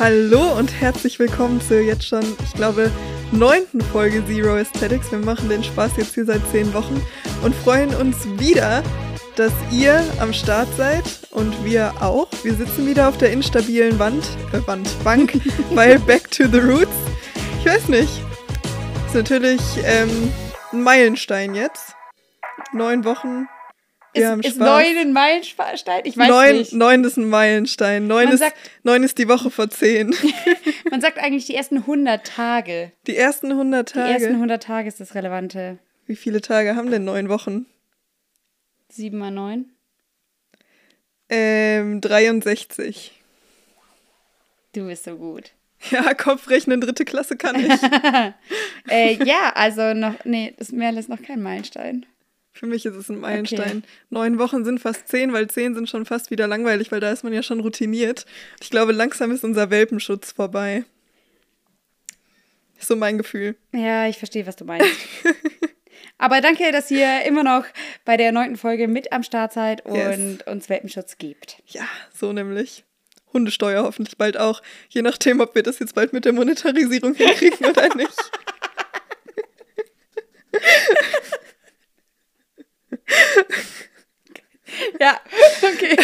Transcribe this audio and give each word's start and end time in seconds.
Hallo 0.00 0.56
und 0.56 0.80
herzlich 0.80 1.18
willkommen 1.18 1.60
zur 1.60 1.80
jetzt 1.80 2.06
schon, 2.06 2.22
ich 2.44 2.52
glaube, 2.54 2.88
neunten 3.32 3.80
Folge 3.80 4.24
Zero 4.26 4.54
Aesthetics. 4.54 5.10
Wir 5.10 5.18
machen 5.18 5.48
den 5.48 5.64
Spaß 5.64 5.96
jetzt 5.96 6.14
hier 6.14 6.24
seit 6.24 6.40
zehn 6.52 6.72
Wochen 6.72 7.04
und 7.42 7.52
freuen 7.52 7.92
uns 7.96 8.24
wieder, 8.38 8.84
dass 9.34 9.52
ihr 9.72 10.00
am 10.20 10.32
Start 10.32 10.68
seid 10.76 11.02
und 11.32 11.64
wir 11.64 11.92
auch. 12.00 12.28
Wir 12.44 12.54
sitzen 12.54 12.86
wieder 12.86 13.08
auf 13.08 13.18
der 13.18 13.32
instabilen 13.32 13.98
Wand, 13.98 14.24
äh 14.52 14.64
Wand, 14.68 14.88
Bank, 15.02 15.32
weil 15.74 15.98
Back 15.98 16.30
to 16.30 16.44
the 16.46 16.60
Roots. 16.60 16.94
Ich 17.58 17.66
weiß 17.66 17.88
nicht. 17.88 18.22
Ist 19.06 19.16
natürlich 19.16 19.60
ähm, 19.82 20.32
ein 20.72 20.84
Meilenstein 20.84 21.56
jetzt. 21.56 21.96
Neun 22.72 23.04
Wochen. 23.04 23.48
Ist, 24.18 24.44
ist 24.46 24.58
neun 24.58 24.96
ein 24.98 25.12
Meilenstein? 25.12 26.00
Ich 26.04 26.16
weiß 26.16 26.28
neun, 26.28 26.56
nicht. 26.58 26.72
neun 26.72 27.04
ist 27.04 27.16
ein 27.16 27.28
Meilenstein. 27.28 28.06
Neun 28.06 28.24
Man 28.26 28.34
ist, 28.34 28.40
sagt- 28.40 28.56
neun 28.82 29.02
ist 29.02 29.18
die 29.18 29.28
Woche 29.28 29.50
vor 29.50 29.68
zehn. 29.70 30.14
Man 30.90 31.00
sagt 31.00 31.18
eigentlich 31.18 31.46
die 31.46 31.54
ersten 31.54 31.78
100 31.78 32.26
Tage. 32.26 32.92
Die 33.06 33.16
ersten 33.16 33.50
100 33.52 33.88
Die 33.88 33.92
Tage. 33.94 34.12
ersten 34.12 34.34
100 34.34 34.62
Tage 34.62 34.88
ist 34.88 35.00
das 35.00 35.14
Relevante. 35.14 35.78
Wie 36.06 36.16
viele 36.16 36.40
Tage 36.40 36.76
haben 36.76 36.90
denn 36.90 37.04
neun 37.04 37.28
Wochen? 37.28 37.66
7 38.90 39.18
mal 39.18 39.30
9. 39.30 39.66
Ähm, 41.28 42.00
63. 42.00 43.12
Du 44.74 44.86
bist 44.86 45.04
so 45.04 45.16
gut. 45.16 45.52
Ja, 45.92 46.12
Kopfrechnen, 46.12 46.80
dritte 46.80 47.04
Klasse 47.04 47.36
kann 47.36 47.54
ich. 47.54 47.72
Äh, 48.90 49.22
ja, 49.24 49.52
also 49.54 49.92
noch, 49.94 50.14
nee, 50.24 50.54
das 50.58 50.72
Merle 50.72 50.98
ist 50.98 51.08
noch 51.10 51.22
kein 51.22 51.40
Meilenstein. 51.42 52.04
Für 52.58 52.66
mich 52.66 52.84
ist 52.84 52.96
es 52.96 53.08
ein 53.08 53.20
Meilenstein. 53.20 53.84
Neun 54.10 54.40
Wochen 54.40 54.64
sind 54.64 54.80
fast 54.80 55.06
zehn, 55.06 55.32
weil 55.32 55.48
zehn 55.48 55.76
sind 55.76 55.88
schon 55.88 56.04
fast 56.04 56.32
wieder 56.32 56.48
langweilig, 56.48 56.90
weil 56.90 56.98
da 56.98 57.12
ist 57.12 57.22
man 57.22 57.32
ja 57.32 57.44
schon 57.44 57.60
routiniert. 57.60 58.26
Ich 58.60 58.68
glaube, 58.70 58.90
langsam 58.90 59.30
ist 59.30 59.44
unser 59.44 59.70
Welpenschutz 59.70 60.32
vorbei. 60.32 60.84
Ist 62.76 62.88
so 62.88 62.96
mein 62.96 63.16
Gefühl. 63.16 63.54
Ja, 63.72 64.08
ich 64.08 64.18
verstehe, 64.18 64.44
was 64.44 64.56
du 64.56 64.64
meinst. 64.64 64.88
Aber 66.18 66.40
danke, 66.40 66.72
dass 66.72 66.90
ihr 66.90 67.22
immer 67.26 67.44
noch 67.44 67.64
bei 68.04 68.16
der 68.16 68.32
neunten 68.32 68.56
Folge 68.56 68.88
mit 68.88 69.12
am 69.12 69.22
Start 69.22 69.52
seid 69.52 69.86
und 69.86 69.94
Yes. 69.94 70.42
uns 70.46 70.68
Welpenschutz 70.68 71.16
gibt. 71.16 71.62
Ja, 71.66 71.86
so 72.12 72.32
nämlich. 72.32 72.84
Hundesteuer 73.32 73.84
hoffentlich 73.84 74.16
bald 74.16 74.36
auch. 74.36 74.62
Je 74.88 75.02
nachdem, 75.02 75.38
ob 75.38 75.54
wir 75.54 75.62
das 75.62 75.78
jetzt 75.78 75.94
bald 75.94 76.12
mit 76.12 76.24
der 76.24 76.32
Monetarisierung 76.32 77.14
hinkriegen 77.14 77.66
oder 77.66 77.94
nicht. 77.94 78.10
Ja, 85.00 85.18
okay. 85.62 85.96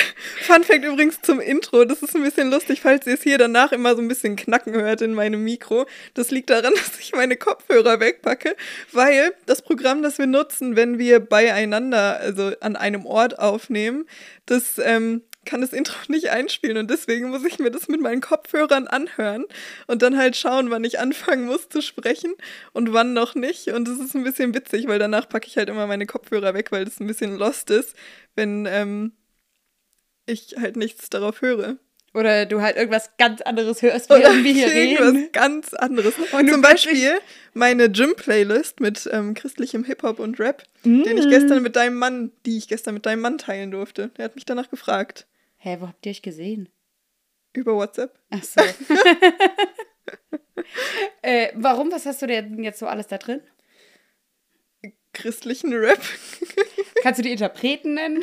Fun 0.42 0.64
Fact 0.64 0.84
übrigens 0.84 1.20
zum 1.20 1.40
Intro, 1.40 1.84
das 1.84 2.02
ist 2.02 2.16
ein 2.16 2.22
bisschen 2.22 2.50
lustig, 2.50 2.80
falls 2.80 3.06
ihr 3.06 3.14
es 3.14 3.22
hier 3.22 3.38
danach 3.38 3.72
immer 3.72 3.94
so 3.94 4.00
ein 4.00 4.08
bisschen 4.08 4.36
knacken 4.36 4.74
hört 4.74 5.02
in 5.02 5.14
meinem 5.14 5.44
Mikro. 5.44 5.86
Das 6.14 6.30
liegt 6.30 6.50
daran, 6.50 6.72
dass 6.74 6.98
ich 6.98 7.12
meine 7.14 7.36
Kopfhörer 7.36 8.00
wegpacke, 8.00 8.56
weil 8.92 9.34
das 9.46 9.62
Programm, 9.62 10.02
das 10.02 10.18
wir 10.18 10.26
nutzen, 10.26 10.76
wenn 10.76 10.98
wir 10.98 11.20
beieinander, 11.20 12.20
also 12.20 12.52
an 12.60 12.76
einem 12.76 13.06
Ort 13.06 13.38
aufnehmen, 13.38 14.06
das 14.46 14.78
ähm, 14.82 15.22
kann 15.44 15.60
das 15.60 15.72
Intro 15.72 15.94
nicht 16.08 16.30
einspielen 16.30 16.76
und 16.78 16.90
deswegen 16.90 17.30
muss 17.30 17.44
ich 17.44 17.58
mir 17.58 17.70
das 17.70 17.88
mit 17.88 18.00
meinen 18.00 18.20
Kopfhörern 18.20 18.86
anhören 18.88 19.44
und 19.86 20.02
dann 20.02 20.16
halt 20.16 20.36
schauen, 20.36 20.70
wann 20.70 20.84
ich 20.84 20.98
anfangen 20.98 21.46
muss 21.46 21.68
zu 21.68 21.80
sprechen 21.82 22.32
und 22.72 22.92
wann 22.92 23.12
noch 23.12 23.34
nicht. 23.34 23.68
Und 23.68 23.86
das 23.88 23.98
ist 23.98 24.14
ein 24.14 24.24
bisschen 24.24 24.54
witzig, 24.54 24.86
weil 24.88 24.98
danach 24.98 25.28
packe 25.28 25.46
ich 25.46 25.56
halt 25.56 25.68
immer 25.68 25.86
meine 25.86 26.06
Kopfhörer 26.06 26.54
weg, 26.54 26.72
weil 26.72 26.84
das 26.84 27.00
ein 27.00 27.06
bisschen 27.06 27.36
lost 27.36 27.70
ist, 27.70 27.94
wenn 28.34 28.66
ähm, 28.66 29.12
ich 30.26 30.56
halt 30.58 30.76
nichts 30.76 31.10
darauf 31.10 31.42
höre. 31.42 31.76
Oder 32.14 32.46
du 32.46 32.62
halt 32.62 32.76
irgendwas 32.76 33.10
ganz 33.18 33.40
anderes 33.40 33.82
hörst, 33.82 34.08
Oder 34.08 34.20
während 34.20 34.44
wir 34.44 34.52
hier 34.52 34.72
irgendwas 34.72 35.14
reden. 35.14 35.32
ganz 35.32 35.74
anderes. 35.74 36.14
Und 36.30 36.48
Zum 36.48 36.62
Beispiel 36.62 37.10
meine 37.54 37.90
Gym-Playlist 37.90 38.78
mit 38.78 39.08
ähm, 39.12 39.34
christlichem 39.34 39.82
Hip-Hop 39.82 40.20
und 40.20 40.38
Rap, 40.38 40.62
den 40.84 41.18
ich 41.18 41.26
Mm. 41.26 41.30
gestern 41.30 41.62
mit 41.64 41.74
deinem 41.74 41.96
Mann, 41.96 42.30
die 42.46 42.56
ich 42.56 42.68
gestern 42.68 42.94
mit 42.94 43.04
deinem 43.04 43.20
Mann 43.20 43.36
teilen 43.38 43.72
durfte. 43.72 44.10
Der 44.16 44.26
hat 44.26 44.36
mich 44.36 44.44
danach 44.44 44.70
gefragt. 44.70 45.26
Hä, 45.64 45.78
wo 45.80 45.88
habt 45.88 46.04
ihr 46.04 46.10
euch 46.10 46.20
gesehen? 46.20 46.68
Über 47.54 47.74
WhatsApp. 47.74 48.20
Ach 48.28 48.44
so. 48.44 48.60
äh, 51.22 51.52
warum? 51.54 51.90
Was 51.90 52.04
hast 52.04 52.20
du 52.20 52.26
denn 52.26 52.62
jetzt 52.62 52.78
so 52.78 52.86
alles 52.86 53.06
da 53.06 53.16
drin? 53.16 53.40
Christlichen 55.14 55.72
Rap. 55.72 56.02
Kannst 57.02 57.18
du 57.18 57.22
die 57.22 57.32
Interpreten 57.32 57.94
nennen? 57.94 58.22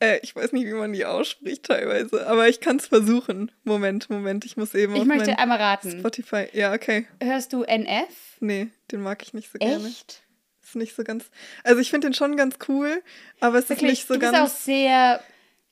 äh, 0.00 0.18
ich 0.22 0.34
weiß 0.34 0.50
nicht, 0.50 0.66
wie 0.66 0.72
man 0.72 0.92
die 0.92 1.04
ausspricht 1.04 1.66
teilweise, 1.66 2.26
aber 2.26 2.48
ich 2.48 2.58
kann 2.58 2.78
es 2.78 2.88
versuchen. 2.88 3.52
Moment, 3.62 4.10
Moment, 4.10 4.44
ich 4.44 4.56
muss 4.56 4.74
eben 4.74 4.96
Ich 4.96 5.04
möchte 5.04 5.38
einmal 5.38 5.58
raten. 5.58 6.00
Spotify. 6.00 6.48
Ja, 6.52 6.72
okay. 6.72 7.06
Hörst 7.22 7.52
du 7.52 7.62
NF? 7.62 8.38
Nee, 8.40 8.70
den 8.90 9.02
mag 9.02 9.22
ich 9.22 9.34
nicht 9.34 9.52
so 9.52 9.58
gerne. 9.60 9.86
Echt? 9.86 10.24
Ist 10.64 10.74
nicht 10.74 10.96
so 10.96 11.04
ganz. 11.04 11.30
Also 11.62 11.80
ich 11.80 11.90
finde 11.90 12.08
den 12.08 12.14
schon 12.14 12.36
ganz 12.36 12.56
cool, 12.66 13.04
aber 13.38 13.60
es 13.60 13.68
Wirklich? 13.68 13.92
ist 13.92 13.98
nicht 14.00 14.08
so 14.08 14.14
du 14.14 14.20
bist 14.20 14.32
ganz. 14.32 14.50
auch 14.50 14.52
sehr 14.52 15.22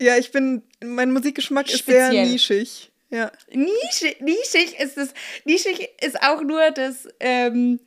Ja, 0.01 0.17
ich 0.17 0.33
bin. 0.33 0.63
Mein 0.83 1.13
Musikgeschmack 1.13 1.67
ist 1.71 1.87
sehr 1.87 2.07
Speziell. 2.07 2.27
nischig. 2.31 2.91
Ja. 3.11 3.31
nischig. 3.53 4.21
Nischig 4.21 4.79
ist 4.79 4.97
das. 4.97 5.15
Nischig 5.45 5.89
ist 6.03 6.23
auch 6.23 6.43
nur 6.43 6.71
das. 6.71 7.09
Ähm, 7.21 7.81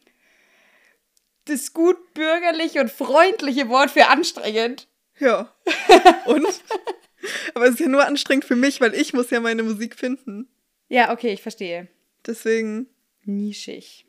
das 1.46 1.74
gut 1.74 2.14
bürgerliche 2.14 2.82
und 2.82 2.92
freundliche 2.92 3.70
Wort 3.70 3.92
für 3.92 4.08
anstrengend. 4.08 4.88
Ja. 5.20 5.54
Und? 6.26 6.46
aber 7.54 7.66
es 7.66 7.72
ist 7.76 7.80
ja 7.80 7.88
nur 7.88 8.06
anstrengend 8.06 8.46
für 8.46 8.56
mich, 8.56 8.82
weil 8.82 8.94
ich 8.94 9.14
muss 9.14 9.30
ja 9.30 9.40
meine 9.40 9.64
Musik 9.64 9.96
finden. 9.96 10.50
Ja, 10.90 11.12
okay, 11.12 11.34
ich 11.34 11.42
verstehe. 11.42 11.88
Deswegen. 12.26 12.88
Nischig. 13.24 14.06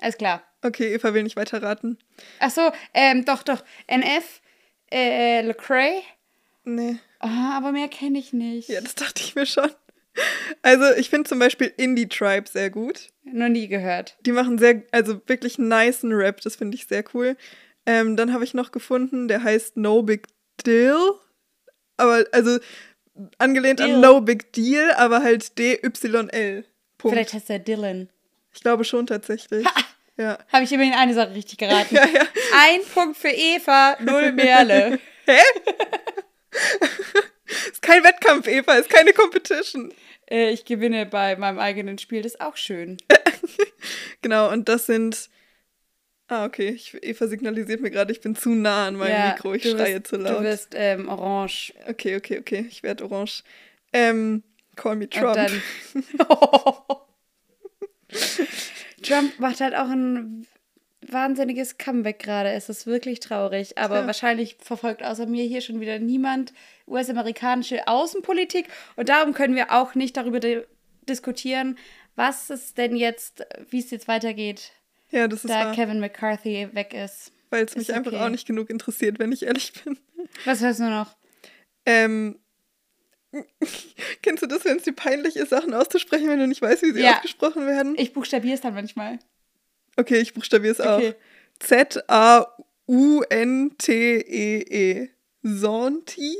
Alles 0.00 0.16
klar. 0.16 0.42
Okay, 0.62 0.94
Eva 0.94 1.14
will 1.14 1.22
nicht 1.22 1.36
weiter 1.36 1.62
raten. 1.62 1.98
Ach 2.38 2.50
so, 2.50 2.72
ähm, 2.92 3.24
doch, 3.24 3.42
doch. 3.42 3.62
NF, 3.86 4.40
äh, 4.90 5.42
Lecrae. 5.42 6.02
Nee. 6.64 6.98
Ah, 7.18 7.56
aber 7.56 7.72
mehr 7.72 7.88
kenne 7.88 8.18
ich 8.18 8.32
nicht. 8.32 8.68
Ja, 8.68 8.80
das 8.80 8.94
dachte 8.94 9.22
ich 9.22 9.34
mir 9.34 9.46
schon. 9.46 9.70
Also, 10.62 10.84
ich 10.96 11.08
finde 11.08 11.28
zum 11.28 11.38
Beispiel 11.38 11.72
Indie 11.76 12.08
Tribe 12.08 12.48
sehr 12.48 12.70
gut. 12.70 13.10
Noch 13.24 13.48
nie 13.48 13.68
gehört. 13.68 14.16
Die 14.26 14.32
machen 14.32 14.58
sehr, 14.58 14.82
also 14.90 15.20
wirklich 15.26 15.58
nicen 15.58 16.12
Rap, 16.12 16.40
das 16.40 16.56
finde 16.56 16.76
ich 16.76 16.86
sehr 16.86 17.04
cool. 17.14 17.36
Ähm, 17.86 18.16
dann 18.16 18.32
habe 18.32 18.44
ich 18.44 18.52
noch 18.52 18.72
gefunden, 18.72 19.28
der 19.28 19.42
heißt 19.42 19.76
No 19.76 20.02
Big 20.02 20.26
Deal. 20.66 20.98
Aber, 21.96 22.24
also, 22.32 22.58
angelehnt 23.38 23.78
Deal. 23.80 23.94
an 23.94 24.00
No 24.00 24.20
Big 24.20 24.52
Deal, 24.52 24.90
aber 24.92 25.22
halt 25.22 25.58
D-Y-L. 25.58 26.64
Vielleicht 27.00 27.32
heißt 27.32 27.50
er 27.50 27.58
Dylan. 27.60 28.10
Ich 28.52 28.60
glaube 28.60 28.84
schon 28.84 29.06
tatsächlich. 29.06 29.66
Ja. 30.16 30.38
Habe 30.52 30.64
ich 30.64 30.72
immerhin 30.72 30.92
eine 30.92 31.14
Sache 31.14 31.34
richtig 31.34 31.58
geraten. 31.58 31.94
Ja, 31.94 32.04
ja. 32.06 32.22
Ein 32.58 32.80
Punkt 32.92 33.16
für 33.16 33.30
Eva, 33.30 33.96
null 34.00 34.32
Merle. 34.32 34.98
Ist 37.72 37.82
kein 37.82 38.04
Wettkampf, 38.04 38.46
Eva, 38.46 38.74
ist 38.74 38.88
keine 38.90 39.12
Competition. 39.12 39.92
äh, 40.30 40.50
ich 40.50 40.64
gewinne 40.64 41.04
bei 41.06 41.36
meinem 41.36 41.58
eigenen 41.58 41.98
Spiel, 41.98 42.22
das 42.22 42.34
ist 42.34 42.40
auch 42.40 42.56
schön. 42.56 42.96
Genau, 44.22 44.50
und 44.50 44.68
das 44.68 44.86
sind. 44.86 45.30
Ah, 46.28 46.44
okay. 46.44 46.68
Ich, 46.68 46.96
Eva 47.02 47.26
signalisiert 47.26 47.80
mir 47.80 47.90
gerade, 47.90 48.12
ich 48.12 48.20
bin 48.20 48.36
zu 48.36 48.50
nah 48.50 48.86
an 48.86 48.96
meinem 48.96 49.10
Ja, 49.12 49.32
Mikro. 49.32 49.54
Ich 49.54 49.62
schreie 49.62 49.98
bist, 49.98 50.08
zu 50.08 50.16
laut. 50.16 50.38
Du 50.38 50.42
bist 50.42 50.74
ähm, 50.74 51.08
orange. 51.08 51.72
Okay, 51.88 52.16
okay, 52.16 52.38
okay. 52.38 52.66
Ich 52.68 52.82
werde 52.82 53.04
orange. 53.04 53.42
Ähm, 53.92 54.42
call 54.76 54.96
me 54.96 55.08
Trump. 55.08 55.28
Und 55.28 55.36
dann. 55.36 55.62
Trump 59.02 59.38
macht 59.40 59.60
halt 59.60 59.74
auch 59.74 59.88
ein 59.88 60.46
wahnsinniges 61.12 61.78
Comeback 61.78 62.18
gerade. 62.18 62.50
Es 62.50 62.68
ist 62.68 62.86
wirklich 62.86 63.20
traurig. 63.20 63.76
Aber 63.78 64.00
Ja. 64.00 64.06
wahrscheinlich 64.06 64.56
verfolgt 64.60 65.02
außer 65.02 65.26
mir 65.26 65.44
hier 65.44 65.60
schon 65.60 65.80
wieder 65.80 65.98
niemand 65.98 66.52
US-amerikanische 66.86 67.86
Außenpolitik. 67.88 68.66
Und 68.96 69.08
darum 69.08 69.32
können 69.34 69.54
wir 69.54 69.70
auch 69.72 69.94
nicht 69.94 70.16
darüber 70.16 70.40
di 70.40 70.60
diskutieren, 71.08 71.76
was 72.14 72.50
es 72.50 72.74
denn 72.74 72.94
jetzt, 72.94 73.44
wie 73.70 73.80
es 73.80 73.90
jetzt 73.90 74.06
weitergeht, 74.06 74.72
ja, 75.10 75.26
das 75.26 75.44
ist 75.44 75.50
da 75.50 75.66
wahr. 75.66 75.74
Kevin 75.74 75.98
McCarthy 75.98 76.68
weg 76.72 76.94
ist. 76.94 77.32
Weil 77.48 77.64
es 77.64 77.74
mich 77.76 77.92
einfach 77.92 78.12
okay. 78.12 78.22
auch 78.22 78.28
nicht 78.28 78.46
genug 78.46 78.70
interessiert, 78.70 79.18
wenn 79.18 79.32
ich 79.32 79.42
ehrlich 79.42 79.72
bin. 79.82 79.98
Was 80.44 80.60
hörst 80.60 80.78
du 80.80 80.84
noch? 80.84 81.16
Ähm. 81.86 82.38
Kennst 84.22 84.42
du 84.42 84.46
das, 84.46 84.64
wenn 84.64 84.76
es 84.76 84.82
dir 84.84 84.92
peinlich 84.92 85.36
ist, 85.36 85.50
Sachen 85.50 85.72
auszusprechen, 85.72 86.28
wenn 86.28 86.38
du 86.38 86.46
nicht 86.46 86.62
weißt, 86.62 86.82
wie 86.82 86.92
sie 86.92 87.02
Ja. 87.02 87.16
ausgesprochen 87.16 87.66
werden? 87.66 87.94
Ich 87.96 88.12
buchstabiere 88.12 88.54
es 88.54 88.60
dann 88.60 88.74
manchmal. 88.74 89.18
Okay, 90.00 90.18
ich 90.18 90.32
buchstabiere 90.34 90.72
es 90.72 90.80
Okay. 90.80 91.10
auch. 91.10 91.14
Z-A-U-N-T-E-E. 93.66 95.08
Zonti? 95.42 96.36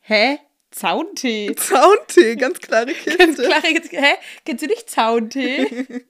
Hä? 0.00 0.38
Zauntee. 0.70 1.54
Zauntee, 1.54 2.34
ganz 2.36 2.58
klare 2.58 2.86
Kiste. 2.94 3.18
Ganz 3.18 3.36
klar, 3.36 3.62
jetzt, 3.68 3.92
hä? 3.92 4.14
Kennst 4.44 4.62
du 4.62 4.66
nicht 4.68 4.88
Zauntee? 4.90 5.66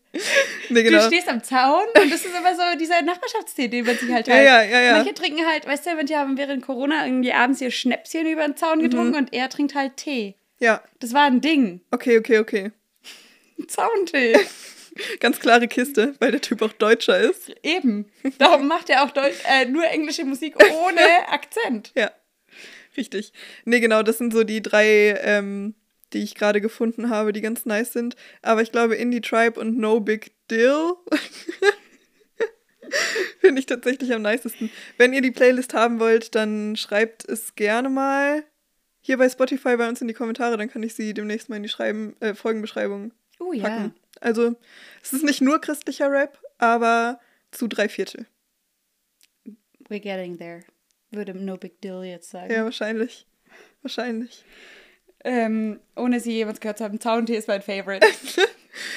Nee, 0.69 0.83
genau. 0.83 0.99
Du 0.99 1.07
stehst 1.07 1.27
am 1.27 1.43
Zaun 1.43 1.85
und 1.99 2.13
das 2.13 2.23
ist 2.23 2.37
immer 2.37 2.55
so 2.55 2.61
dieser 2.79 3.01
Nachbarschaftstee, 3.01 3.69
den 3.69 3.87
man 3.87 3.97
sich 3.97 4.13
halt 4.13 4.29
Ja, 4.29 4.35
halt. 4.35 4.45
ja, 4.47 4.63
ja, 4.63 4.81
ja. 4.83 4.93
Manche 4.99 5.15
trinken 5.15 5.47
halt, 5.47 5.67
weißt 5.67 5.87
du, 5.87 5.95
manche 5.95 6.17
haben 6.19 6.37
während 6.37 6.63
Corona 6.63 7.07
irgendwie 7.07 7.33
abends 7.33 7.63
ihr 7.63 7.71
Schnäpschen 7.71 8.27
über 8.27 8.43
den 8.47 8.55
Zaun 8.55 8.81
Mhm. 8.81 8.83
getrunken 8.83 9.15
und 9.17 9.33
er 9.33 9.49
trinkt 9.49 9.75
halt 9.75 9.97
Tee. 9.97 10.35
Ja. 10.59 10.83
Das 11.01 11.15
war 11.15 11.23
ein 11.23 11.41
Ding. 11.41 11.81
Okay, 11.93 12.19
okay, 12.19 12.41
okay. 12.41 12.73
Zauntee. 13.69 14.37
Ganz 15.21 15.41
klare 15.41 15.69
Kiste, 15.69 16.15
weil 16.19 16.33
der 16.33 16.41
Typ 16.41 16.63
auch 16.63 16.73
Deutscher 16.73 17.19
ist. 17.19 17.53
Eben. 17.63 18.11
Darum 18.39 18.69
macht 18.69 18.91
er 18.91 19.05
auch 19.05 19.11
Deu 19.11 19.31
äh, 19.49 19.67
nur 19.67 19.85
englische 19.85 20.25
Musik 20.25 20.57
ohne 20.85 21.29
Akzent. 21.29 21.93
Ja. 21.95 22.11
Richtig. 22.97 23.33
Nee, 23.65 23.81
genau, 23.81 24.03
das 24.03 24.19
sind 24.19 24.33
so 24.33 24.45
die 24.45 24.63
drei, 24.63 25.19
ähm, 25.23 25.75
die 26.13 26.23
ich 26.23 26.35
gerade 26.35 26.61
gefunden 26.61 27.09
habe, 27.09 27.33
die 27.33 27.41
ganz 27.41 27.65
nice 27.65 27.93
sind. 27.93 28.17
Aber 28.43 28.61
ich 28.61 28.71
glaube, 28.71 28.97
Indie 28.97 29.23
Tribe 29.23 29.59
und 29.59 29.79
No 29.79 30.01
Big 30.01 30.33
Deal 30.51 30.93
finde 33.41 33.61
ich 33.61 33.67
tatsächlich 33.67 34.13
am 34.13 34.23
nicesten. 34.23 34.71
Wenn 34.99 35.15
ihr 35.15 35.23
die 35.23 35.31
Playlist 35.31 35.73
haben 35.73 36.01
wollt, 36.01 36.35
dann 36.35 36.77
schreibt 36.77 37.27
es 37.27 37.55
gerne 37.55 37.89
mal 37.89 38.45
hier 39.01 39.19
bei 39.19 39.29
Spotify 39.29 39.77
bei 39.77 39.89
uns 39.89 40.01
in 40.01 40.07
die 40.07 40.15
Kommentare, 40.15 40.57
dann 40.57 40.71
kann 40.71 40.83
ich 40.83 40.95
sie 40.95 41.13
demnächst 41.13 41.49
mal 41.49 41.57
in 41.57 41.65
die 41.65 41.69
Schreiben, 41.69 42.15
äh, 42.21 42.35
Folgenbeschreibung 42.35 43.13
Oh 43.43 43.53
ja. 43.53 43.63
packen. 43.69 43.95
Also, 44.21 44.55
es 45.03 45.13
ist 45.13 45.25
nicht 45.25 45.41
nur 45.41 45.61
christlicher 45.61 46.11
Rap, 46.11 46.39
aber 46.59 47.19
zu 47.51 47.67
drei 47.67 47.89
Viertel. 47.89 48.27
We're 49.89 50.01
getting 50.01 50.39
there. 50.39 50.61
Würde 51.11 51.35
No 51.35 51.57
Big 51.57 51.81
Deal 51.81 52.05
jetzt 52.05 52.31
sagen. 52.31 52.53
Ja, 52.53 52.65
wahrscheinlich. 52.65 53.27
Wahrscheinlich. 53.83 54.45
Ähm, 55.25 55.81
ohne 55.97 56.21
sie 56.21 56.33
jemals 56.33 56.61
gehört 56.61 56.79
zu 56.79 56.85
haben, 56.85 57.01
Zauntee 57.01 57.37
ist 57.37 57.49
mein 57.49 57.63
Favorite. 57.63 58.07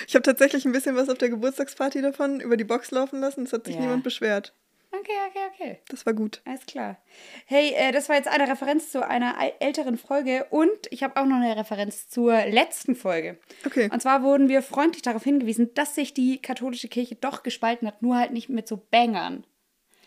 Ich 0.08 0.16
habe 0.16 0.24
tatsächlich 0.24 0.64
ein 0.64 0.72
bisschen 0.72 0.96
was 0.96 1.10
auf 1.10 1.18
der 1.18 1.28
Geburtstagsparty 1.28 2.02
davon 2.02 2.40
über 2.40 2.56
die 2.56 2.64
Box 2.64 2.92
laufen 2.92 3.20
lassen. 3.20 3.44
Es 3.44 3.52
hat 3.52 3.66
sich 3.66 3.76
Ja. 3.76 3.82
niemand 3.82 4.06
beschwert. 4.06 4.54
Okay, 5.00 5.12
okay, 5.30 5.40
okay. 5.54 5.80
Das 5.90 6.06
war 6.06 6.14
gut. 6.14 6.42
Alles 6.46 6.66
klar. 6.66 6.98
Hey, 7.46 7.74
äh, 7.76 7.92
das 7.92 8.08
war 8.10 8.16
jetzt 8.16 8.28
eine 8.28 8.48
Referenz 8.48 8.92
zu 8.92 9.06
einer 9.08 9.36
äl- 9.40 9.54
älteren 9.60 9.98
Folge 9.98 10.46
und 10.50 10.70
ich 10.90 11.04
habe 11.04 11.20
auch 11.20 11.26
noch 11.26 11.38
eine 11.38 11.56
Referenz 11.58 12.08
zur 12.08 12.34
letzten 12.46 12.96
Folge. 12.96 13.38
Okay. 13.66 13.90
Und 13.92 14.02
zwar 14.02 14.24
wurden 14.24 14.48
wir 14.48 14.62
freundlich 14.62 15.02
darauf 15.02 15.24
hingewiesen, 15.24 15.74
dass 15.74 15.96
sich 15.96 16.14
die 16.14 16.42
katholische 16.42 16.88
Kirche 16.88 17.16
doch 17.16 17.44
gespalten 17.44 17.88
hat, 17.88 18.02
nur 18.02 18.18
halt 18.18 18.32
nicht 18.32 18.50
mit 18.50 18.68
so 18.68 18.78
Bangern. 18.78 19.46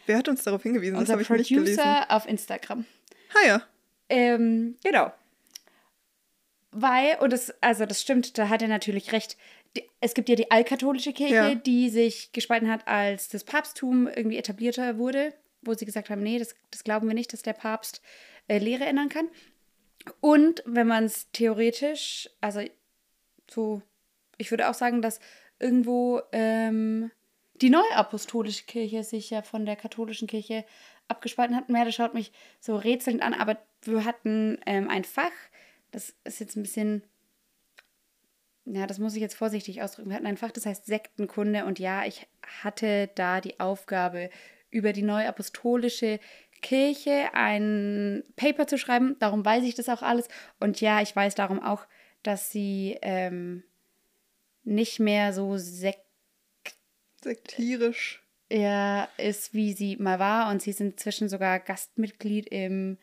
Wer 0.07 0.19
hat 0.19 0.29
uns 0.29 0.43
darauf 0.45 0.63
hingewiesen? 0.63 0.95
Das 0.95 1.01
Unser 1.03 1.13
habe 1.15 1.23
ich 1.23 1.31
nicht 1.31 1.49
gelesen. 1.49 1.83
Auf 2.09 2.27
Instagram. 2.27 2.85
Ah 3.35 3.47
ja. 3.47 3.63
Ähm, 4.09 4.77
genau. 4.83 5.13
Weil, 6.71 7.17
und 7.21 7.33
das, 7.33 7.53
also 7.63 7.87
das 7.87 8.01
stimmt, 8.01 8.37
da 8.39 8.49
hat 8.49 8.63
er 8.63 8.69
natürlich 8.69 9.13
recht. 9.13 9.37
Die, 9.77 9.85
es 10.01 10.15
gibt 10.15 10.29
ja 10.29 10.35
die 10.37 10.51
altkatholische 10.51 11.13
Kirche, 11.13 11.35
Ja. 11.35 11.55
die 11.55 11.91
sich 11.91 12.33
gespalten 12.33 12.71
hat, 12.71 12.87
als 12.89 13.29
das 13.29 13.45
Papsttum 13.45 14.07
irgendwie 14.07 14.39
etablierter 14.39 14.99
wurde, 14.99 15.35
wo 15.63 15.75
sie 15.75 15.85
gesagt 15.87 16.11
haben, 16.11 16.23
nee, 16.23 16.39
das, 16.39 16.55
das 16.71 16.85
glauben 16.85 17.07
wir 17.09 17.15
nicht, 17.15 17.33
dass 17.33 17.43
der 17.43 17.53
Papst 17.53 18.01
äh, 18.47 18.59
Lehre 18.59 18.85
ändern 18.85 19.09
kann. 19.09 19.29
Und 20.21 20.63
wenn 20.65 20.87
man 20.87 21.05
es 21.05 21.31
theoretisch, 21.33 22.31
also 22.41 22.61
so, 23.51 23.83
ich 24.39 24.51
würde 24.51 24.69
auch 24.69 24.75
sagen, 24.75 25.03
dass 25.03 25.21
irgendwo 25.59 26.23
ähm, 26.33 27.11
die 27.61 27.71
neuapostolische 27.71 28.65
Kirche 28.65 29.03
sich 29.03 29.31
ja 29.31 29.43
von 29.43 29.67
der 29.67 29.77
katholischen 29.77 30.29
Kirche 30.29 30.65
abgespalten 31.09 31.57
hat. 31.57 31.69
Merle 31.69 31.93
schaut 31.93 32.15
mich 32.15 32.33
so 32.61 32.77
rätselnd 32.77 33.23
an, 33.23 33.35
aber 33.35 33.59
wir 33.83 34.05
hatten 34.05 34.59
ähm, 34.67 34.89
ein 34.89 35.05
Fach, 35.05 35.33
das 35.91 36.15
ist 36.25 36.39
jetzt 36.41 36.57
ein 36.57 36.63
bisschen, 36.63 37.03
ja, 38.75 38.87
das 38.87 38.99
muss 38.99 39.15
ich 39.15 39.21
jetzt 39.21 39.35
vorsichtig 39.37 39.83
ausdrücken. 39.83 40.11
Wir 40.11 40.17
hatten 40.17 40.27
ein 40.27 40.37
Fach, 40.37 40.51
das 40.53 40.67
heißt 40.67 40.87
Sektenkunde 40.87 41.65
und 41.65 41.79
ja, 41.79 42.05
ich 42.05 42.27
hatte 42.63 43.09
da 43.15 43.41
die 43.41 43.61
Aufgabe, 43.61 44.31
über 44.71 44.93
die 44.93 45.03
neuapostolische 45.03 46.21
Kirche 46.61 47.31
ein 47.33 48.23
Paper 48.37 48.67
zu 48.67 48.77
schreiben. 48.79 49.17
Darum 49.19 49.45
weiß 49.45 49.65
ich 49.65 49.75
das 49.75 49.89
auch 49.89 50.03
alles. 50.03 50.29
Und 50.61 50.81
ja, 50.81 51.01
ich 51.01 51.15
weiß 51.17 51.35
darum 51.35 51.63
auch, 51.63 51.87
dass 52.23 52.51
sie 52.51 52.99
ähm, 53.01 53.63
nicht 54.65 54.99
mehr 55.01 55.33
so 55.33 55.57
sek 55.57 55.97
Sektierisch. 57.23 58.23
ja, 58.51 59.09
ist, 59.17 59.53
wie 59.55 59.73
sie 59.73 59.97
mal 59.97 60.19
war. 60.19 60.51
Und 60.51 60.63
sie 60.63 60.73
sind 60.73 60.93
inzwischen 60.93 61.29
sogar 61.29 61.59
Gastmitglied 61.61 62.47
im, 62.49 62.99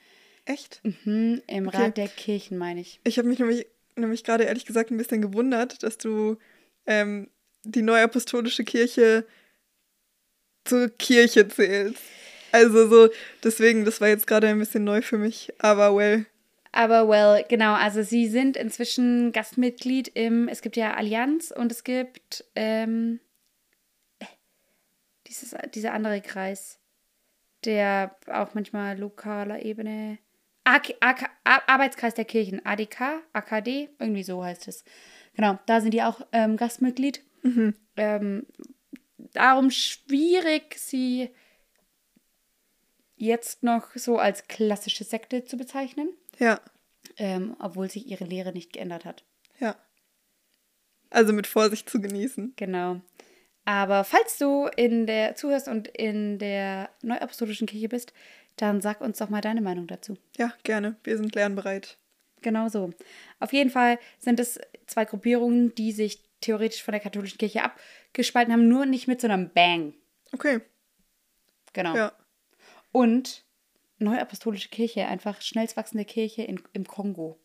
Echt? 0.46 0.82
mhm, 0.84 1.42
im 1.48 1.68
Okay. 1.68 1.78
Rat 1.78 1.98
der 1.98 2.08
Kirchen, 2.08 2.58
meine 2.58 2.80
ich. 2.82 3.00
Ich 3.04 3.18
habe 3.18 3.28
mich 3.28 3.40
nämlich, 3.40 3.66
nämlich 3.95 4.24
gerade 4.24 4.45
ehrlich 4.45 4.65
gesagt 4.65 4.92
ein 4.92 4.97
bisschen 4.97 5.21
gewundert, 5.21 5.83
dass 5.83 5.97
du 5.97 6.38
ähm, 6.86 7.30
die 7.63 7.81
neuapostolische 7.81 8.63
Kirche 8.63 9.25
zur 10.65 10.89
Kirche 10.89 11.47
zählst. 11.47 12.01
Also 12.51 12.88
so, 12.88 13.09
deswegen, 13.44 13.86
das 13.86 14.01
war 14.01 14.07
jetzt 14.07 14.27
gerade 14.27 14.47
ein 14.47 14.59
bisschen 14.59 14.83
neu 14.83 15.01
für 15.01 15.18
mich, 15.18 15.53
aber 15.59 15.95
well. 15.95 16.25
Aber 16.71 17.07
well, 17.07 17.45
genau, 17.47 17.74
also 17.74 18.01
sie 18.01 18.27
sind 18.27 18.57
inzwischen 18.57 19.31
Gastmitglied 19.31 20.09
im, 20.09 20.50
es 20.50 20.62
gibt 20.62 20.75
ja 20.75 20.94
Allianz 20.94 21.51
und 21.51 21.71
es 21.71 21.83
gibt 21.83 22.44
ähm, 22.56 23.19
dieses, 25.27 25.56
dieser 25.74 25.94
andere 25.94 26.21
Kreis, 26.21 26.80
der 27.63 28.15
auch 28.27 28.53
manchmal 28.53 28.97
lokaler 28.97 29.63
Ebene, 29.63 30.18
AK, 30.66 30.96
AK, 31.00 31.30
Ar- 31.46 31.64
Arbeitskreis 31.70 32.14
der 32.16 32.26
Kirchen, 32.26 32.66
ADK, 32.66 33.22
AKD, 33.34 33.90
irgendwie 34.00 34.24
so 34.24 34.44
heißt 34.44 34.68
es. 34.68 34.84
Genau, 35.36 35.58
da 35.66 35.80
sind 35.82 35.94
die 35.94 36.04
auch 36.04 36.22
ähm, 36.32 36.58
Gastmitglied. 36.58 37.22
Ähm, 37.96 38.46
darum 39.34 39.70
schwierig, 39.72 40.78
sie 40.78 41.30
jetzt 43.16 43.64
noch 43.64 43.96
so 43.96 44.18
als 44.18 44.48
klassische 44.48 45.04
Sekte 45.04 45.46
zu 45.46 45.58
bezeichnen 45.58 46.10
Ja, 46.40 46.60
ähm, 47.18 47.56
obwohl 47.60 47.90
sich 47.90 48.08
ihre 48.08 48.26
Lehre 48.26 48.52
nicht 48.52 48.74
geändert 48.74 49.06
hat. 49.06 49.24
ja. 49.60 49.76
Also 51.12 51.32
mit 51.32 51.48
Vorsicht 51.48 51.90
zu 51.90 52.02
genießen. 52.02 52.54
Genau. 52.58 53.00
Aber 53.64 54.04
falls 54.04 54.38
du 54.38 54.68
in 54.76 55.06
der 55.08 55.36
zuhörst 55.36 55.68
und 55.70 55.88
in 55.88 56.40
der 56.40 56.90
neuapostolischen 57.04 57.68
Kirche 57.68 57.88
bist, 57.88 58.12
dann 58.57 58.81
sag 58.81 59.02
uns 59.02 59.18
doch 59.18 59.30
mal 59.30 59.42
deine 59.42 59.62
Meinung 59.62 59.88
dazu. 59.88 60.18
Ja, 60.38 60.54
gerne. 60.63 60.96
Wir 61.04 61.18
sind 61.18 61.36
lernbereit. 61.36 61.98
Genau 62.42 62.68
so. 62.69 62.94
Auf 63.40 63.54
jeden 63.54 63.69
Fall 63.69 64.00
sind 64.19 64.40
es 64.40 64.60
zwei 64.88 65.06
Gruppierungen, 65.06 65.74
die 65.75 65.92
sich 65.92 66.19
theoretisch 66.42 66.84
von 66.84 66.92
der 66.92 67.02
katholischen 67.02 67.38
Kirche 67.40 67.63
abgespalten 67.63 68.54
haben, 68.54 68.68
nur 68.68 68.86
nicht 68.86 69.07
mit 69.07 69.19
so 69.19 69.28
einem 69.28 69.50
Bang. 69.52 69.94
Okay, 70.31 70.62
Genau. 71.74 71.95
ja. 71.95 72.12
Und 72.92 73.44
neuapostolische 74.00 74.69
Kirche, 74.69 75.06
einfach 75.07 75.42
schnellst 75.42 75.76
wachsende 75.76 76.06
Kirche 76.06 76.44
in, 76.44 76.62
im 76.74 76.85
Kongo. 76.85 77.38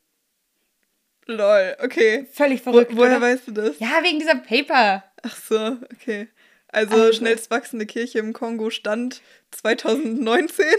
Lol, 1.26 1.76
okay. 1.82 2.26
Völlig 2.32 2.60
Wo, 2.60 2.72
verrückt. 2.72 2.96
woher 2.96 3.16
oder? 3.16 3.20
weißt 3.20 3.48
du 3.48 3.52
das? 3.52 3.78
Ja, 3.78 4.02
wegen 4.02 4.18
dieser 4.18 4.36
Paper. 4.36 5.04
Ach 5.22 5.36
so, 5.36 5.78
okay. 5.92 6.28
Also, 6.72 6.94
Also- 6.94 7.12
schnellst 7.18 7.50
wachsende 7.50 7.86
Kirche 7.86 8.18
im 8.20 8.32
Kongo 8.32 8.70
stand 8.70 9.22
2019. 9.52 10.64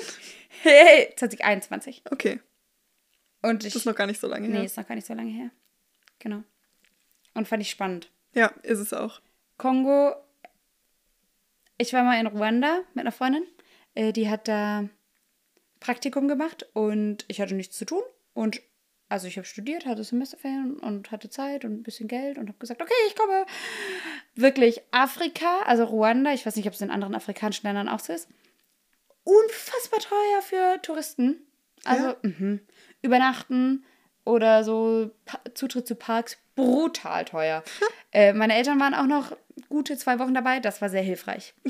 Hey, 0.63 1.11
2021. 1.15 2.03
Okay, 2.11 2.39
Und 3.41 3.63
ich 3.65 3.73
das 3.73 3.81
ist 3.81 3.85
noch 3.85 3.95
gar 3.95 4.05
nicht 4.05 4.19
so 4.19 4.27
lange 4.27 4.47
Nee, 4.49 4.57
her. 4.57 4.63
ist 4.65 4.77
noch 4.77 4.85
gar 4.87 4.95
nicht 4.95 5.07
so 5.07 5.13
lange 5.13 5.31
her. 5.31 5.49
Genau. 6.19 6.43
Und 7.33 7.47
fand 7.47 7.63
ich 7.63 7.69
spannend. 7.71 8.11
Ja, 8.35 8.47
ist 8.61 8.77
es 8.79 8.93
auch. 8.93 9.21
Kongo, 9.57 10.13
ich 11.77 11.93
war 11.93 12.03
mal 12.03 12.19
in 12.19 12.27
Ruanda 12.27 12.81
mit 12.93 13.01
einer 13.01 13.11
Freundin. 13.13 13.43
Äh, 13.95 14.11
die 14.13 14.29
hat 14.29 14.47
da 14.49 14.87
Praktikum 15.79 16.27
gemacht 16.27 16.67
und 16.73 17.23
ich 17.29 17.41
hatte 17.41 17.55
nichts 17.55 17.77
zu 17.77 17.85
tun. 17.85 18.03
Und 18.33 18.61
also 19.11 19.27
ich 19.27 19.37
habe 19.37 19.45
studiert, 19.45 19.85
hatte 19.85 20.03
Semesterferien 20.03 20.79
und 20.79 21.11
hatte 21.11 21.29
Zeit 21.29 21.65
und 21.65 21.73
ein 21.73 21.83
bisschen 21.83 22.07
Geld 22.07 22.37
und 22.37 22.47
habe 22.47 22.57
gesagt, 22.59 22.81
okay, 22.81 22.93
ich 23.07 23.15
komme. 23.15 23.45
Wirklich 24.35 24.81
Afrika, 24.91 25.59
also 25.65 25.83
Ruanda, 25.83 26.31
ich 26.33 26.45
weiß 26.45 26.55
nicht, 26.55 26.67
ob 26.67 26.73
es 26.73 26.81
in 26.81 26.89
anderen 26.89 27.13
afrikanischen 27.13 27.67
Ländern 27.67 27.89
auch 27.89 27.99
so 27.99 28.13
ist. 28.13 28.29
Unfassbar 29.23 29.99
teuer 29.99 30.41
für 30.41 30.81
Touristen. 30.81 31.45
Also 31.83 32.05
Ja? 32.05 32.15
mhm. 32.21 32.61
übernachten 33.01 33.85
oder 34.23 34.63
so 34.63 35.11
pa 35.25 35.39
Zutritt 35.55 35.87
zu 35.87 35.95
Parks 35.95 36.37
brutal 36.55 37.25
teuer. 37.25 37.63
äh, 38.13 38.33
meine 38.33 38.55
Eltern 38.55 38.79
waren 38.79 38.93
auch 38.93 39.07
noch 39.07 39.35
gute 39.67 39.97
zwei 39.97 40.19
Wochen 40.19 40.33
dabei. 40.33 40.59
Das 40.59 40.81
war 40.81 40.89
sehr 40.89 41.03
hilfreich. 41.03 41.53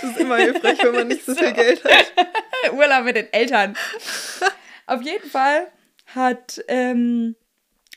Das 0.00 0.10
ist 0.12 0.18
immer 0.18 0.36
hilfreich, 0.36 0.82
wenn 0.82 0.94
man 0.94 1.08
nicht 1.08 1.24
so 1.24 1.34
viel 1.36 1.48
So. 1.48 1.54
Geld 1.54 1.84
hat. 1.84 2.12
Urlaub 2.72 3.04
mit 3.04 3.16
den 3.16 3.32
Eltern. 3.32 3.76
Auf 4.86 5.02
jeden 5.02 5.28
Fall 5.28 5.68
hat, 6.14 6.62
ähm, 6.68 7.36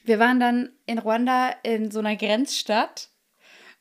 wir 0.03 0.19
waren 0.19 0.39
dann 0.39 0.71
in 0.85 0.99
Ruanda 0.99 1.53
in 1.63 1.91
so 1.91 1.99
einer 1.99 2.15
Grenzstadt 2.15 3.09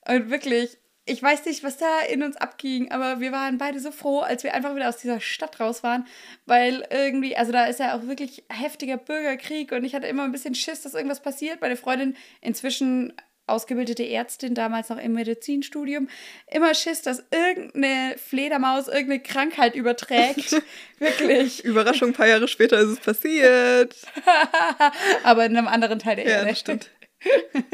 und 0.06 0.30
wirklich, 0.30 0.78
ich 1.04 1.22
weiß 1.22 1.46
nicht, 1.46 1.64
was 1.64 1.78
da 1.78 2.00
in 2.10 2.22
uns 2.22 2.37
abging, 2.37 2.90
aber 2.92 3.20
wir 3.20 3.32
waren 3.32 3.58
beide 3.58 3.80
so 3.80 3.90
froh, 3.90 4.20
als 4.20 4.44
wir 4.44 4.54
einfach 4.54 4.75
wieder 4.75 4.88
aus 4.88 4.99
dieser 4.99 5.20
Stadt 5.20 5.58
raus 5.58 5.82
waren, 5.82 6.06
weil 6.46 6.87
irgendwie, 6.90 7.37
also 7.37 7.52
da 7.52 7.64
ist 7.64 7.80
ja 7.80 7.96
auch 7.96 8.06
wirklich 8.06 8.44
heftiger 8.49 8.96
Bürgerkrieg 8.96 9.72
und 9.72 9.84
ich 9.84 9.94
hatte 9.94 10.06
immer 10.06 10.25
ein 10.25 10.32
bisschen 10.32 10.54
Schiss, 10.54 10.82
dass 10.82 10.94
irgendwas 10.94 11.22
passiert. 11.22 11.60
Meine 11.60 11.76
Freundin 11.76 12.16
inzwischen 12.40 13.12
ausgebildete 13.50 14.09
Ärztin, 14.09 14.54
damals 14.54 14.88
noch 14.88 14.99
im 14.99 15.12
Medizinstudium, 15.12 16.09
immer 16.47 16.75
Schiss, 16.75 17.02
dass 17.02 17.23
irgendeine 17.30 18.16
Fledermaus 18.19 18.88
irgendeine 18.88 19.21
Krankheit 19.23 19.75
überträgt. 19.75 20.62
Wirklich. 20.99 21.64
Überraschung, 21.64 22.09
ein 22.11 22.14
paar 22.14 22.28
Jahre 22.28 22.49
später 22.49 22.78
ist 22.78 22.88
es 22.88 23.00
passiert. 23.00 23.95
aber 25.25 25.45
in 25.47 25.57
einem 25.57 25.69
anderen 25.69 25.99
Teil 25.99 26.16
der 26.16 26.25
Ja, 26.26 26.30
Erde. 26.38 26.49
das 26.50 26.61
stimmt. 26.61 26.90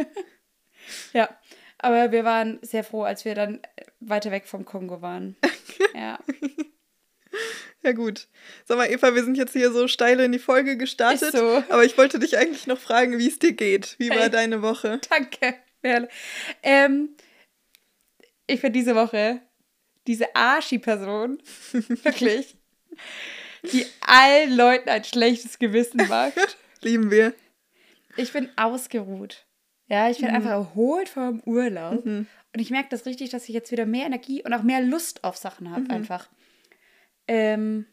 Ja, 1.12 1.28
aber 1.78 2.12
wir 2.12 2.24
waren 2.24 2.58
sehr 2.62 2.84
froh, 2.84 3.02
als 3.02 3.24
wir 3.24 3.34
dann 3.34 3.60
weiter 4.00 4.30
weg 4.30 4.46
vom 4.46 4.64
Kongo 4.64 5.02
waren. 5.02 5.36
ja. 5.94 6.18
Ja, 7.82 7.92
gut. 7.92 8.28
Sag 8.64 8.78
mal, 8.78 8.90
Eva, 8.90 9.14
wir 9.14 9.22
sind 9.22 9.36
jetzt 9.36 9.52
hier 9.52 9.70
so 9.70 9.86
steil 9.86 10.18
in 10.20 10.32
die 10.32 10.38
Folge 10.38 10.76
gestartet. 10.76 11.32
So. 11.32 11.62
Aber 11.68 11.84
ich 11.84 11.96
wollte 11.98 12.18
dich 12.18 12.36
eigentlich 12.38 12.66
noch 12.66 12.78
fragen, 12.78 13.18
wie 13.18 13.28
es 13.28 13.38
dir 13.38 13.52
geht. 13.52 13.94
Wie 13.98 14.10
war 14.10 14.16
Hey. 14.18 14.30
deine 14.30 14.62
Woche? 14.62 15.00
Danke, 15.08 15.54
Ähm, 16.62 17.10
ich 18.46 18.60
finde 18.60 18.78
diese 18.78 18.94
Woche 18.94 19.40
diese 20.06 20.34
Arschi-Person, 20.34 21.38
wirklich, 21.72 22.56
die 23.72 23.84
allen 24.00 24.56
Leuten 24.56 24.88
ein 24.88 25.04
schlechtes 25.04 25.58
Gewissen 25.58 26.08
macht. 26.08 26.58
Lieben 26.82 27.10
wir. 27.10 27.34
Ich 28.16 28.32
bin 28.32 28.48
ausgeruht. 28.56 29.44
Ja, 29.88 30.10
ich 30.10 30.18
bin 30.18 30.28
einfach 30.28 30.50
erholt 30.50 31.08
vom 31.08 31.40
Urlaub. 31.44 32.04
Und 32.04 32.28
ich 32.56 32.70
merke 32.70 32.88
das 32.90 33.06
richtig, 33.06 33.30
dass 33.30 33.48
ich 33.48 33.54
jetzt 33.54 33.70
wieder 33.70 33.86
mehr 33.86 34.06
Energie 34.06 34.42
und 34.42 34.52
auch 34.52 34.62
mehr 34.62 34.80
Lust 34.80 35.22
auf 35.24 35.36
Sachen 35.36 35.70
habe, 35.70 35.90
einfach. 35.90 36.28
Ähm, 37.28 37.86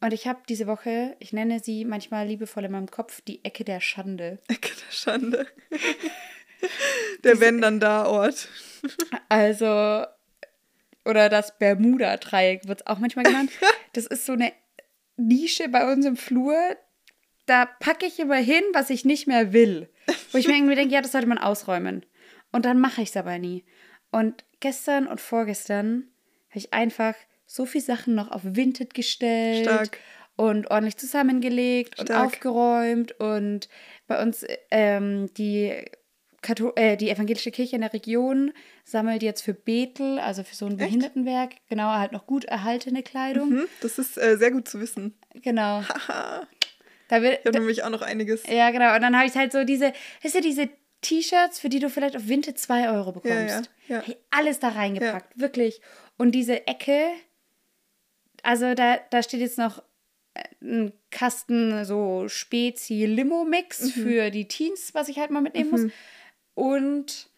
und 0.00 0.12
ich 0.12 0.26
habe 0.26 0.40
diese 0.48 0.66
Woche, 0.66 1.16
ich 1.20 1.32
nenne 1.32 1.60
sie 1.60 1.84
manchmal 1.84 2.26
liebevoll 2.26 2.64
in 2.64 2.72
meinem 2.72 2.90
Kopf, 2.90 3.20
die 3.20 3.44
Ecke 3.44 3.64
der 3.64 3.80
Schande. 3.80 4.38
Ecke 4.48 4.72
der 4.74 4.92
Schande. 4.92 5.46
Der 7.24 7.40
Wenn 7.40 7.60
dann 7.60 7.80
da 7.80 8.06
Ort. 8.06 8.48
Also, 9.28 10.04
oder 11.04 11.28
das 11.28 11.56
Bermuda-Dreieck 11.58 12.66
wird 12.66 12.80
es 12.80 12.86
auch 12.86 12.98
manchmal 12.98 13.24
genannt. 13.24 13.50
Das 13.92 14.06
ist 14.06 14.26
so 14.26 14.32
eine 14.32 14.52
Nische 15.16 15.68
bei 15.68 15.92
uns 15.92 16.06
im 16.06 16.16
Flur. 16.16 16.56
Da 17.46 17.66
packe 17.66 18.06
ich 18.06 18.18
immer 18.18 18.36
hin, 18.36 18.64
was 18.72 18.90
ich 18.90 19.04
nicht 19.04 19.26
mehr 19.26 19.52
will. 19.52 19.88
Wo 20.32 20.38
ich 20.38 20.48
mir 20.48 20.56
irgendwie 20.56 20.74
denke, 20.74 20.94
ja, 20.94 21.02
das 21.02 21.12
sollte 21.12 21.28
man 21.28 21.38
ausräumen. 21.38 22.04
Und 22.52 22.64
dann 22.64 22.80
mache 22.80 23.02
ich 23.02 23.10
es 23.10 23.16
aber 23.16 23.38
nie. 23.38 23.64
Und 24.10 24.44
gestern 24.60 25.06
und 25.06 25.20
vorgestern 25.20 26.08
habe 26.50 26.58
ich 26.58 26.72
einfach 26.72 27.14
so 27.46 27.66
viele 27.66 27.84
Sachen 27.84 28.14
noch 28.14 28.30
auf 28.30 28.42
Vinted 28.44 28.94
gestellt. 28.94 29.66
Stark. 29.66 29.98
Und 30.36 30.70
ordentlich 30.70 30.96
zusammengelegt 30.96 31.98
und 31.98 32.06
Stark. 32.06 32.26
aufgeräumt. 32.26 33.12
Und 33.20 33.68
bei 34.06 34.22
uns 34.22 34.46
ähm, 34.70 35.32
die 35.34 35.84
Katho 36.42 36.72
äh, 36.76 36.96
die 36.96 37.08
evangelische 37.08 37.50
Kirche 37.52 37.76
in 37.76 37.82
der 37.82 37.92
Region 37.92 38.52
sammelt 38.84 39.22
jetzt 39.22 39.42
für 39.42 39.54
Bethel, 39.54 40.18
also 40.18 40.42
für 40.42 40.54
so 40.56 40.66
ein 40.66 40.76
Behindertenwerk, 40.76 41.52
genau, 41.68 41.84
halt 41.92 42.10
noch 42.12 42.26
gut 42.26 42.44
erhaltene 42.44 43.02
Kleidung. 43.02 43.50
Hm, 43.50 43.68
das 43.80 43.98
ist 43.98 44.18
äh, 44.18 44.36
sehr 44.36 44.50
gut 44.50 44.68
zu 44.68 44.80
wissen. 44.80 45.14
Genau. 45.34 45.82
Da 47.08 47.20
wird, 47.20 47.40
Ich 47.40 47.46
habe 47.46 47.58
nämlich 47.58 47.82
auch 47.84 47.90
noch 47.90 48.00
einiges. 48.00 48.46
ja, 48.46 48.70
genau. 48.70 48.94
Und 48.94 49.02
dann 49.02 49.14
habe 49.14 49.26
ich 49.26 49.34
halt 49.34 49.52
so 49.52 49.64
diese, 49.64 49.92
weißt 50.22 50.36
du, 50.36 50.40
diese 50.40 50.70
T-Shirts, 51.02 51.60
für 51.60 51.68
die 51.68 51.78
du 51.78 51.90
vielleicht 51.90 52.16
auf 52.16 52.26
Vinted 52.26 52.58
2 52.58 52.88
Euro 52.90 53.12
bekommst. 53.12 53.34
Ja, 53.36 53.62
ja, 53.88 53.96
ja. 53.96 54.02
Hey, 54.02 54.16
alles 54.30 54.60
da 54.60 54.68
reingepackt, 54.70 55.38
wirklich. 55.38 55.82
Und 56.16 56.32
diese 56.32 56.66
Ecke, 56.66 57.08
also 58.42 58.72
da, 58.74 58.98
da 59.10 59.22
steht 59.22 59.40
jetzt 59.40 59.58
noch 59.58 59.82
äh, 60.32 60.42
ein 60.62 60.92
Kasten 61.10 61.84
so 61.84 62.28
Spezi-Limo-Mix 62.28 63.80
Mhm. 63.96 64.02
für 64.02 64.30
die 64.30 64.48
Teens, 64.48 64.94
was 64.94 65.08
ich 65.08 65.18
halt 65.18 65.30
mal 65.30 65.42
mitnehmen 65.42 65.70
muss. 65.70 65.80
Und 66.54 67.28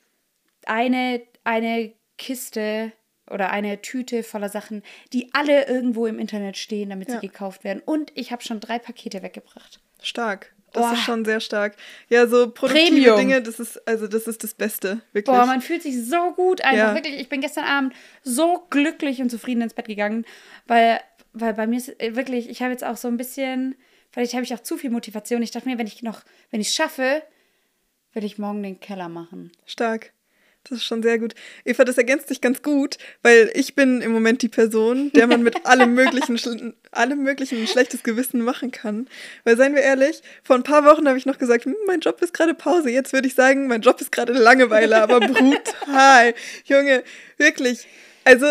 eine, 0.67 1.23
eine 1.45 1.93
Kiste 2.19 2.93
oder 3.31 3.51
eine 3.51 3.81
Tüte 3.81 4.23
voller 4.23 4.49
Sachen, 4.49 4.83
die 5.13 5.33
alle 5.33 5.67
irgendwo 5.67 6.07
im 6.07 6.19
Internet 6.19 6.57
stehen, 6.57 6.91
damit 6.91 7.09
Ja. 7.09 7.21
sie 7.21 7.27
gekauft 7.29 7.65
werden. 7.65 7.83
Und 7.85 8.13
ich 8.15 8.33
habe 8.33 8.43
schon 8.43 8.61
drei 8.61 8.79
Pakete 8.79 9.23
weggebracht. 9.23 9.81
Stark. 10.03 10.55
Das 10.73 10.83
Boah. 10.83 10.93
ist 10.93 11.03
schon 11.05 11.25
sehr 11.25 11.39
stark. 11.41 11.77
Ja, 12.09 12.27
so 12.27 12.51
produktive 12.51 12.91
Premium. 12.91 13.17
Dinge, 13.17 13.43
das 13.43 13.61
ist, 13.61 13.87
also 13.87 14.09
das 14.09 14.27
ist 14.27 14.43
das 14.43 14.55
Beste. 14.55 15.01
Wirklich. 15.13 15.25
Boah, 15.25 15.47
man 15.47 15.61
fühlt 15.61 15.83
sich 15.83 16.05
so 16.05 16.33
gut 16.33 16.63
einfach. 16.63 16.77
Ja. 16.89 16.95
Wirklich, 16.95 17.15
ich 17.21 17.29
bin 17.29 17.41
gestern 17.41 17.65
Abend 17.65 17.95
so 18.25 18.67
glücklich 18.71 19.21
und 19.23 19.31
zufrieden 19.31 19.63
ins 19.63 19.75
Bett 19.75 19.87
gegangen, 19.87 20.27
weil, 20.67 21.01
weil 21.33 21.55
bei 21.55 21.69
mir 21.69 21.77
ist 21.77 22.01
äh, 22.01 22.17
wirklich, 22.17 22.49
ich 22.51 22.61
habe 22.61 22.73
jetzt 22.73 22.83
auch 22.83 22.97
so 22.97 23.07
ein 23.07 23.17
bisschen, 23.17 23.77
vielleicht 24.11 24.35
habe 24.35 24.43
ich 24.43 24.53
auch 24.53 24.61
zu 24.61 24.77
viel 24.77 24.91
Motivation. 24.91 25.43
Ich 25.43 25.53
dachte 25.53 25.69
mir, 25.69 25.79
wenn 25.79 25.87
ich 25.87 26.03
noch, 26.03 26.23
wenn 26.51 26.61
ich 26.61 26.69
es 26.69 26.75
schaffe, 26.75 27.23
will 28.15 28.25
ich 28.25 28.39
morgen 28.39 28.63
den 28.63 28.81
Keller 28.81 29.09
machen. 29.09 29.53
Stark. 29.67 30.13
Das 30.65 30.79
ist 30.79 30.85
schon 30.85 31.03
sehr 31.03 31.19
gut. 31.19 31.35
Eva, 31.67 31.85
das 31.85 31.99
ergänzt 31.99 32.29
sich 32.29 32.41
ganz 32.41 32.63
gut, 32.63 32.97
weil 33.23 33.51
ich 33.55 33.75
bin 33.75 34.01
im 34.01 34.13
Moment 34.13 34.41
die 34.41 34.49
Person, 34.49 35.13
der 35.13 35.27
man 35.27 35.43
mit 35.43 35.67
allem 35.67 35.95
möglichen, 35.95 36.75
allem 36.91 37.23
möglichen 37.23 37.61
ein 37.61 37.67
schlechtes 37.67 38.03
Gewissen 38.03 38.41
machen 38.41 38.71
kann. 38.71 39.07
Weil 39.45 39.59
seien 39.59 39.75
wir 39.75 39.83
ehrlich, 39.83 40.23
vor 40.43 40.57
ein 40.57 40.63
paar 40.63 40.87
Wochen 40.87 41.07
habe 41.07 41.19
ich 41.19 41.27
noch 41.27 41.37
gesagt, 41.37 41.67
hm, 41.67 41.77
mein 41.87 42.01
Job 42.01 42.23
ist 42.23 42.33
gerade 42.33 42.55
Pause. 42.55 42.91
Jetzt 42.91 43.13
würde 43.13 43.29
ich 43.29 43.35
sagen, 43.35 43.67
mein 43.67 43.83
Job 43.83 44.01
ist 44.01 44.11
gerade 44.11 44.33
Langeweile, 44.33 45.03
aber 45.03 45.21
brutal. 45.21 46.35
Junge, 46.65 47.05
wirklich. 47.37 47.87
Also, 48.25 48.47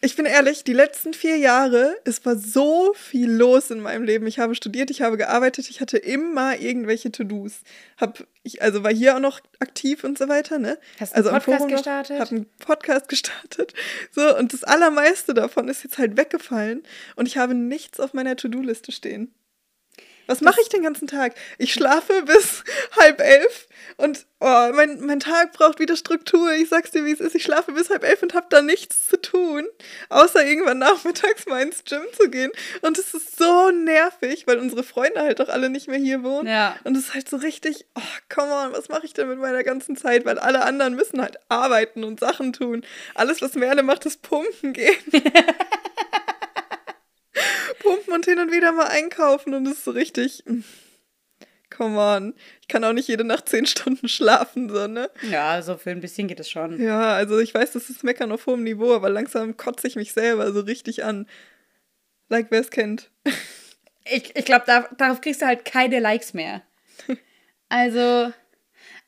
ich 0.00 0.14
bin 0.14 0.26
ehrlich, 0.26 0.62
die 0.62 0.72
letzten 0.72 1.12
vier 1.12 1.38
Jahre, 1.38 1.96
es 2.04 2.24
war 2.24 2.36
so 2.36 2.92
viel 2.94 3.30
los 3.30 3.70
in 3.70 3.80
meinem 3.80 4.04
Leben. 4.04 4.28
Ich 4.28 4.38
habe 4.38 4.54
studiert, 4.54 4.90
ich 4.90 5.02
habe 5.02 5.16
gearbeitet, 5.16 5.68
ich 5.70 5.80
hatte 5.80 5.98
immer 5.98 6.56
irgendwelche 6.56 7.10
To-Dos. 7.10 7.62
Hab 7.96 8.24
ich, 8.44 8.62
also 8.62 8.84
war 8.84 8.92
hier 8.92 9.16
auch 9.16 9.20
noch 9.20 9.40
aktiv 9.58 10.04
und 10.04 10.16
so 10.16 10.28
weiter, 10.28 10.60
ne? 10.60 10.78
Hast 11.00 11.14
einen 11.14 11.26
also 11.26 11.30
am 11.30 11.42
Podcast 11.42 11.68
gestartet? 11.68 12.20
Hab 12.20 12.30
einen 12.30 12.46
Podcast 12.60 13.08
gestartet. 13.08 13.74
So, 14.12 14.36
und 14.36 14.52
das 14.52 14.62
Allermeiste 14.62 15.34
davon 15.34 15.68
ist 15.68 15.82
jetzt 15.82 15.98
halt 15.98 16.16
weggefallen 16.16 16.84
und 17.16 17.26
ich 17.26 17.36
habe 17.36 17.54
nichts 17.54 17.98
auf 17.98 18.14
meiner 18.14 18.36
To-Do-Liste 18.36 18.92
stehen. 18.92 19.34
Was 20.28 20.42
mache 20.42 20.60
ich 20.60 20.68
den 20.68 20.82
ganzen 20.82 21.08
Tag? 21.08 21.34
Ich 21.56 21.72
schlafe 21.72 22.22
bis 22.22 22.62
halb 23.00 23.20
elf 23.20 23.66
und 23.96 24.26
oh, 24.40 24.68
mein, 24.74 25.00
mein 25.00 25.20
Tag 25.20 25.52
braucht 25.52 25.80
wieder 25.80 25.96
Struktur. 25.96 26.52
Ich 26.52 26.68
sag's 26.68 26.90
dir, 26.90 27.04
wie 27.06 27.12
es 27.12 27.20
ist. 27.20 27.34
Ich 27.34 27.42
schlafe 27.42 27.72
bis 27.72 27.88
halb 27.88 28.04
elf 28.04 28.22
und 28.22 28.34
habe 28.34 28.46
da 28.50 28.60
nichts 28.60 29.06
zu 29.06 29.20
tun, 29.20 29.66
außer 30.10 30.44
irgendwann 30.44 30.78
nachmittags 30.78 31.46
mal 31.46 31.62
ins 31.62 31.82
Gym 31.84 32.02
zu 32.12 32.28
gehen. 32.28 32.52
Und 32.82 32.98
es 32.98 33.14
ist 33.14 33.38
so 33.38 33.70
nervig, 33.70 34.46
weil 34.46 34.58
unsere 34.58 34.82
Freunde 34.82 35.20
halt 35.20 35.40
doch 35.40 35.48
alle 35.48 35.70
nicht 35.70 35.88
mehr 35.88 35.98
hier 35.98 36.22
wohnen. 36.22 36.46
Ja. 36.46 36.76
Und 36.84 36.96
es 36.96 37.08
ist 37.08 37.14
halt 37.14 37.28
so 37.28 37.38
richtig, 37.38 37.86
oh, 37.94 38.02
come 38.28 38.52
on, 38.52 38.72
was 38.72 38.90
mache 38.90 39.06
ich 39.06 39.14
denn 39.14 39.28
mit 39.28 39.38
meiner 39.38 39.64
ganzen 39.64 39.96
Zeit? 39.96 40.26
Weil 40.26 40.38
alle 40.38 40.62
anderen 40.62 40.94
müssen 40.94 41.22
halt 41.22 41.38
arbeiten 41.48 42.04
und 42.04 42.20
Sachen 42.20 42.52
tun. 42.52 42.84
Alles, 43.14 43.40
was 43.40 43.54
Merle 43.54 43.82
macht, 43.82 44.04
ist 44.04 44.20
pumpen 44.20 44.74
gehen. 44.74 44.94
pumpen 47.80 48.12
und 48.14 48.24
hin 48.24 48.38
und 48.38 48.52
wieder 48.52 48.72
mal 48.72 48.86
einkaufen 48.88 49.54
und 49.54 49.66
es 49.66 49.74
ist 49.78 49.84
so 49.84 49.90
richtig. 49.92 50.42
mm, 50.46 50.60
Come 51.70 51.98
on. 51.98 52.34
Ich 52.62 52.68
kann 52.68 52.82
auch 52.84 52.92
nicht 52.92 53.08
jede 53.08 53.24
Nacht 53.24 53.48
zehn 53.48 53.66
Stunden 53.66 54.08
schlafen, 54.08 54.68
so, 54.70 54.86
ne? 54.86 55.10
Ja, 55.30 55.50
also 55.50 55.76
für 55.76 55.90
ein 55.90 56.00
bisschen 56.00 56.26
geht 56.28 56.40
es 56.40 56.48
schon. 56.50 56.80
Ja, 56.80 57.12
also 57.12 57.38
ich 57.38 57.54
weiß, 57.54 57.72
das 57.72 57.90
ist 57.90 58.04
Meckern 58.04 58.32
auf 58.32 58.46
hohem 58.46 58.64
Niveau, 58.64 58.94
aber 58.94 59.10
langsam 59.10 59.56
kotze 59.56 59.86
ich 59.86 59.96
mich 59.96 60.12
selber 60.12 60.52
so 60.52 60.60
richtig 60.60 61.04
an. 61.04 61.26
Like 62.30 62.46
wer 62.50 62.60
es 62.60 62.70
kennt. 62.70 63.10
Ich, 64.04 64.34
ich 64.34 64.44
glaube, 64.44 64.64
da, 64.66 64.88
darauf 64.96 65.20
kriegst 65.20 65.42
du 65.42 65.46
halt 65.46 65.64
keine 65.64 66.00
Likes 66.00 66.34
mehr. 66.34 66.62
Also, 67.70 68.32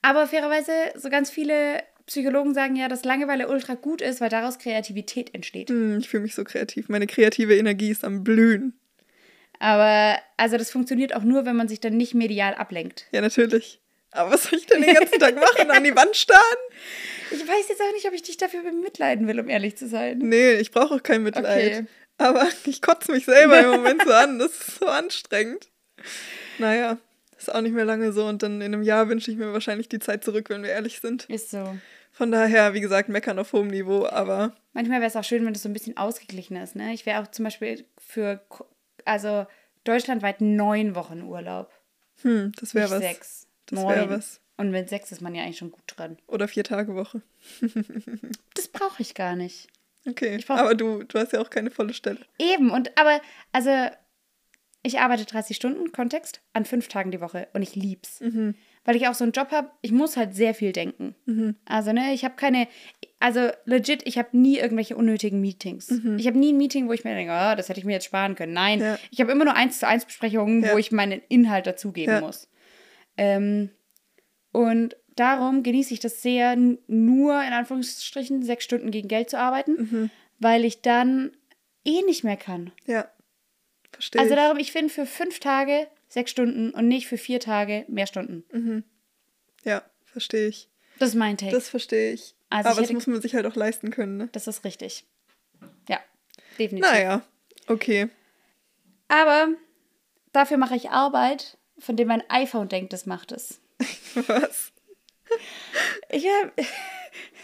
aber 0.03 0.27
fairerweise, 0.27 0.73
so 0.95 1.09
ganz 1.09 1.31
viele 1.31 1.83
Psychologen 2.11 2.55
sagen 2.55 2.75
ja, 2.75 2.89
dass 2.89 3.05
Langeweile 3.05 3.47
ultra 3.47 3.75
gut 3.75 4.03
ist, 4.03 4.21
weil 4.21 4.31
daraus 4.31 4.59
Kreativität 4.59 5.33
entsteht. 5.33 5.71
Hm, 5.71 6.01
ich 6.01 6.09
fühle 6.09 6.25
mich 6.25 6.35
so 6.35 6.43
kreativ. 6.43 6.89
Meine 6.89 7.07
kreative 7.07 7.57
Energie 7.57 7.89
ist 7.89 8.05
am 8.05 8.25
Blühen. 8.25 8.77
Aber 9.61 10.19
also 10.37 10.57
das 10.57 10.73
funktioniert 10.73 11.15
auch 11.15 11.23
nur, 11.23 11.47
wenn 11.47 11.55
man 11.55 11.69
sich 11.69 11.79
dann 11.79 11.97
nicht 11.97 12.15
medial 12.15 12.55
ablenkt. 12.55 13.07
Ja, 13.13 13.21
natürlich. 13.21 13.81
Aber 14.11 14.33
was 14.33 14.43
soll 14.43 14.59
ich 14.59 14.67
denn 14.67 14.83
den 14.83 14.93
ganzen 14.93 15.21
Tag 15.21 15.37
machen? 15.37 15.71
An 15.71 15.85
die 15.85 15.95
Wand 15.95 16.17
starren? 16.17 16.41
Ich 17.31 17.47
weiß 17.47 17.69
jetzt 17.69 17.81
auch 17.81 17.93
nicht, 17.93 18.09
ob 18.09 18.13
ich 18.13 18.25
dich 18.25 18.37
dafür 18.37 18.65
bemitleiden 18.65 19.29
will, 19.29 19.39
um 19.39 19.49
ehrlich 19.49 19.77
zu 19.77 19.87
sein. 19.87 20.19
Nee, 20.19 20.55
ich 20.55 20.73
brauche 20.73 20.97
auch 20.97 21.03
kein 21.05 21.23
Mitleid. 21.23 21.73
Okay. 21.75 21.87
Aber 22.19 22.49
ich 22.67 22.83
kotze 22.83 23.13
mich 23.13 23.25
selber 23.25 23.61
im 23.61 23.71
Moment 23.71 24.03
so 24.05 24.13
an. 24.13 24.41
Das 24.41 24.51
ist 24.51 24.81
so 24.81 24.87
anstrengend. 24.87 25.69
Naja, 26.59 26.99
ist 27.39 27.55
auch 27.55 27.61
nicht 27.61 27.75
mehr 27.75 27.85
lange 27.85 28.11
so. 28.11 28.27
Und 28.27 28.43
dann 28.43 28.61
in 28.61 28.75
einem 28.75 28.83
Jahr 28.83 29.09
wünsche 29.09 29.31
ich 29.31 29.37
mir 29.37 29.53
wahrscheinlich 29.53 29.89
die 29.89 30.01
Zeit 30.01 30.25
zurück, 30.25 30.51
wenn 30.51 30.65
wir 30.65 30.71
ehrlich 30.71 30.99
sind. 31.01 31.27
Ist 31.27 31.53
so. 31.53 31.77
Von 32.21 32.31
daher, 32.33 32.75
wie 32.75 32.83
gesagt, 32.83 33.09
meckern 33.09 33.39
auf 33.39 33.55
hohem 33.55 33.69
Niveau. 33.69 34.05
Aber 34.07 34.55
Manchmal 34.75 35.01
wäre 35.01 35.09
es 35.09 35.17
auch 35.17 35.25
schön, 35.25 35.47
wenn 35.47 35.55
das 35.55 35.63
so 35.63 35.71
ein 35.71 35.73
bisschen 35.73 35.97
ausgeglichen 35.97 36.55
ist. 36.59 36.77
Ne? 36.77 36.93
Ich 36.93 37.07
wäre 37.07 37.23
auch 37.23 37.29
zum 37.29 37.45
Beispiel 37.47 37.87
für, 37.97 38.43
also 39.07 39.47
deutschlandweit 39.85 40.43
neun 40.43 40.95
Wochen 40.95 41.23
Urlaub. 41.23 41.73
hm, 42.21 42.53
das 42.61 42.75
wäre 42.75 42.91
was. 42.91 42.99
sechs. 42.99 43.47
Das 43.65 43.81
neun. 43.81 43.89
wäre 43.95 44.11
was. 44.11 44.43
Und 44.59 44.71
mit 44.71 44.91
sechs 44.91 45.13
ist 45.13 45.23
man 45.23 45.35
ja 45.35 45.45
eigentlich 45.45 45.57
schon 45.57 45.71
gut 45.71 45.85
dran. 45.87 46.19
Oder 46.27 46.47
vier 46.47 46.63
Tage 46.65 46.95
Woche. 46.95 47.23
Das 48.55 48.69
brauche 48.69 49.01
ich 49.01 49.15
gar 49.15 49.35
nicht. 49.35 49.69
Okay. 50.07 50.37
Brauch- 50.47 50.59
Aber 50.59 50.75
du, 50.75 51.03
du 51.05 51.19
hast 51.19 51.33
ja 51.33 51.41
auch 51.41 51.49
keine 51.49 51.71
volle 51.71 51.95
Stelle. 51.95 52.19
Eben, 52.39 52.71
und 52.71 52.99
aber, 52.99 53.23
also, 53.53 53.71
ich 54.83 54.99
arbeite 54.99 55.25
30 55.25 55.57
Stunden, 55.57 55.91
Kontext, 55.93 56.43
an 56.53 56.67
fünf 56.67 56.89
Tagen 56.89 57.11
die 57.13 57.23
Woche 57.23 57.49
und 57.55 57.63
ich 57.63 57.75
lieb's. 57.75 58.21
Mhm. 58.21 58.55
Weil 58.85 58.97
ich 58.97 59.07
auch 59.09 59.15
so 59.15 59.25
einen 59.25 59.33
Job 59.33 59.51
habe, 59.53 59.71
ich 59.83 59.93
muss 59.93 60.17
halt 60.17 60.35
sehr 60.35 60.55
viel 60.55 60.73
denken. 60.73 61.15
Mhm. 61.27 61.57
Also, 61.67 61.93
ne, 61.93 62.13
ich 62.15 62.25
habe 62.25 62.35
keine, 62.37 62.67
also 63.19 63.49
legit, 63.67 64.03
ich 64.07 64.17
habe 64.19 64.37
nie 64.37 64.59
irgendwelche 64.59 64.97
unnötigen 64.97 65.41
Meetings. 65.41 65.91
Ich 66.17 66.27
habe 66.27 66.39
nie 66.39 66.53
ein 66.53 66.57
Meeting, 66.57 66.89
wo 66.89 66.93
ich 66.93 67.05
mir 67.05 67.15
denke, 67.15 67.33
oh, 67.33 67.55
das 67.57 67.69
hätte 67.69 67.79
ich 67.79 67.85
mir 67.87 67.93
jetzt 67.93 68.07
sparen 68.07 68.35
können. 68.37 68.53
Nein, 68.55 68.79
Mhm. 68.79 68.85
Ja. 68.85 68.99
ich 69.11 69.21
habe 69.21 69.31
immer 69.33 69.45
nur 69.45 69.55
eins 69.55 69.79
zu 69.79 69.87
eins 69.87 70.05
Besprechungen, 70.07 70.63
Ja. 70.65 70.73
wo 70.73 70.79
ich 70.79 70.93
meinen 70.93 71.21
Inhalt 71.29 71.67
dazugeben 71.67 72.15
Ja. 72.15 72.21
muss. 72.21 72.49
Ähm, 73.17 73.71
und 74.53 74.97
darum 75.17 75.63
genieße 75.63 75.93
ich 75.95 76.01
das 76.01 76.23
sehr, 76.23 76.57
nur 76.57 77.35
in 77.43 77.53
Anführungsstrichen 77.53 78.43
sechs 78.43 78.65
Stunden 78.65 78.91
gegen 78.91 79.09
Geld 79.09 79.29
zu 79.31 79.39
arbeiten, 79.39 79.73
Mhm. 79.73 80.11
weil 80.39 80.65
ich 80.65 80.81
dann 80.81 81.33
eh 81.85 82.03
nicht 82.03 82.25
mehr 82.25 82.37
kann. 82.39 82.73
Ja. 82.87 83.07
Verstehe. 83.93 84.23
Also 84.23 84.35
darum, 84.37 84.59
ich 84.59 84.73
finde 84.73 84.89
für 84.93 85.05
fünf 85.05 85.41
Tage 85.41 85.87
sechs 86.11 86.31
Stunden 86.31 86.73
und 86.73 86.89
nicht 86.89 87.07
für 87.07 87.17
vier 87.17 87.41
Tage 87.41 87.87
mehr 87.89 88.07
Stunden. 88.07 88.85
Ja, 89.65 89.83
verstehe 90.05 90.49
ich. 90.49 90.69
Das 90.99 91.11
ist 91.11 91.15
mein 91.15 91.39
Take. 91.39 91.53
Das 91.53 91.71
verstehe 91.71 92.13
ich. 92.13 92.35
Also 92.51 92.69
Aber 92.69 92.81
ich 92.83 92.89
das 92.89 92.93
muss 92.93 93.07
man 93.07 93.23
sich 93.23 93.35
halt 93.35 93.47
auch 93.47 93.55
leisten 93.55 93.91
können, 93.91 94.19
ne? 94.19 94.29
das 94.33 94.47
ist 94.47 94.65
richtig. 94.65 95.07
Ja, 95.89 96.01
definitiv. 96.59 96.91
Naja, 96.91 97.23
okay. 97.69 98.11
Aber 99.09 99.49
dafür 100.33 100.57
mache 100.59 100.77
ich 100.77 100.91
Arbeit, 100.91 101.57
von 101.79 101.97
dem 101.97 102.09
mein 102.09 102.29
iPhone 102.29 102.69
denkt, 102.69 102.93
das 102.93 103.07
macht 103.07 103.33
es. 103.33 103.61
Was? 104.27 104.73
Ich 106.11 106.27
habe. 106.27 106.53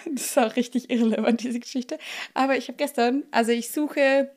Das 0.08 0.22
ist 0.26 0.38
auch 0.38 0.54
richtig 0.54 0.88
irrelevant, 0.88 1.42
diese 1.42 1.58
Geschichte. 1.58 1.98
Aber 2.32 2.56
ich 2.56 2.68
habe 2.68 2.76
gestern, 2.76 3.24
also 3.32 3.50
ich 3.50 3.72
suche 3.72 4.30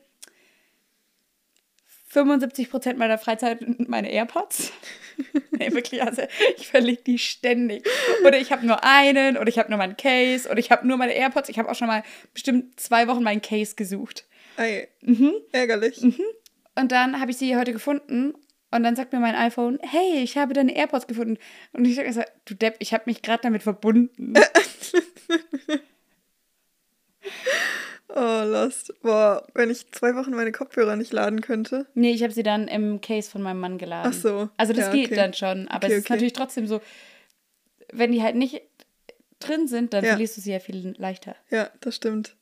75% 2.12 2.96
meiner 2.96 3.18
Freizeit 3.18 3.60
meine 3.88 4.10
AirPods. 4.10 4.72
nee, 5.52 5.72
wirklich, 5.72 6.02
also 6.02 6.22
ich 6.56 6.66
verlege 6.68 7.02
die 7.02 7.18
ständig. 7.18 7.86
Oder 8.26 8.38
ich 8.38 8.50
habe 8.52 8.66
nur 8.66 8.82
einen, 8.82 9.36
oder 9.36 9.48
ich 9.48 9.58
habe 9.58 9.70
nur 9.70 9.78
meinen 9.78 9.96
Case, 9.96 10.48
oder 10.48 10.58
ich 10.58 10.70
habe 10.70 10.86
nur 10.86 10.96
meine 10.96 11.14
AirPods. 11.14 11.48
Ich 11.48 11.58
habe 11.58 11.70
auch 11.70 11.74
schon 11.74 11.86
mal 11.86 12.02
bestimmt 12.34 12.80
zwei 12.80 13.06
Wochen 13.06 13.22
meinen 13.22 13.42
Case 13.42 13.76
gesucht. 13.76 14.26
Ei. 14.56 14.88
Mhm. 15.02 15.34
Ärgerlich. 15.52 16.02
Und 16.02 16.92
dann 16.92 17.20
habe 17.20 17.30
ich 17.30 17.36
sie 17.36 17.56
heute 17.56 17.72
gefunden 17.72 18.34
und 18.70 18.82
dann 18.82 18.96
sagt 18.96 19.12
mir 19.12 19.20
mein 19.20 19.34
iPhone, 19.34 19.78
hey, 19.82 20.22
ich 20.22 20.36
habe 20.36 20.54
deine 20.54 20.74
AirPods 20.76 21.06
gefunden. 21.06 21.38
Und 21.72 21.84
ich 21.84 21.96
sage, 21.96 22.24
du 22.44 22.54
Depp, 22.54 22.76
ich 22.78 22.92
habe 22.92 23.04
mich 23.06 23.22
gerade 23.22 23.42
damit 23.42 23.62
verbunden. 23.62 24.34
Oh, 28.14 28.42
lost. 28.44 28.92
Boah, 29.02 29.46
wenn 29.54 29.70
ich 29.70 29.90
zwei 29.92 30.14
Wochen 30.16 30.30
meine 30.32 30.52
Kopfhörer 30.52 30.96
nicht 30.96 31.12
laden 31.12 31.40
könnte. 31.40 31.86
Nee, 31.94 32.10
ich 32.12 32.22
habe 32.22 32.32
sie 32.32 32.42
dann 32.42 32.66
im 32.68 33.00
Case 33.00 33.30
von 33.30 33.40
meinem 33.42 33.60
Mann 33.60 33.78
geladen. 33.78 34.12
Ach 34.12 34.18
so, 34.18 34.48
Also 34.56 34.72
das 34.72 34.86
ja, 34.86 34.92
geht 34.92 35.06
okay. 35.06 35.14
dann 35.16 35.34
schon, 35.34 35.68
aber 35.68 35.86
Okay, 35.86 35.92
es 35.94 35.98
ist 36.00 36.04
okay. 36.06 36.12
natürlich 36.14 36.32
trotzdem 36.32 36.66
so, 36.66 36.80
wenn 37.92 38.12
die 38.12 38.22
halt 38.22 38.36
nicht 38.36 38.62
drin 39.38 39.68
sind, 39.68 39.92
dann 39.94 40.04
Ja. 40.04 40.10
verlierst 40.10 40.36
du 40.36 40.40
sie 40.40 40.52
ja 40.52 40.58
viel 40.60 40.94
leichter. 40.98 41.36
Ja, 41.50 41.70
das 41.80 41.96
stimmt. 41.96 42.36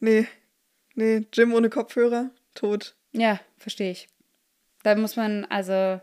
Nee. 0.00 0.26
Nee, 0.94 1.26
Gym 1.32 1.52
ohne 1.54 1.68
Kopfhörer, 1.70 2.30
tot. 2.54 2.94
Ja, 3.12 3.40
verstehe 3.56 3.90
ich. 3.90 4.08
Da 4.84 4.94
muss 4.94 5.16
man, 5.16 5.44
also, 5.46 6.00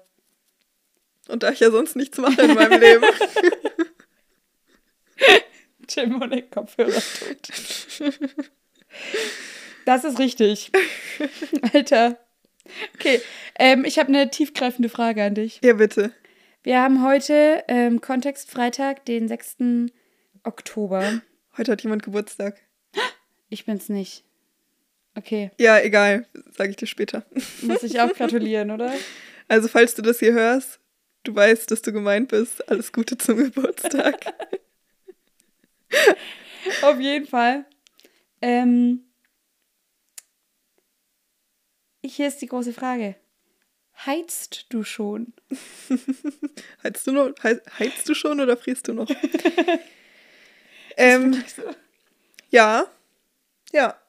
Und 1.29 1.43
da 1.43 1.51
ich 1.51 1.59
ja 1.61 1.71
sonst 1.71 1.95
nichts 1.95 2.17
mache 2.17 2.41
in 2.41 2.53
meinem 2.53 2.79
Leben. 2.81 3.03
Jim 5.89 6.21
ohne 6.21 6.41
Kopfhörer 6.43 6.91
tot. 7.19 7.49
Das 9.85 10.03
ist 10.03 10.19
richtig. 10.19 10.71
Alter. 11.73 12.17
Okay, 12.95 13.21
ähm, 13.59 13.85
ich 13.85 13.99
habe 13.99 14.09
eine 14.09 14.29
tiefgreifende 14.31 14.89
Frage 14.89 15.23
an 15.23 15.35
dich. 15.35 15.59
ja, 15.63 15.73
bitte. 15.73 16.11
Wir 16.63 16.81
haben 16.81 17.03
heute 17.05 17.63
ähm, 17.67 18.01
Kontext 18.01 18.49
Freitag, 18.49 19.05
den 19.05 19.27
6. 19.27 19.57
Oktober. 20.43 21.21
Heute 21.57 21.71
hat 21.71 21.83
jemand 21.83 22.01
Geburtstag. 22.01 22.57
Ich 23.49 23.65
bin's 23.65 23.87
nicht. 23.89 24.23
Okay, 25.17 25.51
Ja, 25.59 25.79
egal. 25.79 26.25
Sage 26.57 26.71
ich 26.71 26.75
dir 26.75 26.87
später. 26.87 27.23
muss 27.61 27.83
ich 27.83 28.01
auch 28.01 28.11
gratulieren, 28.13 28.71
oder? 28.71 28.91
Also, 29.47 29.67
falls 29.67 29.93
du 29.93 30.01
das 30.01 30.17
hier 30.17 30.33
hörst, 30.33 30.79
du 31.23 31.35
weißt, 31.35 31.69
dass 31.69 31.83
du 31.83 31.93
gemeint 31.93 32.29
bist. 32.29 32.67
Alles 32.67 32.91
Gute 32.91 33.15
zum 33.15 33.37
Geburtstag. 33.37 34.25
Auf 36.81 36.99
jeden 36.99 37.27
Fall. 37.27 37.65
Ähm, 38.45 38.99
hier 42.05 42.27
ist 42.27 42.43
die 42.43 42.45
große 42.47 42.73
Frage. 42.73 43.15
Heizt 44.05 44.67
du 44.69 44.83
schon? 44.83 45.33
Heizt 46.83 47.07
du, 47.07 47.11
noch, 47.11 47.33
hei- 47.41 47.59
heizt 47.79 48.07
du 48.07 48.13
schon 48.13 48.39
oder 48.39 48.55
frierst 48.55 48.87
du 48.87 48.93
noch? 48.93 49.09
ähm, 50.97 51.43
ja. 52.51 52.85
Ja. 53.73 53.99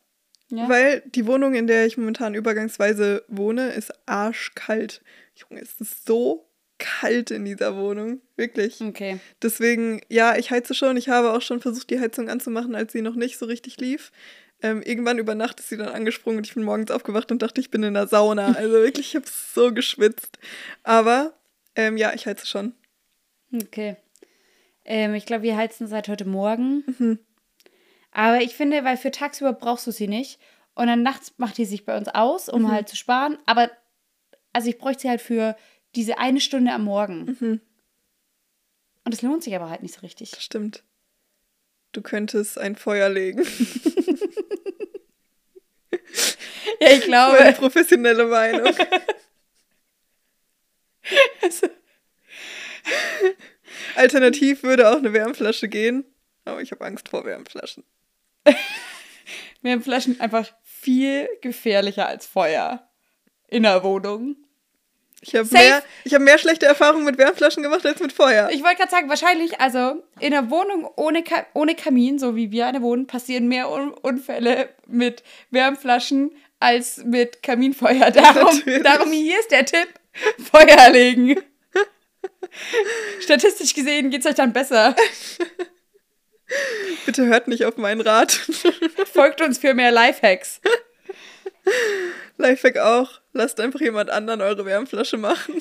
Ja. 0.49 0.69
Weil 0.69 1.01
die 1.07 1.27
Wohnung, 1.27 1.55
in 1.55 1.67
der 1.67 1.87
ich 1.87 1.97
momentan 1.97 2.35
übergangsweise 2.35 3.25
wohne, 3.29 3.71
ist 3.71 3.91
arschkalt. 4.07 5.03
Junge, 5.35 5.63
es 5.63 5.81
ist 5.81 6.05
so 6.05 6.46
kalt 6.79 7.31
in 7.31 7.45
dieser 7.45 7.77
Wohnung. 7.77 8.21
Wirklich. 8.37 8.81
Okay. 8.81 9.19
Deswegen, 9.43 10.01
ja, 10.09 10.37
ich 10.37 10.51
heize 10.51 10.75
schon. 10.75 10.97
Ich 10.97 11.09
habe 11.09 11.33
auch 11.33 11.43
schon 11.43 11.61
versucht, 11.61 11.91
die 11.91 12.01
Heizung 12.01 12.29
anzumachen, 12.29 12.75
als 12.75 12.93
sie 12.93 13.03
noch 13.03 13.15
nicht 13.15 13.39
so 13.39 13.47
richtig 13.47 13.79
lief. 13.79 14.13
Ähm, 14.63 14.83
irgendwann 14.83 15.19
über 15.19 15.35
Nacht 15.35 15.61
ist 15.61 15.69
sie 15.69 15.77
dann 15.77 15.89
angesprungen 15.89 16.39
und 16.39 16.47
ich 16.47 16.55
bin 16.55 16.65
morgens 16.65 16.91
aufgewacht 16.91 17.31
und 17.31 17.43
dachte, 17.43 17.61
ich 17.61 17.71
bin 17.71 17.83
in 17.83 17.95
der 17.95 18.07
Sauna. 18.07 18.53
Also 18.53 18.73
wirklich, 18.73 19.09
ich 19.09 19.17
habe 19.17 19.27
so 19.27 19.73
geschwitzt. 19.73 20.39
Aber 20.83 21.35
ähm, 21.75 21.97
ja, 21.97 22.15
ich 22.15 22.27
heize 22.27 22.47
schon. 22.47 22.75
Okay. 23.55 23.97
Ähm, 24.85 25.15
ich 25.15 25.27
glaube, 25.27 25.43
wir 25.43 25.57
heizen 25.57 25.87
seit 25.89 26.09
heute 26.09 26.25
Morgen. 26.25 26.85
Mhm. 26.99 27.19
Aber 28.13 28.41
ich 28.41 28.55
finde, 28.55 28.83
weil 28.85 28.97
für 28.97 29.11
tagsüber 29.11 29.53
brauchst 29.53 29.87
du 29.87 29.91
sie 29.91 30.09
nicht. 30.09 30.41
Und 30.75 30.87
dann 30.87 31.03
nachts 31.03 31.35
macht 31.39 31.59
die 31.59 31.65
sich 31.67 31.85
bei 31.85 31.97
uns 31.97 32.09
aus, 32.09 32.49
um 32.49 32.63
Mhm. 32.63 32.71
halt 32.73 32.89
zu 32.89 32.97
sparen. 32.97 33.39
Aber, 33.47 33.71
also 34.55 34.69
ich 34.71 34.79
bräuchte 34.79 35.03
sie 35.03 35.09
halt 35.11 35.21
für 35.21 35.55
diese 35.97 36.19
eine 36.19 36.41
Stunde 36.41 36.73
am 36.73 36.85
Morgen. 36.85 37.37
Mhm. 37.41 37.61
Und 39.05 39.15
das 39.15 39.23
lohnt 39.23 39.43
sich 39.43 39.57
aber 39.57 39.71
halt 39.71 39.83
nicht 39.83 39.95
so 39.95 40.01
richtig. 40.01 40.33
Das 40.33 40.43
stimmt. 40.43 40.85
Du 41.93 42.03
könntest 42.03 42.59
ein 42.59 42.77
Feuer 42.77 43.09
legen. 43.09 43.47
Ja, 46.81 46.91
ich 46.91 47.05
glaube. 47.05 47.39
Meine 47.39 47.55
professionelle 47.55 48.27
Meinung. 48.27 48.67
Alternativ 53.97 54.63
würde 54.63 54.91
auch 54.91 54.97
eine 54.97 55.13
Wärmflasche 55.13 55.69
gehen. 55.69 56.05
Aber 56.45 56.63
ich 56.63 56.71
habe 56.71 56.85
Angst 56.85 57.09
vor 57.09 57.25
Wärmflaschen. 57.25 57.85
Wir 59.63 59.73
haben 59.73 59.83
Flaschen 59.83 60.21
einfach 60.21 60.53
viel 60.63 61.29
gefährlicher 61.41 62.07
als 62.07 62.27
Feuer 62.27 62.89
in 63.49 63.65
der 63.65 63.83
Wohnung. 63.83 64.37
Ich 65.27 65.35
habe 65.35 65.49
mehr, 65.51 65.83
ich 66.05 66.15
hab 66.15 66.23
mehr 66.23 66.39
schlechte 66.39 66.67
Erfahrungen 66.67 67.05
mit 67.05 67.19
Wärmflaschen 67.19 67.63
gemacht 67.63 67.85
als 67.85 68.01
mit 68.01 68.13
Feuer. 68.13 68.49
Ich 68.53 68.63
wollte 68.63 68.77
gerade 68.77 68.91
sagen, 68.91 69.09
wahrscheinlich, 69.09 69.61
also 69.61 70.03
in 70.21 70.33
einer 70.33 70.51
Wohnung 70.51 70.89
ohne, 70.95 71.25
Ka 71.25 71.45
ohne 71.53 71.75
Kamin, 71.75 72.21
so 72.21 72.37
wie 72.37 72.53
wir 72.53 72.67
eine 72.67 72.81
wohnen, 72.81 73.09
passieren 73.09 73.49
mehr 73.49 73.71
Un 73.71 73.93
Unfälle 73.93 74.69
mit 74.87 75.25
Wärmflaschen 75.51 76.31
als 76.61 76.99
mit 77.05 77.43
Kaminfeuer. 77.43 78.11
Darum, 78.13 78.63
darum 78.83 79.11
hier 79.11 79.41
ist 79.41 79.51
der 79.51 79.65
Tipp: 79.65 79.89
Feuer 80.51 80.91
legen. 80.91 81.37
Statistisch 83.21 83.75
gesehen 83.75 84.11
geht 84.11 84.21
es 84.21 84.27
euch 84.27 84.37
dann 84.37 84.53
besser. 84.53 84.95
Bitte 87.05 87.27
hört 87.27 87.49
nicht 87.49 87.65
auf 87.65 87.77
meinen 87.77 88.01
Rat. 88.01 88.33
Folgt 89.13 89.41
uns 89.41 89.59
für 89.59 89.75
mehr 89.75 89.91
Lifehacks. 89.91 90.61
Lifehack 92.37 92.79
auch. 92.79 93.21
Lasst 93.33 93.61
einfach 93.61 93.81
jemand 93.81 94.11
anderen 94.11 94.41
eure 94.41 94.65
Wärmflasche 94.65 95.17
machen. 95.17 95.55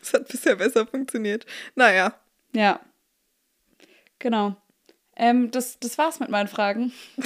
Das 0.00 0.12
hat 0.12 0.28
bisher 0.28 0.54
besser 0.54 0.86
funktioniert. 0.86 1.46
Naja. 1.74 2.14
Ja. 2.52 2.78
Genau. 4.20 4.54
Ähm, 5.16 5.50
das, 5.50 5.80
das 5.80 5.98
war's 5.98 6.20
mit 6.20 6.28
meinen 6.28 6.46
Fragen. 6.46 6.92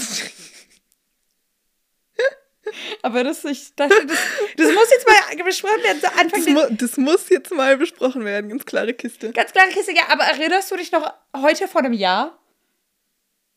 Aber 3.02 3.24
das, 3.24 3.44
ich 3.44 3.74
dachte, 3.74 4.06
das, 4.06 4.18
das 4.56 4.72
muss 4.72 4.90
jetzt 4.90 5.06
mal 5.06 5.44
besprochen 5.44 5.82
werden. 5.82 6.00
Anfang 6.16 6.44
Das, 6.44 6.54
mu 6.54 6.62
das 6.76 6.96
muss 6.96 7.28
jetzt 7.28 7.50
mal 7.52 7.76
besprochen 7.76 8.24
werden. 8.24 8.48
Ganz 8.50 8.64
klare 8.64 8.94
Kiste. 8.94 9.32
ganz 9.32 9.52
klare 9.52 9.70
Kiste, 9.70 9.92
ja, 9.92 10.04
aber 10.08 10.24
erinnerst 10.24 10.70
du 10.70 10.76
dich 10.76 10.92
noch 10.92 11.12
heute 11.36 11.66
vor 11.68 11.80
einem 11.80 11.92
Jahr? 11.92 12.38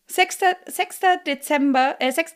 6. 0.07 0.39
6. 0.65 0.99
Dezember, 1.25 1.95
äh, 1.99 2.11
6. 2.11 2.33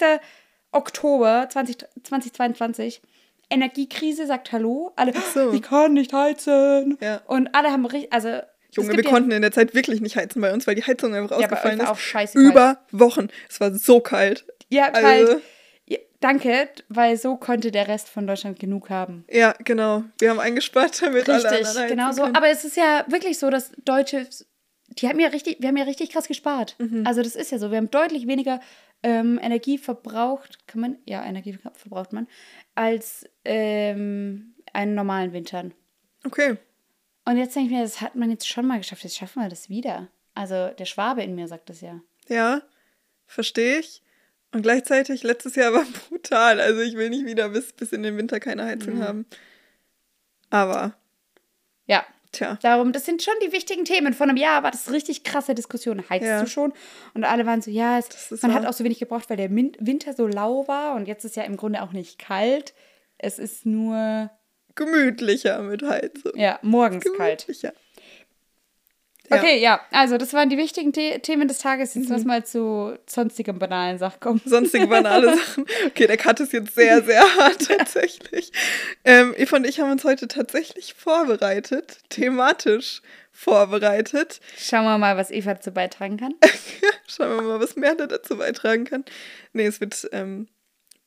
Oktober 0.77 1.47
20, 1.49 1.77
2022. 2.03 3.01
Energiekrise 3.49 4.25
sagt 4.27 4.51
Hallo. 4.51 4.91
Alle, 4.95 5.13
so. 5.33 5.51
ich 5.51 5.61
kann 5.61 5.93
nicht 5.93 6.11
heizen. 6.13 6.97
Ja. 7.01 7.21
Und 7.27 7.53
alle 7.55 7.71
haben 7.71 7.85
richtig, 7.85 8.11
also. 8.13 8.39
Junge, 8.71 8.97
wir 8.97 9.03
ja- 9.03 9.09
konnten 9.09 9.31
in 9.31 9.41
der 9.41 9.51
Zeit 9.53 9.73
wirklich 9.73 10.01
nicht 10.01 10.17
heizen 10.17 10.41
bei 10.41 10.53
uns, 10.53 10.67
weil 10.67 10.75
die 10.75 10.83
Heizung 10.83 11.13
einfach 11.15 11.31
Ja, 11.39 11.45
ausgefallen 11.45 11.79
ist. 11.79 11.87
auch 11.87 11.97
scheiße 11.97 12.33
kalt. 12.37 12.45
Über 12.51 12.77
Wochen. 12.91 13.29
Es 13.49 13.59
war 13.61 13.73
so 13.73 14.01
kalt. 14.01 14.45
Ja, 14.69 14.89
Also- 14.91 15.01
kalt. 15.01 15.41
Ja, 15.85 15.97
danke, 16.19 16.67
weil 16.89 17.15
so 17.15 17.37
konnte 17.37 17.71
der 17.71 17.87
Rest 17.87 18.09
von 18.09 18.27
Deutschland 18.27 18.59
genug 18.59 18.89
haben. 18.89 19.23
Ja, 19.31 19.53
genau. 19.63 20.03
Wir 20.19 20.29
haben 20.31 20.39
eingespart, 20.41 21.01
damit 21.01 21.29
alle 21.29 21.49
Richtig, 21.49 21.87
genau 21.87 22.11
so. 22.11 22.23
können. 22.23 22.35
Aber 22.35 22.49
es 22.49 22.65
ist 22.65 22.75
ja 22.75 23.05
wirklich 23.07 23.39
so, 23.39 23.49
dass 23.49 23.71
Deutsche, 23.85 24.27
die 24.89 25.07
haben 25.07 25.19
ja 25.21 25.29
richtig, 25.29 25.57
wir 25.61 25.69
haben 25.69 25.77
ja 25.77 25.85
richtig 25.85 26.09
krass 26.11 26.27
gespart. 26.27 26.75
Mhm. 26.77 27.07
Also 27.07 27.21
das 27.23 27.37
ist 27.37 27.51
ja 27.53 27.59
so. 27.59 27.71
Wir 27.71 27.77
haben 27.77 27.89
deutlich 27.89 28.27
weniger 28.27 28.59
ähm, 29.03 29.39
Energie 29.41 29.77
verbraucht, 29.77 30.67
kann 30.67 30.81
man, 30.81 30.97
ja, 31.05 31.23
Energie 31.23 31.57
verbraucht 31.73 32.13
man, 32.13 32.27
als 32.75 33.29
ähm, 33.45 34.55
einen 34.73 34.95
normalen 34.95 35.33
Wintern. 35.33 35.73
Okay. 36.25 36.57
Und 37.25 37.37
jetzt 37.37 37.55
denke 37.55 37.69
ich 37.69 37.77
mir, 37.77 37.83
das 37.83 38.01
hat 38.01 38.15
man 38.15 38.31
jetzt 38.31 38.47
schon 38.47 38.65
mal 38.65 38.77
geschafft, 38.77 39.03
jetzt 39.03 39.17
schaffen 39.17 39.41
wir 39.41 39.49
das 39.49 39.69
wieder. 39.69 40.07
Also 40.33 40.69
der 40.69 40.85
Schwabe 40.85 41.23
in 41.23 41.35
mir 41.35 41.47
sagt 41.47 41.69
das 41.69 41.81
ja. 41.81 41.99
Ja, 42.27 42.61
verstehe 43.25 43.79
ich. 43.79 44.01
Und 44.53 44.61
gleichzeitig, 44.61 45.23
letztes 45.23 45.55
Jahr 45.55 45.73
war 45.73 45.85
brutal. 46.09 46.61
Also 46.61 46.81
ich 46.81 46.95
will 46.95 47.09
nicht 47.09 47.25
wieder 47.25 47.49
bis, 47.49 47.73
bis 47.73 47.91
in 47.91 48.03
den 48.03 48.17
Winter 48.17 48.39
keine 48.39 48.65
Heizung 48.65 49.01
haben. 49.01 49.25
Aber, 50.49 50.95
Ja, 51.85 52.05
tja. 52.37 52.57
Darum, 52.61 52.91
das 52.93 53.05
sind 53.05 53.21
schon 53.23 53.33
die 53.45 53.51
wichtigen 53.51 53.85
Themen. 53.85 54.13
Vor 54.13 54.27
einem 54.27 54.37
Jahr 54.37 54.63
war 54.63 54.71
das 54.71 54.91
richtig 54.91 55.23
krasse 55.23 55.55
Diskussion. 55.55 56.03
Heizt 56.09 56.25
Ja. 56.25 56.41
du 56.41 56.47
schon? 56.47 56.73
Und 57.13 57.23
alle 57.23 57.45
waren 57.45 57.61
so, 57.61 57.69
ja, 57.71 57.97
es, 57.99 58.31
man 58.41 58.53
wahr. 58.53 58.61
hat 58.61 58.65
auch 58.67 58.73
so 58.73 58.83
wenig 58.83 58.99
gebraucht, 58.99 59.29
weil 59.29 59.37
der 59.37 59.49
Winter 59.51 60.13
so 60.13 60.27
lau 60.27 60.67
war. 60.67 60.95
Und 60.95 61.07
jetzt 61.07 61.25
ist 61.25 61.35
ja 61.35 61.43
im 61.43 61.57
Grunde 61.57 61.81
auch 61.81 61.91
nicht 61.91 62.19
kalt. 62.19 62.73
Es 63.17 63.39
ist 63.39 63.65
nur, 63.65 64.29
Gemütlicher 64.75 65.61
mit 65.63 65.81
Heizung. 65.83 66.33
ja, 66.35 66.59
morgens 66.61 67.03
kalt. 67.17 67.47
Okay, 69.29 69.59
ja, 69.59 69.81
also 69.91 70.17
das 70.17 70.33
waren 70.33 70.49
die 70.49 70.57
wichtigen 70.57 70.93
The 70.93 71.19
Themen 71.19 71.47
des 71.47 71.59
Tages. 71.59 71.95
Mhm. 71.95 72.01
Jetzt 72.01 72.09
lass 72.09 72.25
mal 72.25 72.45
zu 72.45 72.97
sonstigen 73.07 73.59
banalen 73.59 73.97
Sachen 73.97 74.19
kommen. 74.19 74.41
Sonstige 74.45 74.87
banale 74.87 75.35
Sachen. 75.37 75.65
Okay, 75.87 76.07
der 76.07 76.17
Cut 76.17 76.39
ist 76.39 76.53
jetzt 76.53 76.75
sehr, 76.75 77.03
sehr 77.03 77.21
hart 77.21 77.67
tatsächlich. 77.67 78.51
Ähm, 79.03 79.33
Eva 79.37 79.57
und 79.57 79.67
ich 79.67 79.79
haben 79.79 79.91
uns 79.91 80.03
heute 80.03 80.27
tatsächlich 80.27 80.93
vorbereitet, 80.93 81.99
thematisch 82.09 83.01
vorbereitet. 83.31 84.39
Schauen 84.57 84.85
wir 84.85 84.97
mal, 84.97 85.17
was 85.17 85.29
Eva 85.29 85.53
dazu 85.53 85.71
beitragen 85.71 86.17
kann. 86.17 86.33
Schauen 87.07 87.35
wir 87.35 87.41
mal, 87.43 87.59
was 87.59 87.75
Merle 87.75 88.07
dazu 88.07 88.37
beitragen 88.37 88.85
kann. 88.85 89.05
Nee, 89.53 89.67
es 89.67 89.79
wird 89.79 90.07
ähm, 90.11 90.47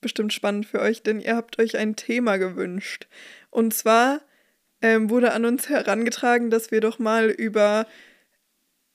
bestimmt 0.00 0.32
spannend 0.32 0.66
für 0.66 0.80
euch, 0.80 1.02
denn 1.02 1.20
ihr 1.20 1.36
habt 1.36 1.58
euch 1.58 1.76
ein 1.76 1.96
Thema 1.96 2.36
gewünscht. 2.36 3.08
Und 3.50 3.74
zwar 3.74 4.20
ähm, 4.82 5.10
wurde 5.10 5.32
an 5.32 5.44
uns 5.44 5.68
herangetragen, 5.68 6.50
dass 6.50 6.70
wir 6.70 6.80
doch 6.80 6.98
mal 6.98 7.30
über, 7.30 7.86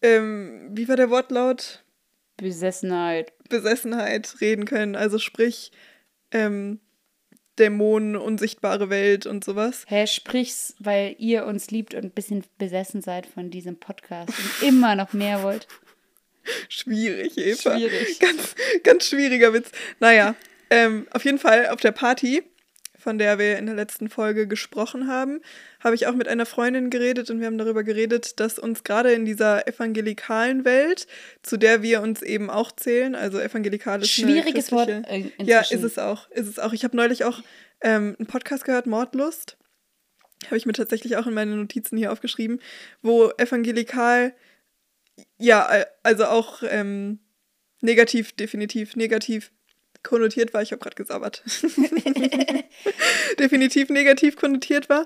ähm, 0.02 0.70
wie 0.72 0.88
war 0.88 0.96
der 0.96 1.10
Wortlaut? 1.10 1.84
Besessenheit. 2.38 3.34
Besessenheit 3.50 4.42
reden 4.42 4.66
können. 4.66 4.96
Also 4.96 5.20
sprich, 5.20 5.72
ähm, 6.32 6.80
Dämonen, 7.58 8.16
unsichtbare 8.16 8.90
Welt 8.90 9.26
und 9.26 9.44
sowas. 9.44 9.86
Hä, 9.88 10.08
sprich's, 10.08 10.76
weil 10.80 11.16
ihr 11.20 11.46
uns 11.46 11.72
liebt 11.72 11.94
und 11.94 12.04
ein 12.04 12.12
bisschen 12.12 12.44
besessen 12.58 13.02
seid 13.02 13.26
von 13.26 13.50
diesem 13.50 13.78
Podcast 13.78 14.30
und 14.30 14.68
immer 14.68 14.96
noch 14.96 15.14
mehr 15.14 15.42
wollt. 15.44 15.68
Schwierig, 16.70 17.38
Eva. 17.38 17.78
Schwierig. 17.78 18.20
Ganz, 18.20 18.56
ganz 18.84 19.08
schwieriger 19.08 19.54
Witz. 19.54 19.72
Naja, 20.00 20.36
ähm, 20.70 21.08
auf 21.12 21.24
jeden 21.24 21.40
Fall 21.40 21.70
auf 21.70 21.80
der 21.80 21.92
Party, 21.92 22.44
von 23.06 23.20
der 23.20 23.38
wir 23.38 23.60
in 23.60 23.68
der 23.68 23.76
letzten 23.76 24.10
Folge 24.10 24.48
gesprochen 24.48 25.08
haben, 25.08 25.40
habe 25.80 25.94
ich 25.94 26.08
auch 26.08 26.16
mit 26.16 26.28
einer 26.28 26.48
Freundin 26.48 26.90
geredet 26.90 27.30
und 27.30 27.40
wir 27.40 27.46
haben 27.46 27.60
darüber 27.60 27.84
geredet, 27.84 28.40
dass 28.40 28.58
uns 28.58 28.84
gerade 28.84 29.14
in 29.14 29.26
dieser 29.26 29.68
evangelikalen 29.68 30.66
Welt, 30.66 31.06
zu 31.44 31.58
der 31.58 31.84
wir 31.84 32.02
uns 32.02 32.24
eben 32.24 32.50
auch 32.50 32.72
zählen, 32.72 33.14
also 33.14 33.40
evangelikal 33.40 34.02
ist 34.02 34.10
Schwieriges 34.10 34.72
Wort 34.72 34.90
äh, 34.90 35.02
inzwischen. 35.20 35.46
Ja, 35.46 35.60
ist 35.60 35.84
es 35.84 36.00
auch. 36.00 36.32
Ist 36.32 36.48
es 36.48 36.58
auch. 36.58 36.74
Ich 36.74 36.84
habe 36.84 36.98
neulich 36.98 37.26
auch 37.26 37.44
ähm, 37.82 38.16
einen 38.18 38.26
Podcast 38.26 38.66
gehört, 38.66 38.88
Mordlust. 38.88 39.56
Habe 40.48 40.58
ich 40.58 40.66
mir 40.66 40.74
tatsächlich 40.74 41.16
auch 41.16 41.28
in 41.28 41.36
meine 41.36 41.56
Notizen 41.56 41.98
hier 41.98 42.12
aufgeschrieben, 42.12 42.60
wo 43.04 43.30
evangelikal, 43.38 44.34
ja, 45.38 45.72
äh, 45.72 45.86
also 46.02 46.26
auch 46.26 46.64
ähm, 46.68 47.20
negativ, 47.82 48.36
definitiv 48.36 48.96
negativ 48.96 49.52
konnotiert 50.06 50.54
war. 50.54 50.62
Ich 50.62 50.72
habe 50.72 50.80
gerade 50.80 50.96
gesabbert. 50.96 51.44
definitiv 53.40 53.90
negativ 53.90 54.38
konnotiert 54.38 54.88
war. 54.88 55.06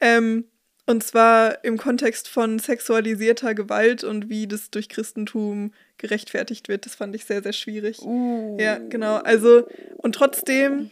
Ähm, 0.00 0.44
und 0.86 1.04
zwar 1.04 1.64
im 1.64 1.76
Kontext 1.76 2.28
von 2.28 2.58
sexualisierter 2.58 3.54
Gewalt 3.54 4.02
und 4.02 4.28
wie 4.28 4.48
das 4.48 4.70
durch 4.70 4.88
Christentum 4.88 5.72
gerechtfertigt 5.98 6.68
wird. 6.68 6.84
Das 6.84 6.96
fand 6.96 7.14
ich 7.14 7.24
sehr, 7.24 7.42
sehr 7.42 7.52
schwierig. 7.52 8.02
Uh. 8.02 8.56
Ja, 8.58 8.78
genau. 8.78 9.16
Also, 9.16 9.68
und 9.98 10.14
trotzdem, 10.16 10.90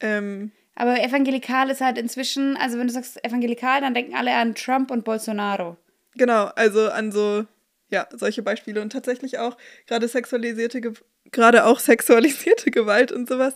ähm, 0.00 0.52
Aber 0.76 1.02
evangelikal 1.02 1.70
ist 1.70 1.80
halt 1.80 1.98
inzwischen, 1.98 2.56
also 2.56 2.78
wenn 2.78 2.86
du 2.86 2.92
sagst 2.92 3.24
evangelikal, 3.24 3.80
dann 3.80 3.94
denken 3.94 4.14
alle 4.14 4.34
an 4.34 4.54
Trump 4.54 4.90
und 4.90 5.04
Bolsonaro. 5.04 5.76
genau, 6.14 6.44
also 6.54 6.90
an 6.90 7.10
so, 7.10 7.44
ja, 7.90 8.06
solche 8.12 8.42
Beispiele 8.42 8.80
und 8.80 8.92
tatsächlich 8.92 9.38
auch 9.38 9.56
gerade 9.86 10.06
sexualisierte, 10.06 10.80
Ge 10.80 10.92
gerade 11.32 11.64
auch 11.64 11.78
sexualisierte 11.80 12.70
Gewalt 12.70 13.12
und 13.12 13.28
sowas, 13.28 13.54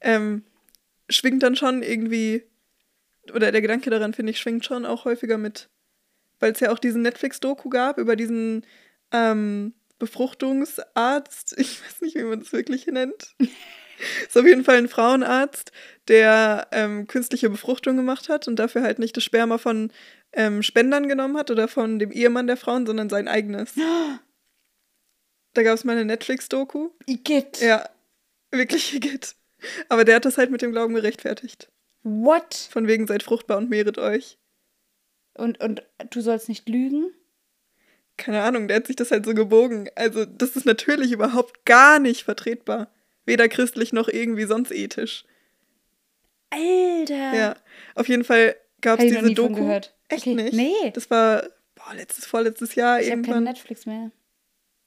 ähm, 0.00 0.44
schwingt 1.08 1.42
dann 1.42 1.56
schon 1.56 1.82
irgendwie, 1.82 2.44
oder 3.32 3.52
der 3.52 3.62
Gedanke 3.62 3.90
daran, 3.90 4.14
finde 4.14 4.32
ich, 4.32 4.40
schwingt 4.40 4.64
schon 4.64 4.86
auch 4.86 5.04
häufiger 5.04 5.38
mit. 5.38 5.68
Weil 6.38 6.52
es 6.52 6.60
ja 6.60 6.70
auch 6.70 6.78
diesen 6.78 7.02
Netflix-Doku 7.02 7.68
gab 7.70 7.98
über 7.98 8.16
diesen 8.16 8.66
ähm, 9.12 9.74
Befruchtungsarzt, 9.98 11.54
ich 11.58 11.82
weiß 11.82 12.02
nicht, 12.02 12.16
wie 12.16 12.24
man 12.24 12.40
das 12.40 12.52
wirklich 12.52 12.86
nennt. 12.86 13.34
Ist 14.28 14.36
auf 14.36 14.44
jeden 14.44 14.62
Fall 14.62 14.76
ein 14.76 14.88
Frauenarzt, 14.88 15.72
der 16.08 16.68
ähm, 16.70 17.06
künstliche 17.06 17.48
Befruchtung 17.48 17.96
gemacht 17.96 18.28
hat 18.28 18.46
und 18.46 18.56
dafür 18.56 18.82
halt 18.82 18.98
nicht 18.98 19.16
das 19.16 19.24
Sperma 19.24 19.56
von 19.56 19.90
ähm, 20.32 20.62
Spendern 20.62 21.08
genommen 21.08 21.38
hat 21.38 21.50
oder 21.50 21.66
von 21.66 21.98
dem 21.98 22.12
Ehemann 22.12 22.46
der 22.46 22.58
Frauen, 22.58 22.84
sondern 22.84 23.08
sein 23.08 23.26
eigenes. 23.26 23.72
Da 25.56 25.62
gab 25.62 25.74
es 25.74 25.84
mal 25.84 25.92
eine 25.92 26.04
Netflix-Doku. 26.04 26.90
Igitt. 27.06 27.60
Ja, 27.62 27.88
wirklich 28.50 28.92
Igitt. 28.94 29.34
Aber 29.88 30.04
der 30.04 30.16
hat 30.16 30.26
das 30.26 30.36
halt 30.36 30.50
mit 30.50 30.60
dem 30.60 30.70
Glauben 30.72 30.94
gerechtfertigt. 30.94 31.70
What? 32.02 32.68
Von 32.70 32.86
wegen 32.86 33.06
seid 33.06 33.22
fruchtbar 33.22 33.56
und 33.56 33.70
mehret 33.70 33.96
euch. 33.96 34.36
Und, 35.34 35.60
und 35.62 35.82
du 36.10 36.20
sollst 36.20 36.48
nicht 36.50 36.68
lügen? 36.68 37.10
Keine 38.18 38.42
Ahnung, 38.42 38.68
der 38.68 38.76
hat 38.78 38.86
sich 38.86 38.96
das 38.96 39.10
halt 39.10 39.24
so 39.24 39.32
gebogen. 39.34 39.88
Also, 39.94 40.24
das 40.26 40.56
ist 40.56 40.66
natürlich 40.66 41.10
überhaupt 41.12 41.64
gar 41.64 41.98
nicht 41.98 42.24
vertretbar. 42.24 42.90
Weder 43.24 43.48
christlich 43.48 43.92
noch 43.94 44.08
irgendwie 44.08 44.44
sonst 44.44 44.72
ethisch. 44.72 45.24
Alter. 46.50 47.34
Ja, 47.34 47.56
auf 47.94 48.08
jeden 48.08 48.24
Fall 48.24 48.56
gab 48.80 48.98
es 49.00 49.06
ich 49.06 49.18
diese 49.18 49.34
Doku. 49.34 49.54
gehört. 49.54 49.94
Echt 50.08 50.26
Okay, 50.26 50.34
nicht? 50.34 50.52
nee. 50.52 50.90
Das 50.94 51.10
war 51.10 51.42
boah, 51.74 51.94
letztes, 51.94 52.24
vorletztes 52.26 52.74
Jahr 52.74 53.00
Ich 53.00 53.06
habe 53.10 53.22
kein 53.22 53.24
irgendwann. 53.24 53.44
Netflix 53.44 53.86
mehr. 53.86 54.10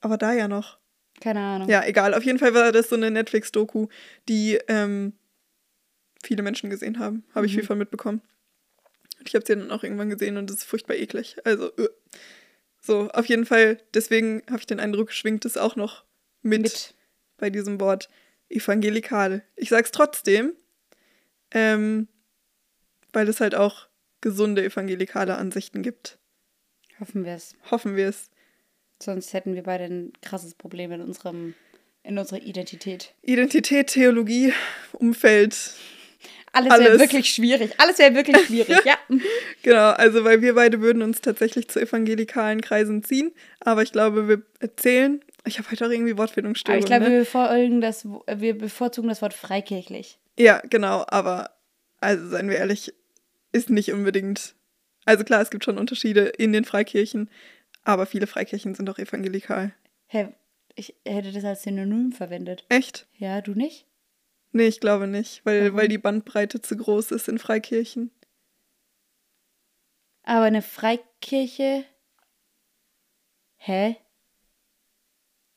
Aber 0.01 0.17
da 0.17 0.33
ja 0.33 0.47
noch. 0.47 0.77
Keine 1.21 1.39
Ahnung. 1.41 1.67
Ja, 1.69 1.83
egal. 1.85 2.13
Auf 2.13 2.23
jeden 2.23 2.39
Fall 2.39 2.53
war 2.53 2.71
das 2.71 2.89
so 2.89 2.95
eine 2.95 3.11
Netflix-Doku, 3.11 3.87
die 4.29 4.57
ähm, 4.67 5.13
viele 6.23 6.43
Menschen 6.43 6.69
gesehen 6.69 6.99
haben. 6.99 7.23
Habe 7.35 7.45
ich 7.45 7.51
Mhm. 7.53 7.57
viel 7.59 7.65
von 7.67 7.77
mitbekommen. 7.77 8.21
Und 9.19 9.27
ich 9.27 9.35
habe 9.35 9.45
sie 9.45 9.55
dann 9.55 9.71
auch 9.71 9.83
irgendwann 9.83 10.09
gesehen 10.09 10.37
und 10.37 10.49
es 10.49 10.57
ist 10.57 10.63
furchtbar 10.63 10.95
eklig. 10.95 11.35
Also, 11.43 11.75
äh. 11.75 11.89
so, 12.81 13.09
auf 13.09 13.25
jeden 13.25 13.45
Fall, 13.45 13.81
deswegen 13.93 14.41
habe 14.47 14.59
ich 14.59 14.65
den 14.67 14.79
Eindruck, 14.79 15.11
schwingt 15.11 15.43
es 15.43 15.57
auch 15.57 15.75
noch 15.75 16.05
mit, 16.41 16.61
Mit. 16.61 16.95
bei 17.37 17.49
diesem 17.49 17.81
Wort 17.81 18.09
evangelikal. 18.47 19.43
Ich 19.57 19.67
sag's 19.69 19.91
trotzdem, 19.91 20.53
ähm, 21.51 22.07
weil 23.11 23.27
es 23.27 23.41
halt 23.41 23.55
auch 23.55 23.87
gesunde 24.21 24.63
evangelikale 24.63 25.35
Ansichten 25.35 25.81
gibt. 25.83 26.17
Hoffen 27.01 27.25
wir 27.25 27.33
es. 27.33 27.55
Hoffen 27.71 27.95
wir 27.97 28.07
es. 28.07 28.29
Sonst 29.01 29.33
hätten 29.33 29.55
wir 29.55 29.63
beide 29.63 29.85
ein 29.85 30.13
krasses 30.21 30.53
Problem 30.53 30.91
in 30.91 31.01
unserem, 31.01 31.53
in 32.03 32.17
unserer 32.17 32.41
Identität. 32.41 33.13
Identität, 33.21 33.87
Theologie, 33.87 34.53
Umfeld, 34.93 35.73
Alles 36.51 36.71
wäre 36.71 36.89
Alles. 36.89 36.99
wirklich 36.99 37.29
schwierig. 37.29 37.71
Alles 37.77 37.97
wäre 37.99 38.13
wirklich 38.15 38.37
schwierig, 38.47 38.77
ja. 38.83 38.97
Genau, 39.63 39.91
also 39.91 40.23
weil 40.23 40.41
wir 40.41 40.55
beide 40.55 40.81
würden 40.81 41.01
uns 41.01 41.21
tatsächlich 41.21 41.69
zu 41.69 41.79
evangelikalen 41.79 42.61
Kreisen 42.61 43.03
ziehen, 43.03 43.31
aber 43.59 43.83
ich 43.83 43.91
glaube, 43.91 44.27
wir 44.27 44.41
erzählen. 44.59 45.21
Ich 45.45 45.57
habe 45.57 45.71
heute 45.71 45.85
auch 45.87 45.89
irgendwie 45.89 46.11
Aber 46.11 46.23
Wortfindungsstörungen. 46.23 46.79
ich 46.83 46.85
glaube, 46.85 47.05
ne? 47.09 47.25
wir, 47.25 47.81
das, 47.81 48.05
wir 48.05 48.57
bevorzugen 48.57 49.07
das 49.09 49.21
Wort 49.21 49.33
freikirchlich. 49.33 50.19
Ja, 50.37 50.61
genau, 50.69 51.05
aber 51.07 51.51
also 52.01 52.27
seien 52.27 52.49
wir 52.49 52.57
ehrlich, 52.57 52.93
ist 53.51 53.69
nicht 53.69 53.91
unbedingt. 53.93 54.55
Also 55.05 55.23
klar, 55.23 55.41
es 55.41 55.49
gibt 55.49 55.63
schon 55.63 55.77
Unterschiede 55.77 56.25
in 56.37 56.53
den 56.53 56.65
Freikirchen, 56.65 57.29
aber 57.89 58.05
viele 58.05 58.27
Freikirchen 58.27 58.75
sind 58.75 58.89
auch 58.89 58.99
evangelikal. 58.99 59.73
Hä, 60.07 60.29
ich 60.75 60.95
hätte 61.05 61.31
das 61.31 61.43
als 61.43 61.63
Synonym 61.63 62.11
verwendet. 62.11 62.65
Echt? 62.69 63.07
Ja, 63.17 63.41
du 63.41 63.53
nicht? 63.53 63.85
Nee, 64.51 64.67
ich 64.67 64.79
glaube 64.79 65.07
nicht, 65.07 65.45
weil, 65.45 65.65
Warum? 65.65 65.77
weil 65.77 65.87
die 65.87 65.97
Bandbreite 65.97 66.61
zu 66.61 66.75
groß 66.75 67.11
ist 67.11 67.27
in 67.27 67.37
Freikirchen. 67.37 68.11
Aber 70.23 70.45
eine 70.45 70.61
Freikirche. 70.61 71.85
Hä? 73.57 73.97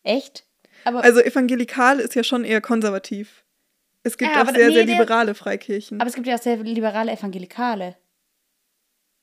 Echt? 0.02 0.46
Aber 0.84 1.04
Also 1.04 1.20
evangelikal 1.20 2.00
ist 2.00 2.14
ja 2.14 2.24
schon 2.24 2.44
eher 2.44 2.60
konservativ. 2.60 3.44
Es 4.02 4.18
gibt 4.18 4.34
Ja, 4.34 4.42
auch 4.42 4.50
sehr, 4.50 4.68
nee, 4.68 4.74
sehr 4.74 4.84
liberale 4.84 5.34
Freikirchen. 5.34 6.00
Aber 6.00 6.08
es 6.08 6.14
gibt 6.14 6.26
ja 6.26 6.34
auch 6.34 6.42
sehr 6.42 6.56
liberale 6.56 7.12
Evangelikale. 7.12 7.96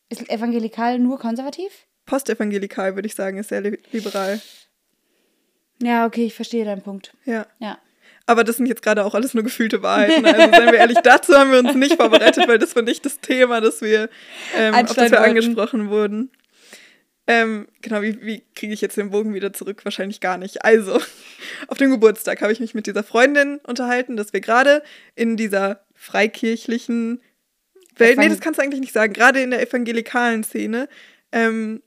Ist 0.10 0.28
evangelikal 0.30 0.98
nur 1.00 1.19
konservativ? 1.19 1.86
Postevangelikal, 2.10 2.95
würde 2.95 3.06
ich 3.06 3.13
sagen, 3.13 3.38
ist 3.38 3.50
sehr 3.50 3.62
li 3.62 3.78
liberal. 3.91 4.41
Ja, 5.82 6.08
okay, 6.08 6.26
ich 6.26 6.34
verstehe 6.34 6.65
deinen 6.65 6.82
Punkt. 6.82 7.13
Ja. 7.24 7.45
Ja. 7.60 7.78
Aber 8.26 8.43
das 8.43 8.58
sind 8.58 8.65
jetzt 8.65 8.82
gerade 8.82 9.06
auch 9.06 9.15
alles 9.15 9.34
nur 9.34 9.43
gefühlte 9.43 9.82
Wahrheiten. 9.82 10.26
Also 10.26 10.52
seien 10.52 10.72
wir 10.72 10.80
ehrlich, 10.80 10.98
dazu 11.04 11.34
haben 11.36 11.52
wir 11.52 11.60
uns 11.60 11.76
nicht 11.76 11.95
vorbereitet, 11.95 12.48
weil 12.48 12.60
das 12.60 12.76
war 12.76 12.82
nicht 12.82 13.06
das 13.06 13.19
Thema, 13.19 13.62
das 13.62 13.82
wir, 13.82 14.10
ähm, 14.58 14.74
auf 14.74 14.93
das 14.93 15.12
wir 15.12 15.22
angesprochen 15.22 15.89
wurden. 15.89 16.32
Ähm, 17.28 17.67
genau, 17.82 18.02
wie, 18.02 18.19
wie 18.24 18.43
kriege 18.56 18.74
ich 18.74 18.82
jetzt 18.82 18.98
den 18.98 19.12
Bogen 19.12 19.36
wieder 19.36 19.54
zurück? 19.54 19.86
Wahrscheinlich 19.86 20.19
gar 20.19 20.38
nicht. 20.38 20.65
Also, 20.65 21.00
auf 21.67 21.78
dem 21.78 21.91
Geburtstag 21.91 22.41
habe 22.41 22.52
ich 22.52 22.60
mich 22.60 22.74
mit 22.74 22.88
dieser 22.88 23.04
Freundin 23.04 23.60
unterhalten, 23.60 24.17
dass 24.17 24.34
wir 24.34 24.41
gerade 24.41 24.82
in 25.15 25.38
dieser 25.38 25.86
freikirchlichen 25.93 27.22
Welt, 27.98 28.17
nee, 28.17 28.30
das 28.30 28.39
kannst 28.39 28.60
du 28.60 28.63
eigentlich 28.63 28.82
nicht 28.82 28.93
sagen, 28.93 29.13
gerade 29.13 29.41
in 29.41 29.52
der 29.52 29.62
evangelikalen 29.62 30.43
Szene, 30.43 30.89
ähm, 31.32 31.84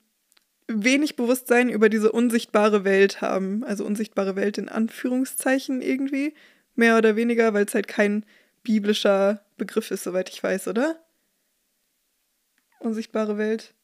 wenig 0.75 1.17
Bewusstsein 1.17 1.69
über 1.69 1.89
diese 1.89 2.13
unsichtbare 2.13 2.85
Welt 2.85 3.21
haben. 3.21 3.65
Also 3.65 3.85
unsichtbare 3.85 4.37
Welt 4.37 4.59
in 4.59 4.69
Anführungszeichen 4.69 5.83
irgendwie. 5.83 6.35
Mehr 6.75 6.97
oder 6.97 7.17
weniger, 7.17 7.53
weil 7.55 7.65
es 7.67 7.75
halt 7.75 7.89
kein 7.89 8.25
biblischer 8.63 9.45
Begriff 9.57 9.91
ist, 9.91 10.05
soweit 10.05 10.31
ich 10.31 10.43
weiß, 10.43 10.69
oder? 10.69 10.97
Unsichtbare 12.81 13.39
Welt. 13.39 13.75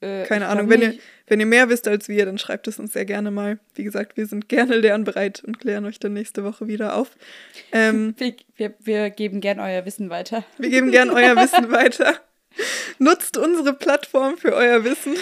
Äh, 0.00 0.24
Keine 0.24 0.48
Ahnung. 0.48 0.68
Wenn 0.68 0.82
ihr, 0.82 0.94
wenn 1.26 1.40
ihr 1.40 1.46
mehr 1.46 1.68
wisst 1.68 1.88
als 1.88 2.08
wir, 2.08 2.26
dann 2.26 2.38
schreibt 2.38 2.68
es 2.68 2.78
uns 2.78 2.92
sehr 2.92 3.04
gerne 3.04 3.30
mal. 3.30 3.58
Wie 3.74 3.84
gesagt, 3.84 4.16
wir 4.16 4.26
sind 4.26 4.48
gerne 4.48 4.76
lernbereit 4.76 5.42
und 5.44 5.58
klären 5.60 5.84
euch 5.84 5.98
dann 5.98 6.12
nächste 6.12 6.44
Woche 6.44 6.66
wieder 6.68 6.96
auf. 6.96 7.10
Ähm, 7.72 8.14
Wir, 8.18 8.34
wir, 8.56 8.74
wir 8.80 9.10
geben 9.10 9.40
gern 9.40 9.58
euer 9.58 9.84
Wissen 9.84 10.08
weiter. 10.10 10.44
wir 10.58 10.70
geben 10.70 10.92
gern 10.92 11.10
euer 11.10 11.34
Wissen 11.42 11.72
weiter. 11.72 12.20
Nutzt 12.98 13.36
unsere 13.36 13.74
Plattform 13.74 14.38
für 14.38 14.54
euer 14.54 14.84
Wissen. 14.84 15.14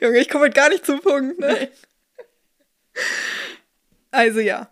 Junge, 0.00 0.18
ich 0.18 0.28
komme 0.28 0.44
heute 0.44 0.54
gar 0.54 0.68
nicht 0.68 0.86
zum 0.86 1.00
Punkt, 1.00 1.38
ne? 1.38 1.70
Also 4.10 4.40
ja. 4.40 4.70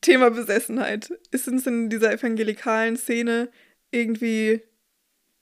Thema 0.00 0.30
Besessenheit. 0.30 1.12
Ist 1.30 1.48
uns 1.48 1.66
in 1.66 1.88
dieser 1.88 2.12
evangelikalen 2.12 2.96
Szene 2.96 3.48
irgendwie 3.90 4.62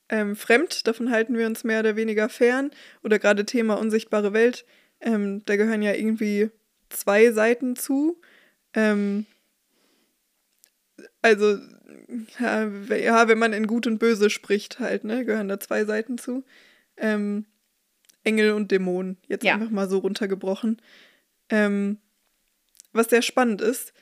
ähm, 0.08 0.36
fremd? 0.36 0.86
Davon 0.86 1.10
halten 1.10 1.36
wir 1.36 1.46
uns 1.46 1.64
mehr 1.64 1.80
oder 1.80 1.96
weniger 1.96 2.28
fern. 2.28 2.70
Oder 3.02 3.18
gerade 3.18 3.44
Thema 3.44 3.74
unsichtbare 3.74 4.32
Welt. 4.32 4.64
Ähm, 5.00 5.44
da 5.46 5.56
gehören 5.56 5.82
ja 5.82 5.94
irgendwie 5.94 6.50
zwei 6.90 7.32
Seiten 7.32 7.74
zu. 7.74 8.20
Ähm, 8.74 9.26
also, 11.22 11.58
ja, 12.38 12.68
we- 12.88 13.02
ja, 13.02 13.28
wenn 13.28 13.38
man 13.38 13.52
in 13.52 13.66
Gut 13.66 13.86
und 13.86 13.98
Böse 13.98 14.30
spricht, 14.30 14.78
halt, 14.80 15.04
ne, 15.04 15.24
gehören 15.24 15.48
da 15.48 15.58
zwei 15.60 15.84
Seiten 15.84 16.18
zu. 16.18 16.44
Ähm, 16.96 17.46
Engel 18.24 18.52
und 18.52 18.70
Dämonen, 18.70 19.18
jetzt 19.26 19.44
Ja. 19.44 19.54
einfach 19.54 19.70
mal 19.70 19.88
so 19.88 19.98
runtergebrochen. 19.98 20.80
Ähm, 21.48 21.98
was 22.92 23.08
sehr 23.10 23.22
spannend 23.22 23.60
ist, 23.60 23.92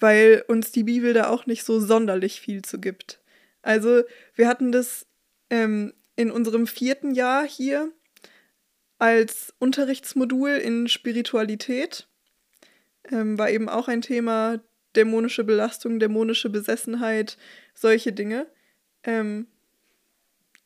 weil 0.00 0.44
uns 0.48 0.72
die 0.72 0.84
Bibel 0.84 1.12
da 1.12 1.28
auch 1.28 1.46
nicht 1.46 1.64
so 1.64 1.78
sonderlich 1.78 2.40
viel 2.40 2.62
zu 2.62 2.80
gibt. 2.80 3.20
Also, 3.62 4.02
wir 4.34 4.48
hatten 4.48 4.72
das 4.72 5.06
ähm, 5.50 5.92
in 6.16 6.30
unserem 6.30 6.66
vierten 6.66 7.14
Jahr 7.14 7.46
hier 7.46 7.92
als 8.98 9.54
Unterrichtsmodul 9.58 10.50
in 10.50 10.88
Spiritualität. 10.88 12.08
Ähm, 13.10 13.38
war 13.38 13.50
eben 13.50 13.68
auch 13.68 13.88
ein 13.88 14.02
Thema 14.02 14.60
dämonische 14.96 15.44
Belastung, 15.44 15.98
dämonische 16.00 16.50
Besessenheit, 16.50 17.36
solche 17.74 18.12
Dinge. 18.12 18.46
Ähm, 19.04 19.46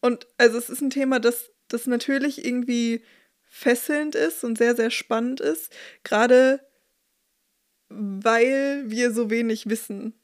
und 0.00 0.26
also 0.38 0.58
es 0.58 0.68
ist 0.70 0.80
ein 0.82 0.90
Thema, 0.90 1.20
das, 1.20 1.50
das 1.68 1.87
natürlich 1.87 2.44
irgendwie 2.44 3.02
fesselnd 3.44 4.14
ist 4.14 4.44
und 4.44 4.58
sehr, 4.58 4.74
sehr 4.74 4.90
spannend 4.90 5.40
ist, 5.40 5.72
gerade 6.02 6.60
weil 7.88 8.84
wir 8.90 9.12
so 9.12 9.30
wenig 9.30 9.68
wissen. 9.68 10.14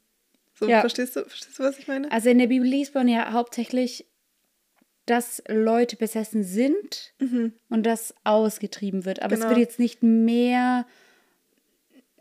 So, 0.53 0.67
Ja. 0.67 0.81
verstehst, 0.81 1.15
du, 1.15 1.23
verstehst 1.25 1.57
du, 1.59 1.63
was 1.63 1.79
ich 1.79 1.87
meine? 1.87 2.11
Also 2.11 2.29
in 2.29 2.37
der 2.37 2.47
Bibel 2.47 2.67
liest 2.67 2.93
man 2.93 3.07
ja 3.07 3.31
hauptsächlich, 3.31 4.05
dass 5.05 5.41
Leute 5.47 5.95
besessen 5.95 6.43
sind 6.43 7.13
Mhm. 7.19 7.53
und 7.69 7.83
das 7.85 8.13
ausgetrieben 8.23 9.05
wird. 9.05 9.21
Aber 9.21 9.35
Genau. 9.35 9.45
es 9.45 9.49
wird 9.49 9.59
jetzt 9.59 9.79
nicht 9.79 10.03
mehr. 10.03 10.85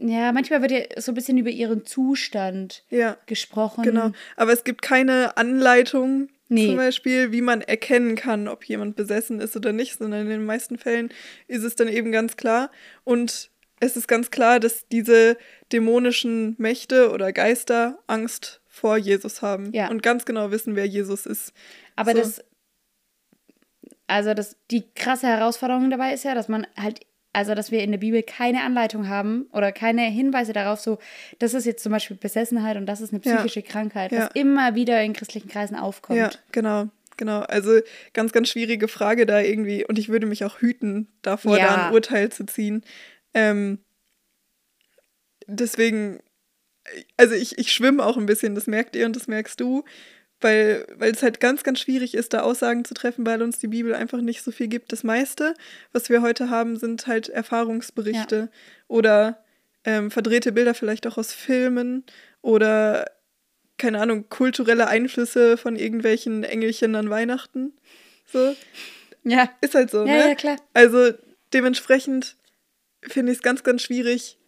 Ja, 0.02 0.32
manchmal 0.32 0.62
wird 0.62 0.70
ja 0.70 0.80
so 1.00 1.12
ein 1.12 1.14
bisschen 1.14 1.36
über 1.36 1.50
ihren 1.50 1.84
Zustand 1.84 2.84
Ja. 2.88 3.18
gesprochen. 3.26 3.82
Genau. 3.84 4.12
Aber 4.36 4.52
es 4.52 4.64
gibt 4.64 4.80
keine 4.82 5.36
Anleitung, 5.36 6.28
Nee. 6.48 6.66
zum 6.68 6.76
Beispiel, 6.76 7.32
wie 7.32 7.42
man 7.42 7.60
erkennen 7.60 8.16
kann, 8.16 8.48
ob 8.48 8.64
jemand 8.64 8.96
besessen 8.96 9.40
ist 9.40 9.56
oder 9.56 9.72
nicht, 9.72 9.98
sondern 9.98 10.22
in 10.22 10.28
den 10.30 10.44
meisten 10.46 10.78
Fällen 10.78 11.10
ist 11.48 11.62
es 11.64 11.76
dann 11.76 11.86
eben 11.88 12.12
ganz 12.12 12.36
klar. 12.36 12.70
Und 13.04 13.50
es 13.78 13.96
ist 13.96 14.08
ganz 14.08 14.30
klar, 14.30 14.58
dass 14.58 14.88
diese 14.88 15.36
dämonischen 15.70 16.54
Mächte 16.58 17.10
oder 17.12 17.32
Geister 17.32 17.98
Angst 18.06 18.60
vor 18.66 18.96
Jesus 18.96 19.42
haben 19.42 19.70
Ja. 19.72 19.88
und 19.90 20.02
ganz 20.02 20.24
genau 20.24 20.50
wissen, 20.50 20.76
wer 20.76 20.86
Jesus 20.86 21.26
ist. 21.26 21.52
Aber 21.94 22.12
So. 22.12 22.18
das, 22.18 22.44
also 24.06 24.34
das, 24.34 24.56
die 24.70 24.82
krasse 24.94 25.26
Herausforderung 25.28 25.90
dabei 25.90 26.12
ist 26.14 26.24
ja, 26.24 26.34
dass 26.34 26.48
man 26.48 26.66
halt, 26.76 27.00
also 27.32 27.54
dass 27.54 27.70
wir 27.70 27.82
in 27.82 27.90
der 27.92 27.98
Bibel 27.98 28.22
keine 28.22 28.62
Anleitung 28.62 29.08
haben 29.08 29.46
oder 29.52 29.70
keine 29.72 30.02
Hinweise 30.02 30.52
darauf, 30.52 30.80
so, 30.80 30.98
das 31.38 31.54
ist 31.54 31.64
jetzt 31.64 31.82
zum 31.82 31.92
Beispiel 31.92 32.16
Besessenheit 32.16 32.76
und 32.76 32.86
das 32.86 33.00
ist 33.00 33.12
eine 33.12 33.22
Ja. 33.24 33.36
psychische 33.36 33.62
Krankheit, 33.62 34.12
Ja. 34.12 34.26
was 34.26 34.30
immer 34.34 34.74
wieder 34.74 35.02
in 35.02 35.12
christlichen 35.12 35.48
Kreisen 35.48 35.76
aufkommt. 35.76 36.18
Ja, 36.18 36.30
genau. 36.52 36.88
Genau, 37.16 37.40
also 37.40 37.80
ganz, 38.14 38.32
ganz 38.32 38.48
schwierige 38.48 38.88
Frage 38.88 39.26
da 39.26 39.40
irgendwie. 39.40 39.84
Und 39.84 39.98
ich 39.98 40.08
würde 40.08 40.26
mich 40.26 40.42
auch 40.46 40.60
hüten, 40.62 41.06
davor 41.20 41.58
Ja. 41.58 41.66
da 41.76 41.86
ein 41.88 41.92
Urteil 41.92 42.32
zu 42.32 42.46
ziehen. 42.46 42.82
Ähm, 43.34 43.78
deswegen, 45.46 46.20
also 47.16 47.34
ich, 47.34 47.58
ich 47.58 47.72
schwimme 47.72 48.04
auch 48.04 48.16
ein 48.16 48.26
bisschen, 48.26 48.54
das 48.54 48.66
merkt 48.66 48.96
ihr 48.96 49.06
und 49.06 49.16
das 49.16 49.26
merkst 49.28 49.60
du, 49.60 49.84
weil, 50.40 50.86
weil 50.96 51.12
es 51.12 51.22
halt 51.22 51.40
ganz, 51.40 51.62
ganz 51.62 51.80
schwierig 51.80 52.14
ist, 52.14 52.32
da 52.32 52.40
Aussagen 52.40 52.84
zu 52.84 52.94
treffen, 52.94 53.26
weil 53.26 53.42
uns 53.42 53.58
die 53.58 53.68
Bibel 53.68 53.94
einfach 53.94 54.20
nicht 54.20 54.42
so 54.42 54.50
viel 54.50 54.68
gibt. 54.68 54.92
Das 54.92 55.04
meiste, 55.04 55.54
was 55.92 56.08
wir 56.08 56.22
heute 56.22 56.50
haben, 56.50 56.76
sind 56.76 57.06
halt 57.06 57.28
Erfahrungsberichte 57.28 58.50
oder 58.88 59.44
ähm, 59.84 60.10
verdrehte 60.10 60.52
Bilder 60.52 60.74
vielleicht 60.74 61.06
auch 61.06 61.18
aus 61.18 61.32
Filmen 61.32 62.04
oder 62.42 63.06
keine 63.78 64.00
Ahnung, 64.00 64.28
kulturelle 64.28 64.88
Einflüsse 64.88 65.56
von 65.56 65.74
irgendwelchen 65.76 66.44
Engelchen 66.44 66.94
an 66.94 67.08
Weihnachten. 67.08 67.72
So, 68.26 68.54
Ja, 69.24 69.50
ist 69.60 69.74
halt 69.74 69.90
so, 69.90 70.04
ja, 70.04 70.12
ne? 70.12 70.28
ja, 70.28 70.34
klar. 70.34 70.56
Also 70.74 71.12
dementsprechend 71.52 72.36
finde 73.02 73.32
ich 73.32 73.38
es 73.38 73.42
ganz, 73.42 73.62
ganz 73.64 73.82
schwierig, 73.82 74.38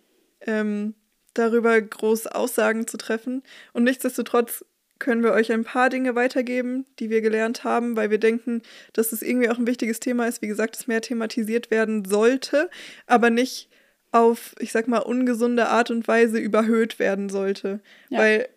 ähm, 0.43 0.95
darüber 1.35 1.81
groß 1.81 2.27
Aussagen 2.27 2.87
zu 2.87 2.99
treffen. 2.99 3.43
Und 3.73 3.85
nichtsdestotrotz 3.85 4.65
können 5.03 5.25
wir 5.25 5.33
euch 5.33 5.51
ein 5.51 5.65
paar 5.65 5.91
Dinge 5.91 6.15
weitergeben, 6.15 6.87
die 7.01 7.11
wir 7.11 7.23
gelernt 7.23 7.65
haben, 7.65 7.97
weil 7.97 8.11
wir 8.11 8.19
denken, 8.19 8.63
dass 8.93 9.11
es 9.11 9.21
irgendwie 9.21 9.51
auch 9.51 9.59
ein 9.59 9.67
wichtiges 9.67 9.99
Thema 9.99 10.29
ist. 10.29 10.43
Wie 10.43 10.47
gesagt, 10.47 10.77
das 10.77 10.87
mehr 10.87 11.01
thematisiert 11.01 11.73
werden 11.73 12.05
sollte, 12.05 12.71
aber 13.09 13.29
nicht 13.29 13.69
auf, 14.13 14.55
ich 14.61 14.71
sag 14.71 14.87
mal, 14.87 15.01
ungesunde 15.01 15.67
Art 15.67 15.91
und 15.91 16.07
Weise 16.07 16.39
überhöht 16.39 17.01
werden 17.01 17.31
sollte. 17.31 17.81
Ja. 18.11 18.21
Weil, 18.21 18.49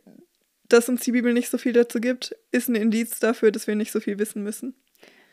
dass 0.69 0.88
uns 0.88 1.01
die 1.01 1.13
Bibel 1.13 1.34
nicht 1.34 1.49
so 1.49 1.58
viel 1.58 1.73
dazu 1.73 1.99
gibt, 1.99 2.36
ist 2.51 2.69
ein 2.69 2.75
Indiz 2.75 3.19
dafür, 3.19 3.51
dass 3.51 3.65
wir 3.65 3.75
nicht 3.75 3.91
so 3.91 3.99
viel 3.99 4.19
wissen 4.19 4.43
müssen. 4.43 4.75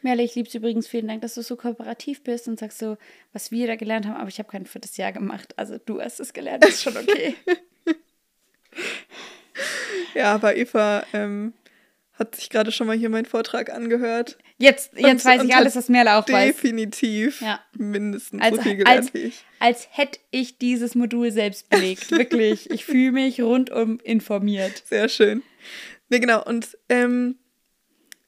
Merle, 0.01 0.23
ich 0.23 0.35
lieb's 0.35 0.55
übrigens. 0.55 0.89
Vielen 0.89 1.09
Dank, 1.09 1.21
dass 1.21 1.35
du 1.35 1.43
so 1.43 1.57
kooperativ 1.57 2.25
bist 2.25 2.49
und 2.49 2.59
sagst 2.59 2.79
so, 2.79 2.97
was 3.35 3.51
wir 3.51 3.67
da 3.67 3.77
gelernt 3.77 4.07
haben, 4.07 4.17
aber 4.17 4.31
ich 4.31 4.39
habe 4.39 4.49
kein 4.49 4.65
viertes 4.65 4.97
Jahr 4.97 5.13
gemacht. 5.13 5.53
Also 5.59 5.77
du 5.77 6.01
hast 6.01 6.21
es 6.21 6.33
gelernt, 6.33 6.65
ist 6.65 6.83
schon 6.83 6.97
okay. 6.97 7.35
Ja, 10.15 10.35
aber 10.35 10.57
Eva 10.57 11.05
ähm, 11.13 11.53
hat 12.15 12.37
sich 12.37 12.51
gerade 12.51 12.71
schon 12.73 12.87
mal 12.87 12.97
hier 12.97 13.09
meinen 13.09 13.25
Vortrag 13.27 13.71
angehört. 13.73 14.39
Jetzt, 14.59 14.93
jetzt 14.97 15.25
Und- 15.25 15.33
weiß 15.33 15.45
ich 15.45 15.55
alles, 15.55 15.75
was 15.77 15.89
Merle 15.89 16.15
auch 16.17 16.29
weiß. 16.29 16.55
Definitiv 16.55 17.41
Ja. 17.41 17.61
mindestens 17.77 18.43
Als, 18.43 18.57
so 18.57 18.63
viel 18.63 18.77
gelernt 18.77 18.99
als, 19.07 19.15
wie 19.15 19.19
ich. 19.19 19.45
als 19.59 19.89
hätte 19.91 20.19
ich 20.31 20.59
dieses 20.59 20.95
Modul 20.95 21.33
selbst 21.33 21.69
belegt. 21.71 22.11
Wirklich. 22.13 22.71
Ich 22.71 22.85
fühle 22.85 23.13
mich 23.13 23.41
rundum 23.41 23.99
informiert. 24.05 24.83
Sehr 24.87 25.09
schön. 25.09 25.43
Ne, 26.11 26.21
genau. 26.21 26.45
Und 26.45 26.77
ähm, 26.89 27.39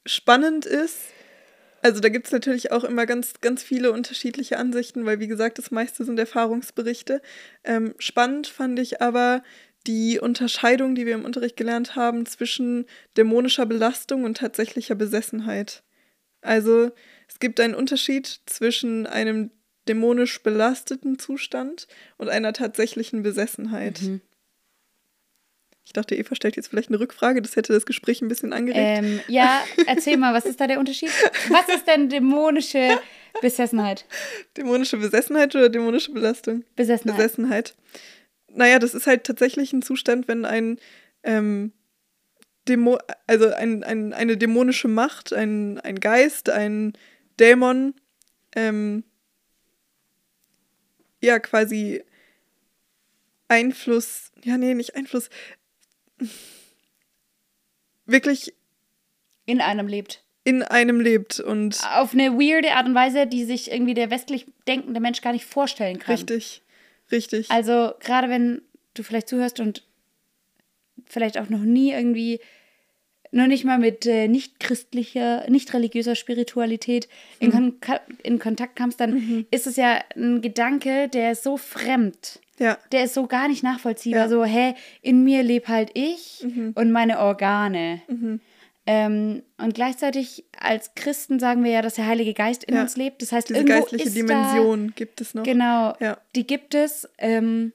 spannend 0.07 0.67
ist, 0.67 0.99
also 1.83 2.01
da 2.01 2.09
gibt 2.09 2.27
es 2.27 2.33
natürlich 2.33 2.73
auch 2.73 2.85
immer 2.85 3.05
ganz, 3.07 3.35
ganz 3.41 3.63
viele 3.63 3.93
unterschiedliche 3.93 4.59
Ansichten, 4.59 5.05
weil 5.05 5.21
wie 5.21 5.29
gesagt, 5.29 5.59
das 5.59 5.71
meiste 5.71 6.05
sind 6.05 6.19
Erfahrungsberichte. 6.19 7.21
Ähm, 7.63 7.95
spannend 7.99 8.47
fand 8.47 8.79
ich 8.79 9.03
aber 9.03 9.43
die 9.87 10.19
Unterscheidung, 10.19 10.95
die 10.95 11.07
wir 11.07 11.15
im 11.15 11.25
Unterricht 11.25 11.57
gelernt 11.57 11.97
haben, 11.97 12.27
zwischen 12.27 12.87
dämonischer 13.17 13.67
Belastung 13.67 14.25
und 14.25 14.39
tatsächlicher 14.39 14.95
Besessenheit. 14.95 15.83
Also 16.41 16.91
es 17.29 17.39
gibt 17.39 17.61
einen 17.61 17.75
Unterschied 17.75 18.41
zwischen 18.47 19.07
einem 19.07 19.51
dämonisch 19.89 20.43
belasteten 20.43 21.19
Zustand 21.19 21.87
und 22.17 22.29
einer 22.29 22.53
tatsächlichen 22.53 23.23
Besessenheit. 23.23 24.01
Ich 25.87 25.93
dachte, 25.93 26.15
Eva 26.15 26.35
stellt 26.35 26.57
jetzt 26.57 26.69
vielleicht 26.69 26.89
eine 26.89 26.99
Rückfrage, 26.99 27.43
das 27.43 27.57
hätte 27.57 27.75
das 27.75 27.85
Gespräch 27.85 28.23
ein 28.23 28.29
bisschen 28.29 28.55
angeregt. 28.55 29.05
Ähm, 29.05 29.21
ja, 29.29 29.63
erzähl 29.87 30.17
mal, 30.17 30.33
was 30.33 30.47
ist 30.47 30.61
da 30.61 30.67
der 30.67 30.79
Unterschied? 30.79 31.11
Was 31.51 31.69
ist 31.69 31.87
denn 31.87 32.09
dämonische 32.09 32.99
Besessenheit? 33.43 34.07
Dämonische 34.57 34.97
Besessenheit 34.97 35.55
oder 35.55 35.69
dämonische 35.69 36.13
Belastung? 36.13 36.65
Besessenheit. 36.75 37.17
Besessenheit. 37.17 37.75
Naja, 38.55 38.79
das 38.79 38.95
ist 38.95 39.07
halt 39.07 39.25
tatsächlich 39.25 39.73
ein 39.73 39.83
Zustand, 39.83 40.29
wenn 40.29 40.45
ein 40.45 40.79
ähm, 41.23 41.73
Dämo 42.69 42.99
also 43.27 43.53
ein, 43.53 43.83
ein, 43.85 44.13
eine 44.13 44.37
dämonische 44.37 44.89
Macht, 44.89 45.33
ein, 45.33 45.79
ein 45.81 46.01
Geist, 46.01 46.49
ein 46.51 46.93
Dämon, 47.39 47.95
ähm, 48.55 49.05
ja, 51.21 51.39
quasi 51.39 52.03
Einfluss, 53.49 54.33
ja, 54.45 54.57
nee, 54.57 54.75
nicht 54.75 54.95
Einfluss, 54.97 55.29
wirklich 58.07 58.55
In 59.47 59.61
einem 59.61 59.87
lebt. 59.89 60.23
in 60.45 60.63
einem 60.63 61.01
lebt 61.01 61.41
und 61.41 61.81
Auf 61.95 62.13
eine 62.13 62.33
weirde 62.33 62.73
Art 62.73 62.87
und 62.87 62.95
Weise, 62.95 63.27
die 63.27 63.45
sich 63.45 63.71
irgendwie 63.71 63.95
der 63.95 64.11
westlich 64.11 64.47
denkende 64.67 65.01
Mensch 65.01 65.21
gar 65.23 65.33
nicht 65.33 65.45
vorstellen 65.45 65.99
kann. 65.99 66.15
richtig, 66.15 66.63
richtig. 67.13 67.51
Also 67.51 67.93
gerade 68.01 68.29
wenn 68.29 68.63
du 68.95 69.03
vielleicht 69.03 69.29
zuhörst 69.29 69.61
und 69.61 69.83
vielleicht 71.07 71.39
auch 71.39 71.49
noch 71.49 71.61
nie 71.61 71.93
irgendwie, 71.93 72.41
noch 73.33 73.47
nicht 73.47 73.65
mal 73.65 73.79
mit 73.79 74.07
äh, 74.07 74.29
nicht 74.29 74.61
christlicher, 74.61 75.49
nicht 75.51 75.73
religiöser 75.75 76.15
Spiritualität 76.15 77.09
in, 77.41 77.51
Mhm. 77.51 77.81
Kon 77.81 77.97
in 78.23 78.39
Kontakt 78.39 78.77
kamst, 78.77 79.01
dann 79.01 79.45
ist 79.51 79.67
es 79.67 79.77
ja 79.77 80.01
ein 80.17 80.41
Gedanke, 80.41 81.09
der 81.09 81.33
ist 81.33 81.43
so 81.43 81.57
fremd. 81.57 82.41
ja, 82.59 82.79
Der 82.93 83.05
ist 83.05 83.15
so 83.15 83.27
gar 83.27 83.49
nicht 83.49 83.63
nachvollziehbar. 83.65 84.21
Ja. 84.23 84.27
Mhm. 84.27 84.31
So, 84.31 84.45
hä, 84.45 84.75
in 85.03 85.25
mir 85.25 85.43
lebe 85.43 85.67
halt 85.69 85.91
ich 85.95 86.47
und 86.75 86.93
meine 86.93 87.19
Organe. 87.19 88.03
Ähm, 88.87 89.43
und 89.57 89.75
gleichzeitig 89.75 90.45
als 90.59 90.95
Christen 90.95 91.39
sagen 91.39 91.65
wir 91.65 91.71
ja, 91.71 91.81
dass 91.83 91.95
der 91.95 92.07
Heilige 92.07 92.35
Geist 92.35 92.65
in 92.65 92.75
Ja. 92.75 92.83
uns 92.83 92.97
lebt. 92.97 93.23
Das 93.23 93.33
heißt, 93.33 93.49
diese 93.49 93.59
irgendwo 93.61 93.81
geistliche 93.81 94.05
ist 94.09 94.17
Dimension 94.17 94.93
gibt 94.95 95.21
es 95.23 95.33
noch. 95.35 95.43
Da, 95.43 95.51
genau, 95.53 95.95
Ja. 96.01 96.19
die 96.35 96.47
gibt 96.47 96.75
es. 96.75 97.09
Ähm, 97.19 97.73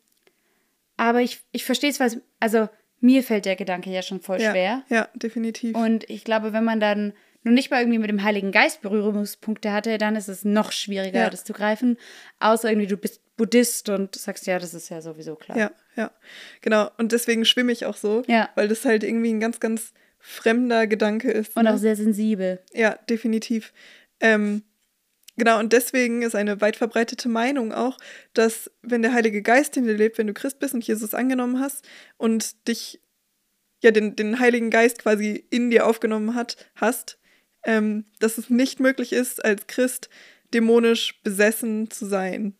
aber 0.98 1.22
ich, 1.22 1.42
ich 1.52 1.66
verstehe 1.66 1.90
es, 1.90 2.00
weil, 2.00 2.22
also 2.40 2.70
mir 3.00 3.24
fällt 3.24 3.46
der 3.46 3.56
Gedanke 3.56 3.90
ja 3.90 4.02
schon 4.02 4.20
voll 4.22 4.42
ja, 4.42 4.52
schwer. 4.52 4.84
Ja, 4.90 5.08
definitiv. 5.16 5.76
Und 5.76 6.08
ich 6.10 6.24
glaube, 6.24 6.54
wenn 6.54 6.64
man 6.66 6.80
dann 6.80 7.14
nur 7.44 7.54
nicht 7.54 7.72
mal 7.72 7.80
irgendwie 7.82 8.00
mit 8.00 8.10
dem 8.10 8.22
Heiligen 8.22 8.52
Geist 8.52 8.82
Berührungspunkte 8.82 9.72
hatte, 9.72 9.98
dann 9.98 10.16
ist 10.18 10.28
es 10.28 10.44
noch 10.44 10.72
schwieriger, 10.74 11.22
Ja. 11.22 11.30
das 11.30 11.46
zu 11.46 11.54
greifen. 11.54 11.98
Außer 12.40 12.70
irgendwie 12.70 12.88
du 12.88 12.98
bist 12.98 13.22
Buddhist 13.38 13.88
und 13.88 14.14
sagst, 14.16 14.46
ja, 14.46 14.60
das 14.60 14.74
ist 14.74 14.90
ja 14.90 15.02
sowieso 15.02 15.36
klar. 15.36 15.58
Ja, 15.58 15.72
ja. 15.96 16.12
Genau. 16.60 16.92
Und 16.98 17.14
deswegen 17.14 17.46
schwimme 17.46 17.72
ich 17.72 17.86
auch 17.86 17.96
so, 17.96 18.24
Ja. 18.28 18.50
weil 18.56 18.68
das 18.68 18.84
halt 18.84 19.04
irgendwie 19.06 19.32
ein 19.34 19.40
ganz, 19.40 19.62
ganz 19.62 19.94
fremder 20.20 20.86
Gedanke 20.88 21.32
ist. 21.32 21.56
Und 21.56 21.64
ne? 21.64 21.74
auch 21.74 21.78
sehr 21.78 21.96
sensibel. 21.96 22.60
Ja, 22.74 22.96
definitiv. 23.10 23.74
Ähm, 24.20 24.64
genau, 25.38 25.60
und 25.60 25.74
deswegen 25.74 26.22
ist 26.22 26.36
eine 26.36 26.62
weit 26.62 26.76
verbreitete 26.76 27.30
Meinung 27.30 27.72
auch, 27.74 27.98
dass 28.34 28.70
wenn 28.82 29.02
der 29.02 29.14
Heilige 29.14 29.42
Geist 29.42 29.78
in 29.78 29.86
dir 29.86 29.94
lebt, 29.96 30.18
wenn 30.18 30.28
du 30.28 30.34
Christ 30.34 30.60
bist 30.60 30.74
und 30.74 30.86
Jesus 30.86 31.14
angenommen 31.14 31.60
hast 31.60 31.88
und 32.18 32.68
dich, 32.68 33.02
ja, 33.82 33.92
den, 33.92 34.16
den 34.16 34.40
Heiligen 34.40 34.70
Geist 34.70 35.00
quasi 35.00 35.46
in 35.50 35.70
dir 35.70 35.88
aufgenommen 35.88 36.36
hat, 36.36 36.58
hast, 36.76 37.18
ähm, 37.64 38.06
dass 38.20 38.38
es 38.38 38.50
nicht 38.50 38.80
möglich 38.80 39.14
ist, 39.14 39.44
als 39.44 39.68
Christ 39.68 40.10
dämonisch 40.54 41.22
besessen 41.24 41.90
zu 41.90 42.06
sein. 42.06 42.56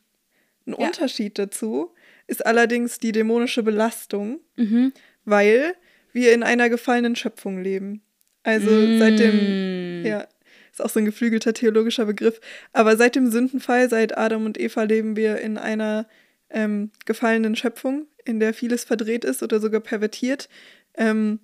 Ein 0.66 0.72
Ja. 0.78 0.86
Unterschied 0.86 1.38
dazu 1.38 1.92
ist 2.26 2.46
allerdings 2.46 2.98
die 2.98 3.12
dämonische 3.12 3.62
Belastung, 3.62 4.40
Mhm. 4.56 4.92
weil 5.24 5.74
wir 6.12 6.32
in 6.32 6.42
einer 6.42 6.68
gefallenen 6.68 7.16
Schöpfung 7.16 7.62
leben. 7.62 8.02
Also 8.42 8.70
seit 8.98 9.18
dem, 9.18 10.04
ja, 10.04 10.26
ist 10.72 10.80
auch 10.80 10.88
so 10.88 10.98
ein 10.98 11.04
geflügelter 11.04 11.52
theologischer 11.52 12.06
Begriff, 12.06 12.40
aber 12.72 12.96
seit 12.96 13.16
dem 13.16 13.30
Sündenfall, 13.30 13.88
seit 13.90 14.16
Adam 14.16 14.46
und 14.46 14.58
Eva 14.58 14.84
leben 14.84 15.16
wir 15.16 15.38
in 15.38 15.58
einer 15.58 16.06
ähm, 16.48 16.90
gefallenen 17.04 17.56
Schöpfung, 17.56 18.06
in 18.24 18.40
der 18.40 18.54
vieles 18.54 18.84
verdreht 18.84 19.24
ist 19.24 19.42
oder 19.42 19.60
sogar 19.60 19.80
pervertiert, 19.80 20.48
ähm, 20.94 21.40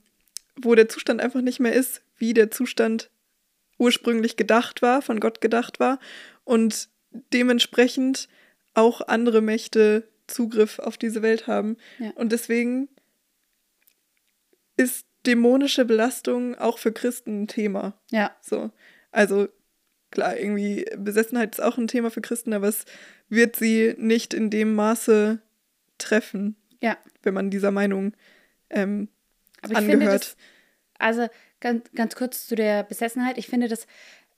wo 0.60 0.74
der 0.74 0.88
Zustand 0.88 1.20
einfach 1.20 1.42
nicht 1.42 1.60
mehr 1.60 1.74
ist, 1.74 2.02
wie 2.18 2.34
der 2.34 2.50
Zustand 2.50 3.10
ursprünglich 3.78 4.36
gedacht 4.36 4.80
war, 4.80 5.02
von 5.02 5.20
Gott 5.20 5.40
gedacht 5.40 5.80
war 5.80 5.98
und 6.44 6.88
dementsprechend 7.32 8.28
auch 8.74 9.06
andere 9.06 9.42
Mächte 9.42 10.08
Zugriff 10.26 10.78
auf 10.78 10.96
diese 10.96 11.22
Welt 11.22 11.46
haben. 11.46 11.76
Ja. 11.98 12.10
Und 12.14 12.32
deswegen 12.32 12.88
ist 14.76 15.06
dämonische 15.26 15.84
Belastung 15.84 16.54
auch 16.56 16.78
für 16.78 16.92
Christen 16.92 17.42
ein 17.42 17.48
Thema. 17.48 17.94
Ja. 18.10 18.34
So. 18.40 18.70
Also 19.10 19.48
klar, 20.10 20.36
irgendwie 20.38 20.86
Besessenheit 20.96 21.54
ist 21.56 21.60
auch 21.60 21.78
ein 21.78 21.88
Thema 21.88 22.10
für 22.10 22.20
Christen, 22.20 22.52
aber 22.52 22.68
es 22.68 22.84
wird 23.28 23.56
sie 23.56 23.94
nicht 23.98 24.34
in 24.34 24.50
dem 24.50 24.74
Maße 24.74 25.40
treffen, 25.98 26.56
Ja. 26.80 26.96
wenn 27.22 27.34
man 27.34 27.50
dieser 27.50 27.70
Meinung 27.72 28.12
ähm, 28.70 29.08
Aber 29.62 29.72
ich 29.72 29.78
angehört. 29.78 30.00
finde 30.02 30.12
das, 30.18 30.36
also 30.98 31.26
ganz, 31.60 31.90
ganz 31.94 32.14
kurz 32.14 32.46
zu 32.46 32.54
der 32.54 32.82
Besessenheit, 32.84 33.38
ich 33.38 33.48
finde 33.48 33.68
das, 33.68 33.86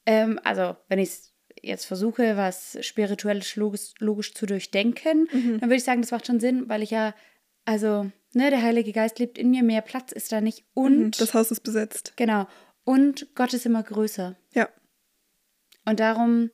ähm, 0.06 0.38
also 0.44 0.76
wenn 0.88 0.98
ich 0.98 1.08
es 1.10 1.32
jetzt 1.60 1.84
versuche, 1.86 2.36
was 2.36 2.78
spirituelles 2.80 3.56
logisch, 3.56 3.92
logisch 3.98 4.32
zu 4.34 4.46
durchdenken, 4.46 5.28
Mhm. 5.32 5.58
dann 5.60 5.68
würde 5.68 5.76
ich 5.76 5.84
sagen, 5.84 6.00
das 6.00 6.12
macht 6.12 6.26
schon 6.26 6.40
Sinn, 6.40 6.68
weil 6.68 6.82
ich 6.82 6.90
ja, 6.90 7.14
also, 7.68 8.10
ne, 8.34 8.50
der 8.50 8.62
Heilige 8.62 8.92
Geist 8.92 9.18
lebt 9.18 9.36
in 9.38 9.50
mir, 9.50 9.62
mehr 9.62 9.82
Platz 9.82 10.12
ist 10.12 10.32
da 10.32 10.40
nicht 10.40 10.64
und, 10.74 10.98
Mhm, 10.98 11.10
das 11.18 11.34
Haus 11.34 11.50
ist 11.50 11.60
besetzt. 11.60 12.14
genau, 12.16 12.46
und 12.84 13.26
Gott 13.34 13.52
ist 13.52 13.66
immer 13.66 13.82
größer. 13.82 14.36
Ja, 14.54 14.68
Und 15.84 16.00
darum, 16.00 16.50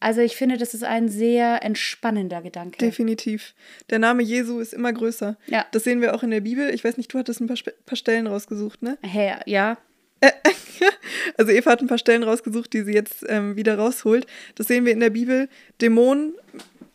also 0.00 0.20
ich 0.20 0.36
finde, 0.36 0.56
das 0.58 0.74
ist 0.74 0.84
ein 0.84 1.08
sehr 1.08 1.62
entspannender 1.64 2.42
Gedanke. 2.42 2.78
definitiv. 2.78 3.54
Der 3.90 3.98
Name 3.98 4.22
Jesu 4.22 4.60
ist 4.60 4.72
immer 4.74 4.92
größer. 4.92 5.36
Ja. 5.46 5.66
Das 5.72 5.82
sehen 5.84 6.00
wir 6.00 6.14
auch 6.14 6.22
in 6.22 6.30
der 6.30 6.40
Bibel. 6.42 6.72
Ich 6.74 6.84
weiß 6.84 6.96
nicht, 6.98 7.12
du 7.12 7.18
hattest 7.18 7.40
ein 7.40 7.46
paar, 7.46 7.56
paar 7.86 7.96
Stellen 7.96 8.26
rausgesucht, 8.26 8.82
ne? 8.82 8.98
Hä, 9.02 9.34
ja, 9.46 9.76
Also 11.36 11.52
Eva 11.52 11.70
hat 11.72 11.80
ein 11.80 11.86
paar 11.88 11.98
Stellen 11.98 12.22
rausgesucht, 12.22 12.72
die 12.72 12.82
sie 12.82 12.92
jetzt 12.92 13.24
ähm, 13.28 13.56
wieder 13.56 13.76
rausholt. 13.78 14.26
Das 14.54 14.66
sehen 14.68 14.84
wir 14.84 14.92
in 14.92 15.00
der 15.00 15.10
Bibel. 15.10 15.48
Dämonen 15.80 16.34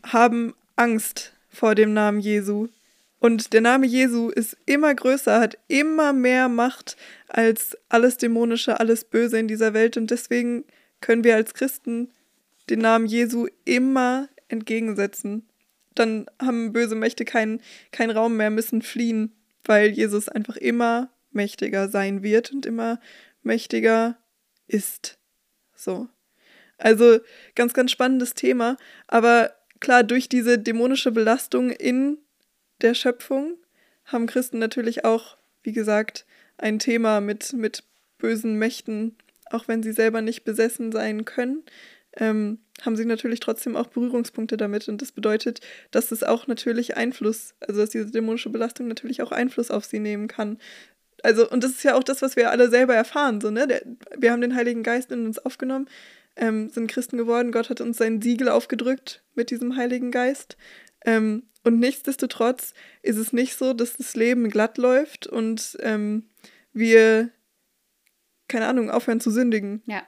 haben 0.05 0.53
Angst 0.75 1.33
vor 1.49 1.75
dem 1.75 1.93
Namen 1.93 2.19
Jesu. 2.19 2.67
Und 3.19 3.53
der 3.53 3.61
Name 3.61 3.85
Jesu 3.85 4.29
ist 4.29 4.57
immer 4.65 4.95
größer, 4.95 5.39
hat 5.39 5.57
immer 5.67 6.13
mehr 6.13 6.47
Macht 6.47 6.95
als 7.27 7.77
alles 7.89 8.17
Dämonische, 8.17 8.79
alles 8.79 9.03
Böse 9.03 9.37
in 9.37 9.47
dieser 9.47 9.73
Welt. 9.73 9.97
Und 9.97 10.09
deswegen 10.09 10.63
können 11.01 11.23
wir 11.23 11.35
als 11.35 11.53
Christen 11.53 12.13
den 12.69 12.79
Namen 12.79 13.07
Jesu 13.07 13.47
immer 13.65 14.29
entgegensetzen. 14.47 15.47
Dann 15.95 16.27
haben 16.41 16.71
böse 16.71 16.95
Mächte 16.95 17.25
keinen 17.25 17.61
keinen 17.91 18.11
Raum 18.11 18.37
mehr, 18.37 18.51
müssen 18.51 18.81
fliehen, 18.81 19.35
weil 19.65 19.89
Jesus 19.89 20.29
einfach 20.29 20.55
immer 20.55 21.11
mächtiger 21.31 21.89
sein 21.89 22.23
wird 22.23 22.51
und 22.51 22.65
immer 22.65 22.99
mächtiger 23.43 24.17
ist. 24.67 25.19
So. 25.75 26.07
Also 26.77 27.19
ganz, 27.55 27.73
ganz 27.73 27.91
spannendes 27.91 28.33
Thema. 28.33 28.77
Aber 29.07 29.53
klar, 29.81 30.03
durch 30.03 30.29
diese 30.29 30.57
dämonische 30.57 31.11
Belastung 31.11 31.71
in 31.71 32.19
der 32.81 32.93
Schöpfung 32.93 33.57
haben 34.05 34.27
Christen 34.27 34.59
natürlich 34.59 35.05
auch, 35.05 35.37
wie 35.63 35.71
gesagt, 35.71 36.25
ein 36.57 36.79
Thema 36.79 37.21
mit, 37.21 37.53
mit 37.53 37.83
bösen 38.17 38.55
Mächten, 38.55 39.17
auch 39.49 39.67
wenn 39.67 39.83
sie 39.83 39.91
selber 39.91 40.21
nicht 40.21 40.43
besessen 40.43 40.91
sein 40.91 41.25
können, 41.25 41.63
ähm, 42.17 42.59
haben 42.81 42.95
sie 42.95 43.05
natürlich 43.05 43.39
trotzdem 43.39 43.75
auch 43.75 43.87
Berührungspunkte 43.87 44.57
damit. 44.57 44.87
Und 44.87 45.01
das 45.01 45.11
bedeutet, 45.11 45.61
dass 45.91 46.11
es 46.11 46.23
auch 46.23 46.47
natürlich 46.47 46.97
Einfluss, 46.97 47.55
also 47.59 47.81
dass 47.81 47.89
diese 47.89 48.11
dämonische 48.11 48.49
Belastung 48.49 48.87
natürlich 48.87 49.21
auch 49.21 49.31
Einfluss 49.31 49.71
auf 49.71 49.85
sie 49.85 49.99
nehmen 49.99 50.27
kann. 50.27 50.57
Also, 51.23 51.49
und 51.49 51.63
das 51.63 51.71
ist 51.71 51.83
ja 51.83 51.95
auch 51.95 52.03
das, 52.03 52.21
was 52.21 52.35
wir 52.35 52.51
alle 52.51 52.69
selber 52.69 52.95
erfahren, 52.95 53.41
so, 53.41 53.51
ne? 53.51 53.67
Der, 53.67 53.81
wir 54.17 54.31
haben 54.31 54.41
den 54.41 54.55
Heiligen 54.55 54.83
Geist 54.83 55.11
in 55.11 55.25
uns 55.25 55.37
aufgenommen, 55.37 55.89
ähm, 56.37 56.69
sind 56.69 56.87
Christen 56.87 57.17
geworden, 57.17 57.51
Gott 57.51 57.69
hat 57.69 57.81
uns 57.81 57.97
sein 57.97 58.21
Siegel 58.21 58.47
aufgedrückt 58.47 59.21
mit 59.35 59.51
diesem 59.51 59.75
Heiligen 59.75 60.11
Geist. 60.11 60.55
Ähm, 61.05 61.43
und 61.63 61.79
nichtsdestotrotz 61.79 62.73
ist 63.01 63.17
es 63.17 63.33
nicht 63.33 63.55
so, 63.55 63.73
dass 63.73 63.97
das 63.97 64.15
Leben 64.15 64.49
glatt 64.49 64.77
läuft 64.77 65.27
und 65.27 65.77
ähm, 65.81 66.29
wir, 66.73 67.29
keine 68.47 68.67
Ahnung, 68.67 68.89
aufhören 68.89 69.19
zu 69.19 69.31
sündigen. 69.31 69.83
ja. 69.85 70.03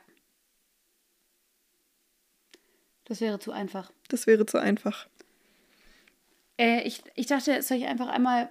Das 3.06 3.20
wäre 3.20 3.40
zu 3.40 3.52
einfach. 3.52 3.92
Das 4.08 4.26
wäre 4.26 4.46
zu 4.46 4.58
einfach. 4.58 5.10
Äh, 6.58 6.84
ich, 6.84 7.04
ich 7.16 7.26
dachte, 7.26 7.62
soll 7.62 7.76
ich 7.76 7.86
einfach 7.86 8.08
einmal 8.08 8.48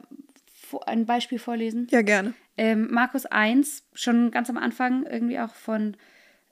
ein 0.84 1.06
Beispiel 1.06 1.38
vorlesen? 1.38 1.86
Ja, 1.90 2.02
gerne. 2.02 2.34
Ähm, 2.58 2.88
Markus 2.90 3.24
1, 3.24 3.84
schon 3.94 4.30
ganz 4.30 4.50
am 4.50 4.58
Anfang, 4.58 5.06
irgendwie 5.06 5.38
auch 5.38 5.54
von 5.54 5.96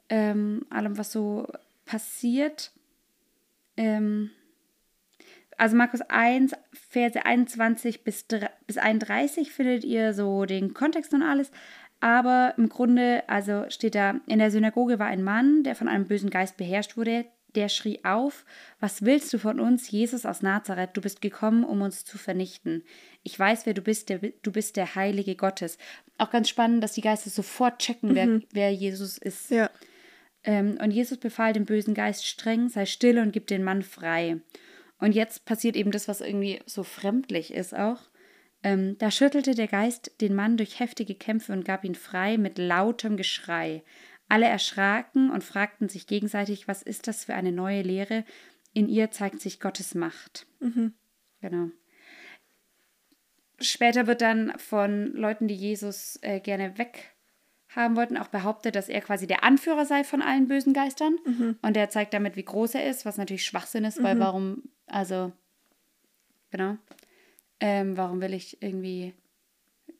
ähm, 0.09 0.65
allem, 0.71 0.97
was 0.97 1.13
so 1.13 1.47
passiert. 1.85 2.73
Ähm, 3.77 4.31
also 5.59 5.77
Markus 5.77 6.01
1, 6.03 6.53
Verse 6.73 7.25
21 7.25 8.05
bis, 8.05 8.25
bis 8.67 8.79
31 8.79 9.53
findet 9.53 9.85
ihr 9.85 10.15
so 10.15 10.45
den 10.45 10.73
Kontext 10.73 11.13
und 11.13 11.23
alles. 11.23 11.51
Aber 12.01 12.55
im 12.57 12.69
Grunde, 12.69 13.25
also 13.29 13.65
steht 13.69 13.97
da, 13.97 14.21
in 14.27 14.39
der 14.39 14.53
Synagoge 14.53 15.01
war 15.01 15.09
ein 15.09 15.25
Mann, 15.25 15.65
der 15.65 15.75
von 15.75 15.89
einem 15.89 16.07
bösen 16.07 16.31
Geist 16.31 16.57
beherrscht 16.57 16.97
wurde. 16.97 17.27
Der 17.55 17.69
schrie 17.69 18.05
auf, 18.05 18.45
was 18.79 19.05
willst 19.05 19.33
du 19.33 19.39
von 19.39 19.59
uns, 19.59 19.91
Jesus 19.91 20.27
aus 20.27 20.43
Nazareth? 20.43 20.91
Du 20.93 21.01
bist 21.01 21.21
gekommen, 21.21 21.65
um 21.65 21.83
uns 21.83 22.05
zu 22.05 22.19
vernichten. 22.19 22.85
Ich 23.25 23.37
weiß, 23.37 23.67
wer 23.67 23.75
du 23.75 23.83
bist, 23.83 24.11
der, 24.11 24.19
du 24.19 24.53
bist 24.53 24.77
der 24.77 24.95
Heilige 24.95 25.35
Gottes. 25.35 25.77
Auch 26.19 26.31
ganz 26.31 26.49
spannend, 26.49 26.85
dass 26.85 26.93
die 26.93 27.01
Geister 27.01 27.31
sofort 27.31 27.81
checken, 27.81 28.15
wer, 28.15 28.27
mhm. 28.27 28.45
wer 28.53 28.73
Jesus 28.73 29.19
ist. 29.19 29.51
Ja. 29.51 29.71
Ähm, 30.45 30.79
und 30.81 30.93
Jesus 30.93 31.19
befahl 31.19 31.53
dem 31.53 31.65
bösen 31.65 31.95
Geist 31.95 32.27
streng, 32.27 32.69
sei 32.69 32.87
still 32.87 33.19
und 33.19 33.33
gib 33.33 33.49
den 33.49 33.65
Mann 33.65 33.83
frei. 33.83 34.37
Und 34.99 35.15
jetzt 35.15 35.45
passiert 35.45 35.77
eben 35.77 35.91
das, 35.91 36.09
was 36.09 36.21
irgendwie 36.21 36.61
so 36.67 36.83
fremdlich 36.83 37.53
ist 37.53 37.75
auch. 37.75 38.01
Ähm, 38.63 38.97
da 38.99 39.11
schüttelte 39.11 39.55
der 39.55 39.69
Geist 39.69 40.21
den 40.21 40.35
Mann 40.35 40.57
durch 40.57 40.81
heftige 40.81 41.15
Kämpfe 41.15 41.53
und 41.53 41.65
gab 41.65 41.85
ihn 41.85 41.95
frei 41.95 42.39
mit 42.39 42.59
lautem 42.59 43.17
Geschrei. 43.17 43.85
Alle 44.29 44.47
erschraken 44.47 45.31
und 45.31 45.45
fragten 45.45 45.89
sich 45.89 46.07
gegenseitig, 46.07 46.69
was 46.69 46.83
ist 46.83 47.07
das 47.07 47.25
für 47.25 47.35
eine 47.35 47.53
neue 47.53 47.83
Lehre? 47.83 48.25
In 48.75 48.89
ihr 48.89 49.11
zeigt 49.11 49.41
sich 49.41 49.61
Gottes 49.61 49.95
Macht. 49.95 50.47
Mhm. 50.61 50.95
Genau. 51.41 51.71
Später 53.61 54.07
wird 54.07 54.21
dann 54.21 54.53
von 54.59 55.13
Leuten, 55.15 55.49
die 55.49 55.55
Jesus 55.55 56.19
äh, 56.23 56.41
gerne 56.41 56.79
weg 56.79 57.17
haben 57.75 57.97
wollten, 57.97 58.17
auch 58.17 58.29
behauptet, 58.29 58.75
dass 58.75 58.89
er 58.89 59.01
quasi 59.01 59.27
der 59.27 59.45
Anführer 59.45 59.85
sei 59.85 60.05
von 60.05 60.23
allen 60.23 60.49
bösen 60.49 60.73
Geistern. 60.73 61.19
Mhm. 61.25 61.59
Und 61.63 61.77
er 61.77 61.91
zeigt 61.91 62.15
damit, 62.15 62.37
wie 62.37 62.45
groß 62.45 62.75
er 62.75 62.89
ist, 62.89 63.05
was 63.05 63.19
natürlich 63.19 63.45
Schwachsinn 63.45 63.85
ist, 63.85 64.03
weil 64.03 64.15
mhm. 64.15 64.21
warum, 64.21 64.63
also, 64.87 65.33
genau, 66.51 66.77
ähm, 67.61 67.97
warum 67.97 68.21
will 68.21 68.33
ich 68.33 68.63
irgendwie 68.63 69.15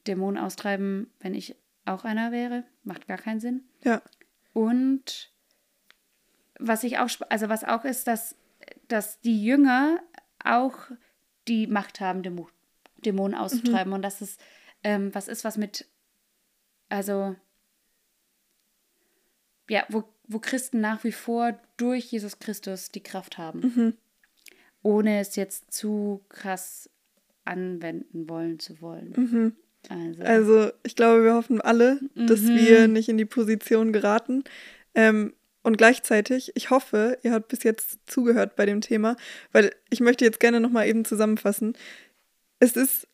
Dämonen 0.07 0.41
austreiben, 0.41 1.11
wenn 1.19 1.35
ich 1.35 1.55
auch 1.85 2.05
einer 2.05 2.31
wäre? 2.31 2.63
Macht 2.83 3.07
gar 3.07 3.17
keinen 3.17 3.39
Sinn. 3.39 3.63
Ja. 3.83 4.01
Und 4.53 5.31
was 6.57 6.83
ich 6.83 6.97
auch, 6.97 7.09
also 7.29 7.49
was 7.49 7.63
auch 7.63 7.85
ist, 7.85 8.07
dass, 8.07 8.35
dass 8.87 9.21
die 9.21 9.43
Jünger 9.43 10.01
auch 10.43 10.75
die 11.47 11.67
Macht 11.67 11.99
haben, 12.01 12.23
Dämonen 12.97 13.37
auszutreiben 13.37 13.89
mhm. 13.89 13.95
und 13.95 14.01
dass 14.01 14.21
es 14.21 14.37
ähm, 14.83 15.13
was 15.13 15.27
ist, 15.27 15.43
was 15.43 15.57
mit, 15.57 15.87
also 16.89 17.35
ja, 19.69 19.85
wo, 19.89 20.03
wo 20.27 20.39
Christen 20.39 20.81
nach 20.81 21.03
wie 21.03 21.11
vor 21.11 21.59
durch 21.77 22.11
Jesus 22.11 22.39
Christus 22.39 22.91
die 22.91 23.03
Kraft 23.03 23.37
haben. 23.37 23.59
Mhm. 23.59 23.93
Ohne 24.81 25.19
es 25.19 25.35
jetzt 25.35 25.71
zu 25.71 26.23
krass 26.29 26.89
anwenden 27.45 28.29
wollen 28.29 28.59
zu 28.59 28.81
wollen. 28.81 29.13
Mhm. 29.15 29.55
Also. 29.89 30.23
also. 30.23 30.71
ich 30.83 30.95
glaube, 30.95 31.23
wir 31.23 31.33
hoffen 31.33 31.61
alle, 31.61 31.99
mhm. 32.15 32.27
dass 32.27 32.41
wir 32.41 32.87
nicht 32.87 33.09
in 33.09 33.17
die 33.17 33.25
Position 33.25 33.93
geraten. 33.93 34.43
Ähm, 34.93 35.33
und 35.61 35.77
gleichzeitig, 35.77 36.51
ich 36.55 36.69
hoffe, 36.69 37.17
ihr 37.23 37.33
habt 37.33 37.49
bis 37.49 37.63
jetzt 37.63 37.99
zugehört 38.05 38.55
bei 38.55 38.65
dem 38.65 38.81
Thema, 38.81 39.17
weil 39.51 39.73
ich 39.89 39.99
möchte 39.99 40.25
jetzt 40.25 40.39
gerne 40.39 40.59
nochmal 40.59 40.87
eben 40.87 41.05
zusammenfassen. 41.05 41.73
Es 42.59 42.75
ist 42.75 43.07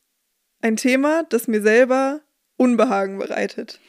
ein 0.62 0.76
Thema, 0.76 1.24
das 1.24 1.48
mir 1.48 1.62
selber 1.62 2.22
Unbehagen 2.58 3.18
bereitet. 3.18 3.80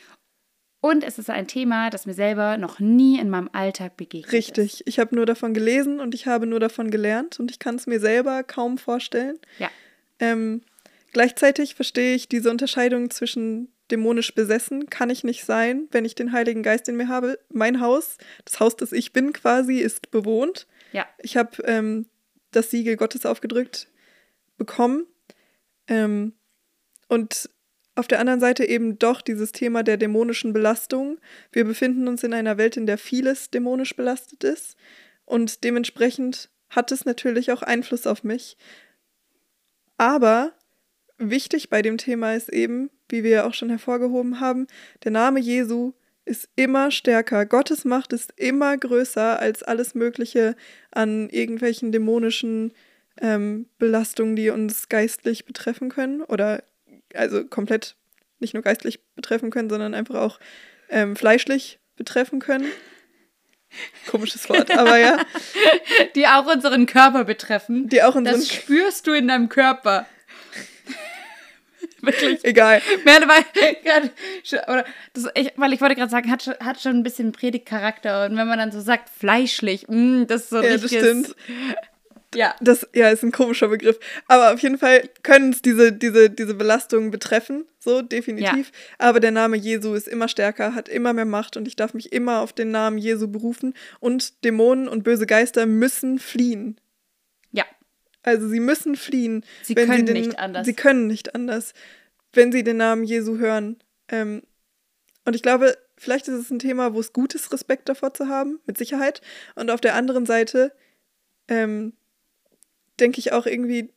Und 0.86 1.02
es 1.02 1.18
ist 1.18 1.30
ein 1.30 1.48
Thema, 1.48 1.90
das 1.90 2.06
mir 2.06 2.14
selber 2.14 2.58
noch 2.58 2.78
nie 2.78 3.18
in 3.18 3.28
meinem 3.28 3.50
Alltag 3.52 3.96
begegnet 3.96 4.32
Richtig. 4.32 4.82
ist. 4.82 4.82
Ich 4.86 5.00
habe 5.00 5.16
nur 5.16 5.26
davon 5.26 5.52
gelesen 5.52 5.98
und 5.98 6.14
ich 6.14 6.28
habe 6.28 6.46
nur 6.46 6.60
davon 6.60 6.92
gelernt 6.92 7.40
und 7.40 7.50
ich 7.50 7.58
kann 7.58 7.74
es 7.74 7.88
mir 7.88 7.98
selber 7.98 8.44
kaum 8.44 8.78
vorstellen. 8.78 9.36
Ja. 9.58 9.68
Ähm, 10.20 10.62
gleichzeitig 11.12 11.74
verstehe 11.74 12.14
ich 12.14 12.28
diese 12.28 12.52
Unterscheidung 12.52 13.10
zwischen 13.10 13.72
dämonisch 13.90 14.32
besessen 14.32 14.88
kann 14.88 15.10
ich 15.10 15.24
nicht 15.24 15.44
sein, 15.44 15.88
wenn 15.90 16.04
ich 16.04 16.14
den 16.14 16.30
Heiligen 16.30 16.62
Geist 16.62 16.88
in 16.88 16.96
mir 16.96 17.08
habe. 17.08 17.40
Mein 17.52 17.80
Haus, 17.80 18.16
das 18.44 18.60
Haus, 18.60 18.76
das 18.76 18.92
ich 18.92 19.12
bin 19.12 19.32
quasi, 19.32 19.78
ist 19.78 20.12
bewohnt. 20.12 20.68
Ja. 20.92 21.04
Ich 21.18 21.36
habe 21.36 21.64
ähm, 21.64 22.06
das 22.52 22.70
Siegel 22.70 22.96
Gottes 22.96 23.26
aufgedrückt 23.26 23.88
bekommen. 24.56 25.08
Ähm, 25.88 26.34
und 27.08 27.50
auf 27.96 28.06
der 28.06 28.20
anderen 28.20 28.40
Seite 28.40 28.64
eben 28.64 28.98
doch 28.98 29.20
dieses 29.20 29.52
Thema 29.52 29.82
der 29.82 29.96
dämonischen 29.96 30.52
Belastung. 30.52 31.18
Wir 31.50 31.64
befinden 31.64 32.06
uns 32.08 32.22
in 32.22 32.34
einer 32.34 32.58
Welt, 32.58 32.76
in 32.76 32.86
der 32.86 32.98
vieles 32.98 33.50
dämonisch 33.50 33.96
belastet 33.96 34.44
ist 34.44 34.76
und 35.24 35.64
dementsprechend 35.64 36.50
hat 36.68 36.92
es 36.92 37.04
natürlich 37.04 37.52
auch 37.52 37.62
Einfluss 37.62 38.06
auf 38.06 38.22
mich. 38.22 38.56
Aber 39.96 40.52
wichtig 41.18 41.70
bei 41.70 41.82
dem 41.82 41.98
Thema 41.98 42.34
ist 42.34 42.50
eben, 42.50 42.90
wie 43.08 43.24
wir 43.24 43.46
auch 43.46 43.54
schon 43.54 43.70
hervorgehoben 43.70 44.40
haben, 44.40 44.66
der 45.04 45.12
Name 45.12 45.40
Jesu 45.40 45.92
ist 46.24 46.48
immer 46.56 46.90
stärker. 46.90 47.46
Gottes 47.46 47.84
Macht 47.84 48.12
ist 48.12 48.32
immer 48.36 48.76
größer 48.76 49.38
als 49.38 49.62
alles 49.62 49.94
Mögliche 49.94 50.56
an 50.90 51.30
irgendwelchen 51.30 51.92
dämonischen 51.92 52.72
ähm, 53.20 53.66
Belastungen, 53.78 54.36
die 54.36 54.50
uns 54.50 54.88
geistlich 54.88 55.46
betreffen 55.46 55.88
können 55.88 56.22
oder 56.22 56.62
also 57.14 57.44
komplett 57.44 57.96
nicht 58.38 58.54
nur 58.54 58.62
geistlich 58.62 59.00
betreffen 59.14 59.50
können, 59.50 59.70
sondern 59.70 59.94
einfach 59.94 60.16
auch 60.16 60.38
ähm, 60.90 61.16
fleischlich 61.16 61.78
betreffen 61.96 62.38
können. 62.38 62.66
Komisches 64.06 64.48
Wort, 64.48 64.70
aber 64.70 64.96
ja. 64.98 65.18
Die 66.14 66.26
auch 66.26 66.46
unseren 66.46 66.86
Körper 66.86 67.24
betreffen. 67.24 67.88
Die 67.88 68.02
auch 68.02 68.14
unseren 68.14 68.36
Das 68.36 68.48
spürst 68.48 69.06
du 69.06 69.12
in 69.12 69.28
deinem 69.28 69.48
Körper. 69.48 70.06
Wirklich. 72.00 72.44
Egal. 72.44 72.80
weil, 73.04 74.10
oder 74.68 74.84
das, 75.12 75.26
ich, 75.34 75.52
weil 75.56 75.72
ich 75.72 75.80
wollte 75.80 75.96
gerade 75.96 76.10
sagen, 76.10 76.30
hat, 76.30 76.46
hat 76.60 76.80
schon 76.80 76.96
ein 76.96 77.02
bisschen 77.02 77.32
Predigtcharakter. 77.32 78.26
Und 78.26 78.36
wenn 78.36 78.46
man 78.46 78.58
dann 78.58 78.72
so 78.72 78.80
sagt, 78.80 79.10
fleischlich, 79.10 79.88
mh, 79.88 79.96
mm, 79.96 80.26
das 80.26 80.42
ist 80.42 80.50
so 80.50 80.62
ja, 80.62 80.72
richtiges, 80.72 80.92
das 80.92 81.02
stimmt. 81.02 81.36
Ja. 82.36 82.54
Das 82.60 82.86
ja, 82.94 83.08
ist 83.10 83.22
ein 83.22 83.32
komischer 83.32 83.68
Begriff. 83.68 83.98
Aber 84.28 84.52
auf 84.52 84.60
jeden 84.60 84.78
Fall 84.78 85.08
können 85.22 85.52
es 85.52 85.62
diese, 85.62 85.92
diese, 85.92 86.28
diese 86.30 86.54
Belastungen 86.54 87.10
betreffen, 87.10 87.66
so 87.78 88.02
definitiv. 88.02 88.68
Ja. 88.68 88.72
Aber 88.98 89.20
der 89.20 89.30
Name 89.30 89.56
Jesu 89.56 89.94
ist 89.94 90.06
immer 90.06 90.28
stärker, 90.28 90.74
hat 90.74 90.88
immer 90.88 91.12
mehr 91.12 91.24
Macht 91.24 91.56
und 91.56 91.66
ich 91.66 91.76
darf 91.76 91.94
mich 91.94 92.12
immer 92.12 92.40
auf 92.40 92.52
den 92.52 92.70
Namen 92.70 92.98
Jesu 92.98 93.28
berufen. 93.28 93.74
Und 94.00 94.44
Dämonen 94.44 94.86
und 94.88 95.02
böse 95.02 95.26
Geister 95.26 95.66
müssen 95.66 96.18
fliehen. 96.18 96.78
Ja. 97.52 97.64
Also 98.22 98.48
sie 98.48 98.60
müssen 98.60 98.96
fliehen. 98.96 99.44
Sie 99.62 99.74
können 99.74 100.06
sie 100.06 100.12
den, 100.12 100.26
nicht 100.26 100.38
anders. 100.38 100.66
Sie 100.66 100.74
können 100.74 101.06
nicht 101.06 101.34
anders, 101.34 101.72
wenn 102.32 102.52
sie 102.52 102.64
den 102.64 102.76
Namen 102.76 103.04
Jesu 103.04 103.38
hören. 103.38 103.78
Ähm, 104.08 104.42
und 105.24 105.34
ich 105.34 105.42
glaube, 105.42 105.76
vielleicht 105.96 106.28
ist 106.28 106.34
es 106.34 106.50
ein 106.50 106.58
Thema, 106.58 106.92
wo 106.92 107.00
es 107.00 107.12
gut 107.12 107.34
ist, 107.34 107.52
Respekt 107.52 107.88
davor 107.88 108.12
zu 108.12 108.28
haben, 108.28 108.60
mit 108.66 108.76
Sicherheit. 108.76 109.22
Und 109.54 109.70
auf 109.70 109.80
der 109.80 109.94
anderen 109.94 110.26
Seite 110.26 110.72
ähm, 111.48 111.94
denke 113.00 113.18
ich 113.18 113.32
auch 113.32 113.46
irgendwie, 113.46 113.92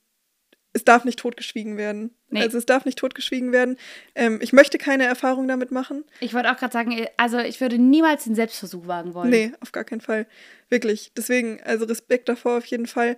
es 0.73 0.83
darf 0.83 1.03
nicht 1.03 1.19
totgeschwiegen 1.19 1.77
werden. 1.77 2.11
Nee. 2.29 2.41
Also 2.41 2.57
es 2.57 2.65
darf 2.65 2.85
nicht 2.85 2.97
totgeschwiegen 2.97 3.51
werden. 3.51 3.77
Ähm, 4.13 4.39
ich 4.41 4.53
möchte 4.53 4.77
keine 4.77 5.05
Erfahrung 5.05 5.47
damit 5.47 5.71
machen. 5.71 6.05
Ich 6.19 6.33
wollte 6.33 6.51
auch 6.51 6.57
gerade 6.57 6.73
sagen, 6.73 7.07
also 7.17 7.39
ich 7.39 7.59
würde 7.59 7.79
niemals 7.79 8.25
den 8.25 8.35
Selbstversuch 8.35 8.85
wagen 8.85 9.13
wollen. 9.13 9.29
Nee, 9.29 9.51
auf 9.61 9.71
gar 9.71 9.83
keinen 9.83 10.01
Fall. 10.01 10.27
Wirklich. 10.69 11.11
Deswegen, 11.17 11.61
also 11.63 11.85
Respekt 11.85 12.29
davor 12.29 12.57
auf 12.57 12.65
jeden 12.65 12.85
Fall. 12.85 13.17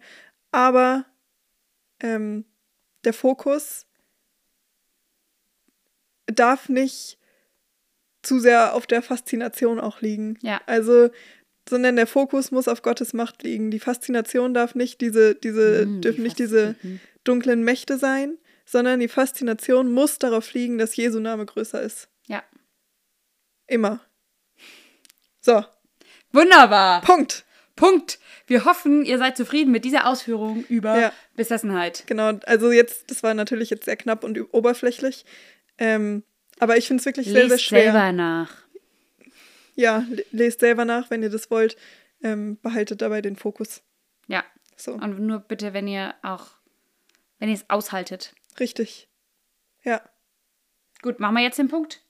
Aber 0.52 1.06
ähm, 2.00 2.46
der 3.04 3.14
Fokus 3.14 3.86
darf 6.28 6.70
nicht 6.70 7.18
zu 8.22 8.40
sehr 8.40 8.76
auf 8.76 8.88
der 8.88 9.02
Faszination 9.02 9.80
auch 9.80 10.02
liegen. 10.02 10.38
Ja. 10.42 10.62
Also 10.68 11.10
sondern 11.68 11.96
der 11.96 12.08
Fokus 12.08 12.52
muss 12.52 12.68
auf 12.68 12.82
Gottes 12.82 13.14
Macht 13.14 13.44
liegen. 13.44 13.72
Die 13.72 13.80
Faszination 13.80 14.54
darf 14.54 14.76
nicht 14.76 15.02
diese, 15.02 15.36
diese, 15.36 15.86
mm, 15.86 16.02
dürfen 16.02 16.18
die 16.18 16.24
nicht 16.24 16.40
diese 16.40 16.76
mhm. 16.82 17.00
dunklen 17.24 17.64
Mächte 17.64 17.98
sein, 17.98 18.38
sondern 18.66 19.00
die 19.00 19.08
Faszination 19.08 19.92
muss 19.92 20.18
darauf 20.18 20.54
liegen, 20.54 20.78
dass 20.78 20.96
Jesu 20.96 21.20
Name 21.20 21.46
größer 21.46 21.82
ist. 21.82 22.10
Ja. 22.28 22.44
Immer. 23.68 24.00
So. 25.40 25.64
Wunderbar. 26.32 27.02
Punkt. 27.02 27.46
Punkt. 27.76 28.20
Wir 28.48 28.66
hoffen, 28.66 29.06
ihr 29.06 29.18
seid 29.18 29.38
zufrieden 29.38 29.72
mit 29.72 29.86
dieser 29.86 30.08
Ausführung 30.08 30.66
über 30.68 31.00
ja. 31.00 31.14
Besessenheit. 31.36 32.04
Genau, 32.08 32.34
also 32.46 32.72
jetzt, 32.72 33.10
das 33.10 33.24
war 33.24 33.34
natürlich 33.34 33.70
jetzt 33.70 33.86
sehr 33.86 33.96
knapp 33.96 34.24
und 34.24 34.54
oberflächlich. 34.54 35.26
Ähm, 35.78 36.24
aber 36.60 36.78
ich 36.78 36.88
finde 36.88 37.02
es 37.02 37.06
wirklich 37.06 37.28
sehr, 37.28 37.50
sehr 37.50 37.58
schwer. 37.58 37.92
selber 37.92 38.12
nach 38.12 38.62
ja, 39.76 40.06
lest 40.32 40.60
selber 40.60 40.86
nach, 40.86 41.10
wenn 41.10 41.24
ihr 41.24 41.30
das 41.30 41.50
wollt. 41.52 41.78
Ähm, 42.24 42.60
behaltet 42.62 43.02
dabei 43.02 43.22
den 43.22 43.36
Fokus. 43.36 43.82
Ja. 44.28 44.44
So. 44.76 44.94
Und 44.94 45.20
nur 45.20 45.40
bitte, 45.40 45.74
wenn 45.74 45.88
ihr 45.88 46.16
auch, 46.22 46.48
wenn 47.40 47.50
ihr 47.50 47.56
es 47.56 47.70
aushaltet. 47.70 48.36
Richtig. 48.60 49.10
Ja. 49.84 50.02
Gut, 51.02 51.20
machen 51.20 51.36
wir 51.36 51.44
jetzt 51.44 51.58
den 51.58 51.68
Punkt? 51.68 52.04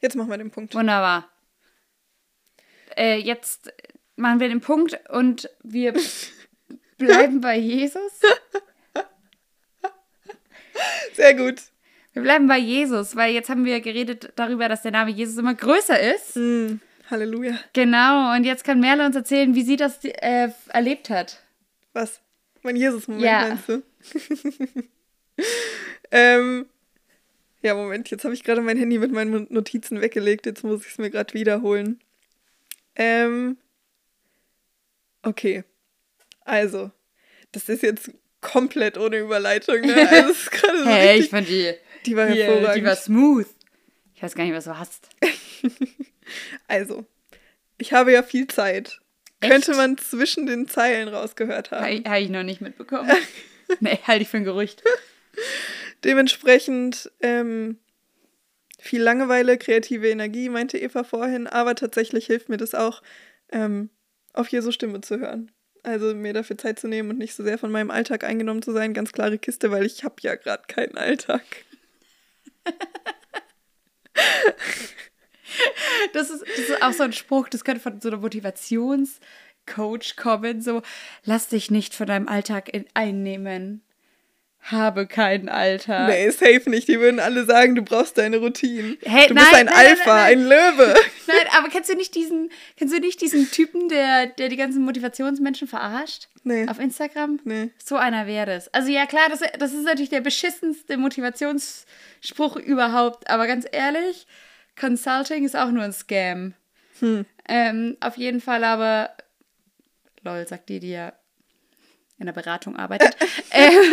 Jetzt 0.00 0.16
machen 0.16 0.30
wir 0.30 0.38
den 0.38 0.50
Punkt. 0.50 0.74
Wunderbar. 0.74 1.28
Äh, 2.96 3.18
jetzt 3.18 3.72
machen 4.16 4.40
wir 4.40 4.48
den 4.48 4.60
Punkt 4.60 4.98
und 5.10 5.48
wir 5.62 5.94
bleiben 6.98 7.40
bei 7.40 7.56
Jesus. 7.56 8.12
Sehr 11.14 11.34
gut. 11.34 11.62
Wir 12.12 12.22
bleiben 12.22 12.46
bei 12.46 12.58
Jesus, 12.58 13.16
weil 13.16 13.32
jetzt 13.32 13.48
haben 13.48 13.64
wir 13.64 13.80
geredet 13.80 14.32
darüber, 14.36 14.68
dass 14.68 14.82
der 14.82 14.90
Name 14.90 15.10
Jesus 15.10 15.38
immer 15.38 15.54
größer 15.54 15.98
ist. 16.14 16.36
Mm, 16.36 16.80
Halleluja. 17.12 17.58
Genau, 17.72 18.34
und 18.34 18.44
jetzt 18.44 18.64
kann 18.64 18.80
Merle 18.80 19.06
uns 19.06 19.14
erzählen, 19.14 19.54
wie 19.54 19.62
sie 19.62 19.76
das 19.76 20.04
äh, 20.04 20.48
erlebt 20.68 21.10
hat. 21.10 21.40
Was? 21.92 22.20
Mein 22.62 22.76
Jesus-Moment 22.76 23.24
Ja. 23.24 23.48
meinst 23.48 23.68
du? 23.68 23.82
ähm, 26.10 26.66
ja, 27.62 27.74
Moment, 27.74 28.10
jetzt 28.10 28.24
habe 28.24 28.34
ich 28.34 28.42
gerade 28.42 28.60
mein 28.62 28.76
Handy 28.78 28.98
mit 28.98 29.12
meinen 29.12 29.46
Notizen 29.50 30.00
weggelegt, 30.00 30.46
jetzt 30.46 30.64
muss 30.64 30.80
ich 30.84 30.92
es 30.92 30.98
mir 30.98 31.10
gerade 31.10 31.32
wiederholen. 31.34 32.00
Ähm, 32.96 33.56
okay. 35.22 35.64
Also, 36.44 36.90
das 37.52 37.68
ist 37.68 37.82
jetzt 37.82 38.10
komplett 38.40 38.98
ohne 38.98 39.18
Überleitung, 39.18 39.80
ne? 39.82 40.08
Also, 40.10 40.30
ist 40.32 40.50
gerade 40.50 40.78
so 40.78 40.84
Hey, 40.90 41.04
ich 41.18 41.22
richtig, 41.24 41.30
fand 41.30 41.48
die, 41.48 41.72
die 42.06 42.16
war 42.16 42.26
die, 42.26 42.42
hervorragend. 42.42 42.76
die 42.76 42.84
war 42.84 42.96
smooth. 42.96 43.46
Ich 44.14 44.22
weiß 44.22 44.34
gar 44.34 44.44
nicht, 44.44 44.54
was 44.54 44.64
du 44.64 44.78
hast. 44.78 45.08
Also, 46.68 47.06
ich 47.78 47.92
habe 47.92 48.12
ja 48.12 48.22
viel 48.22 48.46
Zeit. 48.46 49.00
Echt? 49.40 49.50
Könnte 49.50 49.74
man 49.74 49.98
zwischen 49.98 50.46
den 50.46 50.68
Zeilen 50.68 51.08
rausgehört 51.08 51.70
haben. 51.70 51.84
Habe 51.84 52.10
hab 52.10 52.20
ich 52.20 52.30
noch 52.30 52.44
nicht 52.44 52.60
mitbekommen. 52.60 53.10
nee, 53.80 53.98
halte 54.06 54.22
ich 54.22 54.28
für 54.28 54.36
ein 54.36 54.44
Gerücht. 54.44 54.82
Dementsprechend 56.04 57.10
ähm, 57.20 57.78
viel 58.78 59.02
Langeweile, 59.02 59.58
kreative 59.58 60.08
Energie, 60.08 60.48
meinte 60.48 60.78
Eva 60.78 61.04
vorhin, 61.04 61.46
aber 61.46 61.74
tatsächlich 61.74 62.26
hilft 62.26 62.48
mir 62.48 62.56
das 62.56 62.74
auch, 62.74 63.02
ähm, 63.50 63.90
auf 64.32 64.48
Jesu 64.48 64.72
Stimme 64.72 65.00
zu 65.00 65.18
hören. 65.18 65.50
Also 65.84 66.14
mir 66.14 66.32
dafür 66.32 66.56
Zeit 66.58 66.78
zu 66.78 66.86
nehmen 66.88 67.10
und 67.10 67.18
nicht 67.18 67.34
so 67.34 67.42
sehr 67.42 67.58
von 67.58 67.72
meinem 67.72 67.90
Alltag 67.90 68.24
eingenommen 68.24 68.62
zu 68.62 68.72
sein. 68.72 68.94
Ganz 68.94 69.12
klare 69.12 69.38
Kiste, 69.38 69.70
weil 69.70 69.84
ich 69.84 70.04
habe 70.04 70.14
ja 70.20 70.36
gerade 70.36 70.62
keinen 70.68 70.96
Alltag. 70.96 71.42
Das 76.12 76.30
ist, 76.30 76.42
das 76.42 76.58
ist 76.58 76.82
auch 76.82 76.92
so 76.92 77.02
ein 77.02 77.12
Spruch, 77.12 77.48
das 77.48 77.64
könnte 77.64 77.80
von 77.80 78.00
so 78.00 78.08
einer 78.08 78.18
Motivationscoach 78.18 80.16
kommen. 80.16 80.60
So, 80.60 80.82
lass 81.24 81.48
dich 81.48 81.70
nicht 81.70 81.94
von 81.94 82.06
deinem 82.06 82.28
Alltag 82.28 82.72
in, 82.72 82.86
einnehmen. 82.94 83.82
Habe 84.64 85.08
keinen 85.08 85.48
Alltag. 85.48 86.08
Nee, 86.08 86.30
safe 86.30 86.70
nicht. 86.70 86.86
Die 86.86 87.00
würden 87.00 87.18
alle 87.18 87.44
sagen, 87.44 87.74
du 87.74 87.82
brauchst 87.82 88.16
deine 88.16 88.36
Routinen. 88.36 88.96
Hey, 89.02 89.26
du 89.26 89.34
bist 89.34 89.50
nein, 89.50 89.66
ein 89.66 89.74
nein, 89.74 89.86
Alpha, 89.86 90.14
nein, 90.14 90.38
ein 90.38 90.44
Löwe. 90.44 90.94
Nein, 91.26 91.46
aber 91.56 91.68
kennst 91.68 91.88
du 91.88 91.94
nicht 91.94 92.14
diesen, 92.14 92.50
kennst 92.76 92.94
du 92.94 93.00
nicht 93.00 93.20
diesen 93.20 93.50
Typen, 93.50 93.88
der, 93.88 94.26
der 94.26 94.48
die 94.48 94.56
ganzen 94.56 94.84
Motivationsmenschen 94.84 95.66
verarscht? 95.66 96.28
Nee. 96.44 96.68
Auf 96.68 96.78
Instagram? 96.78 97.40
Nee. 97.44 97.70
So 97.82 97.96
einer 97.96 98.26
wäre 98.26 98.46
das. 98.46 98.72
Also 98.74 98.90
ja, 98.90 99.06
klar, 99.06 99.28
das, 99.30 99.40
das 99.58 99.72
ist 99.72 99.84
natürlich 99.84 100.10
der 100.10 100.20
beschissenste 100.20 100.96
Motivationsspruch 100.96 102.56
überhaupt. 102.56 103.30
Aber 103.30 103.46
ganz 103.46 103.66
ehrlich, 103.70 104.26
Consulting 104.78 105.44
ist 105.44 105.56
auch 105.56 105.70
nur 105.70 105.82
ein 105.82 105.92
Scam. 105.92 106.54
Hm. 107.00 107.26
Ähm, 107.48 107.96
auf 108.00 108.16
jeden 108.16 108.40
Fall 108.40 108.64
aber, 108.64 109.10
lol, 110.22 110.46
sagt 110.46 110.68
die, 110.68 110.80
die 110.80 110.90
ja 110.90 111.12
in 112.18 112.26
der 112.26 112.32
Beratung 112.32 112.76
arbeitet. 112.76 113.16
ähm, 113.50 113.92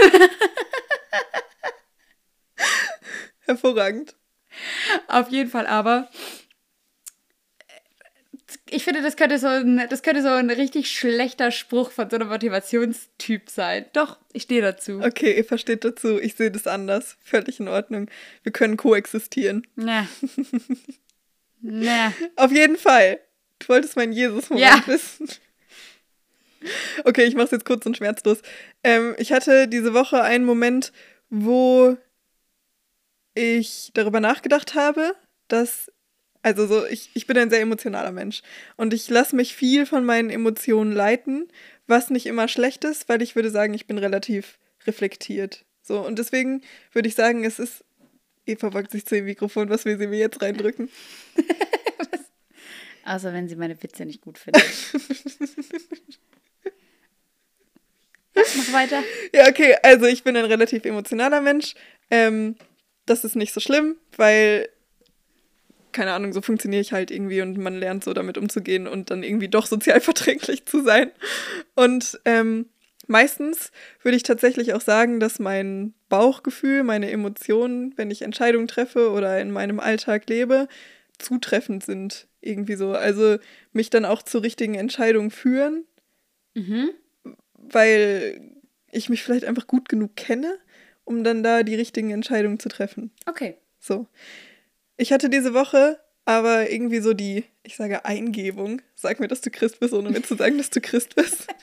Hervorragend. 3.45 4.15
auf 5.07 5.29
jeden 5.29 5.49
Fall 5.49 5.65
aber, 5.65 6.09
ich 8.69 8.83
finde, 8.83 9.01
das 9.01 9.15
könnte, 9.15 9.37
so 9.39 9.47
ein, 9.47 9.85
das 9.89 10.01
könnte 10.03 10.21
so 10.21 10.29
ein 10.29 10.49
richtig 10.49 10.91
schlechter 10.91 11.51
Spruch 11.51 11.91
von 11.91 12.09
so 12.09 12.15
einem 12.15 12.29
Motivationstyp 12.29 13.49
sein. 13.49 13.85
Doch, 13.93 14.17
ich 14.33 14.43
stehe 14.43 14.61
dazu. 14.61 15.01
Okay, 15.03 15.35
ihr 15.37 15.45
versteht 15.45 15.83
dazu. 15.83 16.19
Ich 16.19 16.35
sehe 16.35 16.51
das 16.51 16.67
anders. 16.67 17.17
Völlig 17.23 17.59
in 17.59 17.67
Ordnung. 17.67 18.09
Wir 18.43 18.51
können 18.51 18.77
koexistieren. 18.77 19.65
Na. 19.75 20.07
Na. 21.61 22.13
Auf 22.35 22.51
jeden 22.51 22.77
Fall. 22.77 23.19
Du 23.59 23.69
wolltest 23.69 23.95
meinen 23.97 24.13
Jesus-Moment 24.13 24.67
Ja. 24.67 24.87
wissen. 24.87 25.27
Okay, 27.05 27.23
ich 27.23 27.35
mach's 27.35 27.51
jetzt 27.51 27.65
kurz 27.65 27.85
und 27.85 27.95
schmerzlos. 27.97 28.41
Ähm, 28.83 29.15
ich 29.17 29.31
hatte 29.31 29.67
diese 29.67 29.93
Woche 29.93 30.21
einen 30.21 30.43
Moment, 30.45 30.91
wo 31.29 31.97
ich 33.33 33.91
darüber 33.93 34.19
nachgedacht 34.19 34.75
habe, 34.75 35.15
dass, 35.47 35.89
also 36.41 36.67
so, 36.67 36.85
ich, 36.85 37.09
ich 37.13 37.27
bin 37.27 37.37
ein 37.37 37.49
sehr 37.49 37.61
emotionaler 37.61 38.11
Mensch 38.11 38.41
und 38.77 38.93
ich 38.93 39.09
lasse 39.09 39.35
mich 39.35 39.55
viel 39.55 39.85
von 39.85 40.05
meinen 40.05 40.29
Emotionen 40.29 40.91
leiten, 40.91 41.47
was 41.87 42.09
nicht 42.09 42.25
immer 42.25 42.47
schlecht 42.47 42.83
ist, 42.83 43.09
weil 43.09 43.21
ich 43.21 43.35
würde 43.35 43.49
sagen, 43.49 43.73
ich 43.73 43.87
bin 43.87 43.97
relativ 43.97 44.59
reflektiert. 44.85 45.65
So, 45.81 46.05
und 46.05 46.19
deswegen 46.19 46.61
würde 46.93 47.07
ich 47.07 47.15
sagen, 47.15 47.43
es 47.43 47.59
ist. 47.59 47.83
Eva 48.45 48.73
wagt 48.73 48.91
sich 48.91 49.05
zu 49.05 49.15
dem 49.15 49.25
Mikrofon, 49.25 49.69
was 49.69 49.85
will 49.85 49.97
sie 49.99 50.07
mir 50.07 50.17
jetzt 50.17 50.41
reindrücken? 50.41 50.89
Außer 53.05 53.33
wenn 53.33 53.47
sie 53.47 53.55
meine 53.55 53.81
Witze 53.81 54.05
nicht 54.05 54.21
gut 54.21 54.37
findet. 54.37 54.63
Mach 58.35 58.73
weiter. 58.73 59.03
Ja, 59.33 59.47
okay, 59.49 59.75
also 59.83 60.05
ich 60.05 60.23
bin 60.23 60.37
ein 60.37 60.45
relativ 60.45 60.85
emotionaler 60.85 61.41
Mensch. 61.41 61.75
Ähm, 62.09 62.55
das 63.05 63.23
ist 63.23 63.35
nicht 63.35 63.53
so 63.53 63.59
schlimm, 63.59 63.97
weil, 64.15 64.69
keine 65.91 66.13
Ahnung, 66.13 66.33
so 66.33 66.41
funktioniere 66.41 66.81
ich 66.81 66.93
halt 66.93 67.11
irgendwie 67.11 67.41
und 67.41 67.57
man 67.57 67.75
lernt 67.75 68.03
so 68.03 68.13
damit 68.13 68.37
umzugehen 68.37 68.87
und 68.87 69.09
dann 69.11 69.23
irgendwie 69.23 69.47
doch 69.47 69.65
sozial 69.65 70.01
verträglich 70.01 70.65
zu 70.65 70.83
sein. 70.83 71.11
Und 71.75 72.19
ähm, 72.25 72.67
meistens 73.07 73.71
würde 74.01 74.15
ich 74.17 74.23
tatsächlich 74.23 74.73
auch 74.73 74.81
sagen, 74.81 75.19
dass 75.19 75.39
mein 75.39 75.93
Bauchgefühl, 76.09 76.83
meine 76.83 77.11
Emotionen, 77.11 77.93
wenn 77.97 78.11
ich 78.11 78.21
Entscheidungen 78.21 78.67
treffe 78.67 79.11
oder 79.11 79.39
in 79.41 79.51
meinem 79.51 79.79
Alltag 79.79 80.29
lebe, 80.29 80.67
zutreffend 81.17 81.83
sind. 81.83 82.27
Irgendwie 82.41 82.75
so. 82.75 82.91
Also 82.93 83.37
mich 83.73 83.89
dann 83.89 84.05
auch 84.05 84.21
zu 84.21 84.39
richtigen 84.39 84.75
Entscheidungen 84.75 85.31
führen 85.31 85.85
Mhm. 86.55 86.91
weil 87.53 88.41
ich 88.91 89.09
mich 89.09 89.21
vielleicht 89.23 89.45
einfach 89.45 89.67
gut 89.67 89.87
genug 89.87 90.15
kenne, 90.15 90.57
um 91.03 91.23
dann 91.23 91.43
da 91.43 91.63
die 91.63 91.75
richtigen 91.75 92.09
Entscheidungen 92.11 92.59
zu 92.59 92.69
treffen. 92.69 93.11
Okay. 93.27 93.57
So. 93.79 94.07
Ich 94.99 95.13
hatte 95.13 95.29
diese 95.29 95.53
Woche 95.53 95.97
aber 96.25 96.69
irgendwie 96.69 96.99
so 96.99 97.13
die, 97.13 97.45
ich 97.63 97.77
sage 97.77 98.03
Eingebung. 98.03 98.81
Sag 98.95 99.21
mir, 99.21 99.29
dass 99.29 99.39
du 99.39 99.49
Christ 99.49 99.79
bist, 99.79 99.93
ohne 99.93 100.11
mir 100.11 100.21
zu 100.21 100.35
sagen, 100.35 100.57
dass 100.57 100.69
du 100.69 100.81
Christ 100.81 101.15
bist. 101.15 101.47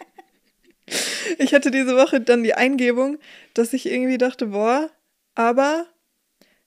Ich 1.38 1.52
hatte 1.52 1.72
diese 1.72 1.96
Woche 1.96 2.20
dann 2.20 2.44
die 2.44 2.54
Eingebung, 2.54 3.18
dass 3.54 3.72
ich 3.72 3.86
irgendwie 3.86 4.18
dachte, 4.18 4.46
boah, 4.46 4.88
aber 5.34 5.88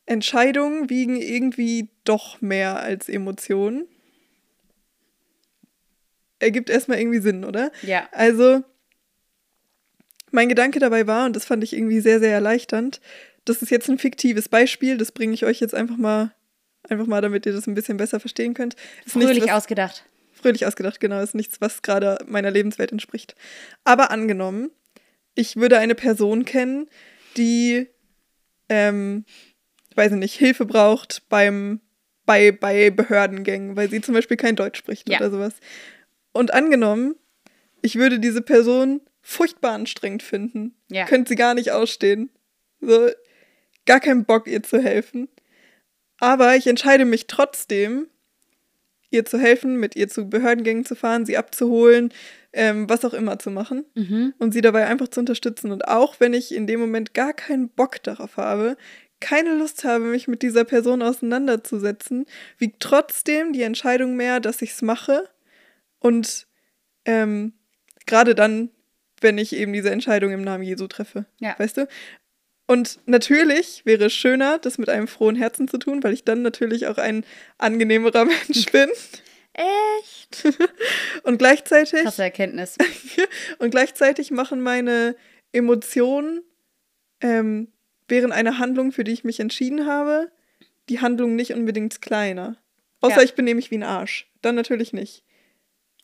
Entscheidungen 0.05 0.89
wiegen 0.89 1.15
irgendwie 1.15 1.87
doch 2.03 2.41
mehr 2.41 2.81
als 2.81 3.07
Emotionen. 3.07 3.87
Ergibt 6.39 6.69
erstmal 6.69 6.99
irgendwie 6.99 7.21
Sinn, 7.21 7.45
oder? 7.45 7.71
Ja. 7.81 8.09
Also, 8.11 8.61
mein 10.31 10.49
Gedanke 10.49 10.79
dabei 10.79 11.07
war, 11.07 11.25
und 11.25 11.37
das 11.37 11.45
fand 11.45 11.63
ich 11.63 11.71
irgendwie 11.71 12.01
sehr, 12.01 12.19
sehr 12.19 12.33
erleichternd, 12.33 12.99
das 13.45 13.61
ist 13.61 13.71
jetzt 13.71 13.89
ein 13.89 13.97
fiktives 13.97 14.49
Beispiel, 14.49 14.97
das 14.97 15.13
bringe 15.13 15.33
ich 15.33 15.45
euch 15.45 15.61
jetzt 15.61 15.73
einfach 15.73 15.97
mal, 15.97 16.33
einfach 16.87 17.07
mal, 17.07 17.21
damit 17.21 17.45
ihr 17.45 17.53
das 17.53 17.67
ein 17.67 17.75
bisschen 17.75 17.97
besser 17.97 18.19
verstehen 18.19 18.53
könnt. 18.53 18.75
Ist 19.05 19.15
nichts, 19.15 19.31
Fröhlich 19.31 19.43
was- 19.49 19.51
ausgedacht. 19.63 20.05
Fröhlich 20.33 20.65
ausgedacht, 20.65 20.99
genau, 21.01 21.21
ist 21.21 21.35
nichts, 21.35 21.59
was 21.59 21.81
gerade 21.81 22.17
meiner 22.25 22.49
Lebenswelt 22.49 22.93
entspricht. 22.93 23.35
Aber 23.83 24.09
angenommen, 24.11 24.71
ich 25.35 25.57
würde 25.57 25.77
eine 25.77 25.95
Person 25.95 26.45
kennen, 26.45 26.87
die, 27.35 27.87
ähm, 28.69 29.25
ich 29.89 29.97
weiß 29.97 30.13
nicht, 30.13 30.35
Hilfe 30.35 30.65
braucht 30.65 31.23
beim, 31.27 31.81
bei, 32.25 32.51
bei 32.53 32.89
Behördengängen, 32.89 33.75
weil 33.75 33.89
sie 33.89 33.99
zum 33.99 34.13
Beispiel 34.13 34.37
kein 34.37 34.55
Deutsch 34.55 34.77
spricht 34.79 35.09
Ja. 35.09 35.17
oder 35.17 35.29
sowas. 35.29 35.53
Und 36.31 36.53
angenommen, 36.53 37.15
ich 37.81 37.95
würde 37.97 38.19
diese 38.19 38.41
Person 38.41 39.01
furchtbar 39.21 39.73
anstrengend 39.73 40.23
finden. 40.23 40.73
Ja. 40.89 41.05
Könnte 41.05 41.29
sie 41.29 41.35
gar 41.35 41.53
nicht 41.53 41.71
ausstehen. 41.71 42.29
So, 42.79 43.09
gar 43.85 43.99
keinen 43.99 44.23
Bock, 44.23 44.47
ihr 44.47 44.63
zu 44.63 44.81
helfen. 44.81 45.27
Aber 46.19 46.55
ich 46.55 46.67
entscheide 46.67 47.05
mich 47.05 47.27
trotzdem, 47.27 48.07
ihr 49.11 49.25
zu 49.25 49.39
helfen, 49.39 49.77
mit 49.79 49.95
ihr 49.95 50.07
zu 50.07 50.29
Behördengängen 50.29 50.85
zu 50.85 50.95
fahren, 50.95 51.25
sie 51.25 51.37
abzuholen, 51.37 52.13
ähm, 52.53 52.89
was 52.89 53.05
auch 53.05 53.13
immer 53.13 53.39
zu 53.39 53.49
machen 53.51 53.85
Mhm. 53.95 54.33
und 54.37 54.53
sie 54.53 54.61
dabei 54.61 54.85
einfach 54.87 55.07
zu 55.07 55.19
unterstützen. 55.19 55.71
Und 55.71 55.87
auch 55.87 56.19
wenn 56.19 56.33
ich 56.33 56.53
in 56.53 56.67
dem 56.67 56.79
Moment 56.79 57.13
gar 57.13 57.33
keinen 57.33 57.69
Bock 57.69 58.01
darauf 58.03 58.37
habe, 58.37 58.77
keine 59.19 59.55
Lust 59.55 59.83
habe, 59.83 60.05
mich 60.05 60.27
mit 60.27 60.41
dieser 60.43 60.63
Person 60.63 61.01
auseinanderzusetzen, 61.01 62.25
wiegt 62.57 62.79
trotzdem 62.81 63.51
die 63.51 63.63
Entscheidung 63.63 64.15
mehr, 64.15 64.39
dass 64.39 64.61
ich 64.61 64.71
es 64.71 64.81
mache. 64.81 65.27
Und 65.99 66.47
ähm, 67.05 67.53
gerade 68.05 68.33
dann, 68.35 68.69
wenn 69.21 69.37
ich 69.37 69.53
eben 69.53 69.73
diese 69.73 69.89
Entscheidung 69.91 70.31
im 70.31 70.41
Namen 70.43 70.63
Jesu 70.63 70.87
treffe. 70.87 71.25
Ja. 71.39 71.55
Weißt 71.57 71.77
du? 71.77 71.87
Und 72.69 72.99
natürlich 73.07 73.81
wäre 73.85 74.05
es 74.05 74.13
schöner, 74.13 74.59
das 74.59 74.77
mit 74.77 74.89
einem 74.89 75.07
frohen 75.07 75.35
Herzen 75.35 75.67
zu 75.67 75.79
tun, 75.79 76.03
weil 76.03 76.13
ich 76.13 76.23
dann 76.23 76.43
natürlich 76.43 76.85
auch 76.85 76.99
ein 76.99 77.25
angenehmerer 77.57 78.25
Mensch 78.47 78.67
bin. 78.71 78.87
Echt? 79.53 80.43
Und 81.23 81.39
gleichzeitig. 81.39 82.03
Krasse 82.03 82.21
Erkenntnis. 82.21 82.77
Und 83.57 83.71
gleichzeitig 83.71 84.29
machen 84.29 84.61
meine 84.61 85.15
Emotionen 85.51 86.43
ähm, 87.21 87.69
während 88.07 88.33
einer 88.33 88.59
Handlung, 88.59 88.91
für 88.91 89.03
die 89.03 89.13
ich 89.13 89.23
mich 89.23 89.39
entschieden 89.39 89.87
habe, 89.87 90.31
die 90.89 91.01
Handlung 91.01 91.35
nicht 91.35 91.53
unbedingt 91.55 92.03
kleiner. 92.03 92.57
Außer 93.01 93.17
Ja. 93.17 93.23
ich 93.23 93.33
benehme 93.33 93.55
mich 93.55 93.71
wie 93.71 93.79
ein 93.79 93.83
Arsch. 93.83 94.29
Dann 94.43 94.53
natürlich 94.53 94.93
nicht. 94.93 95.23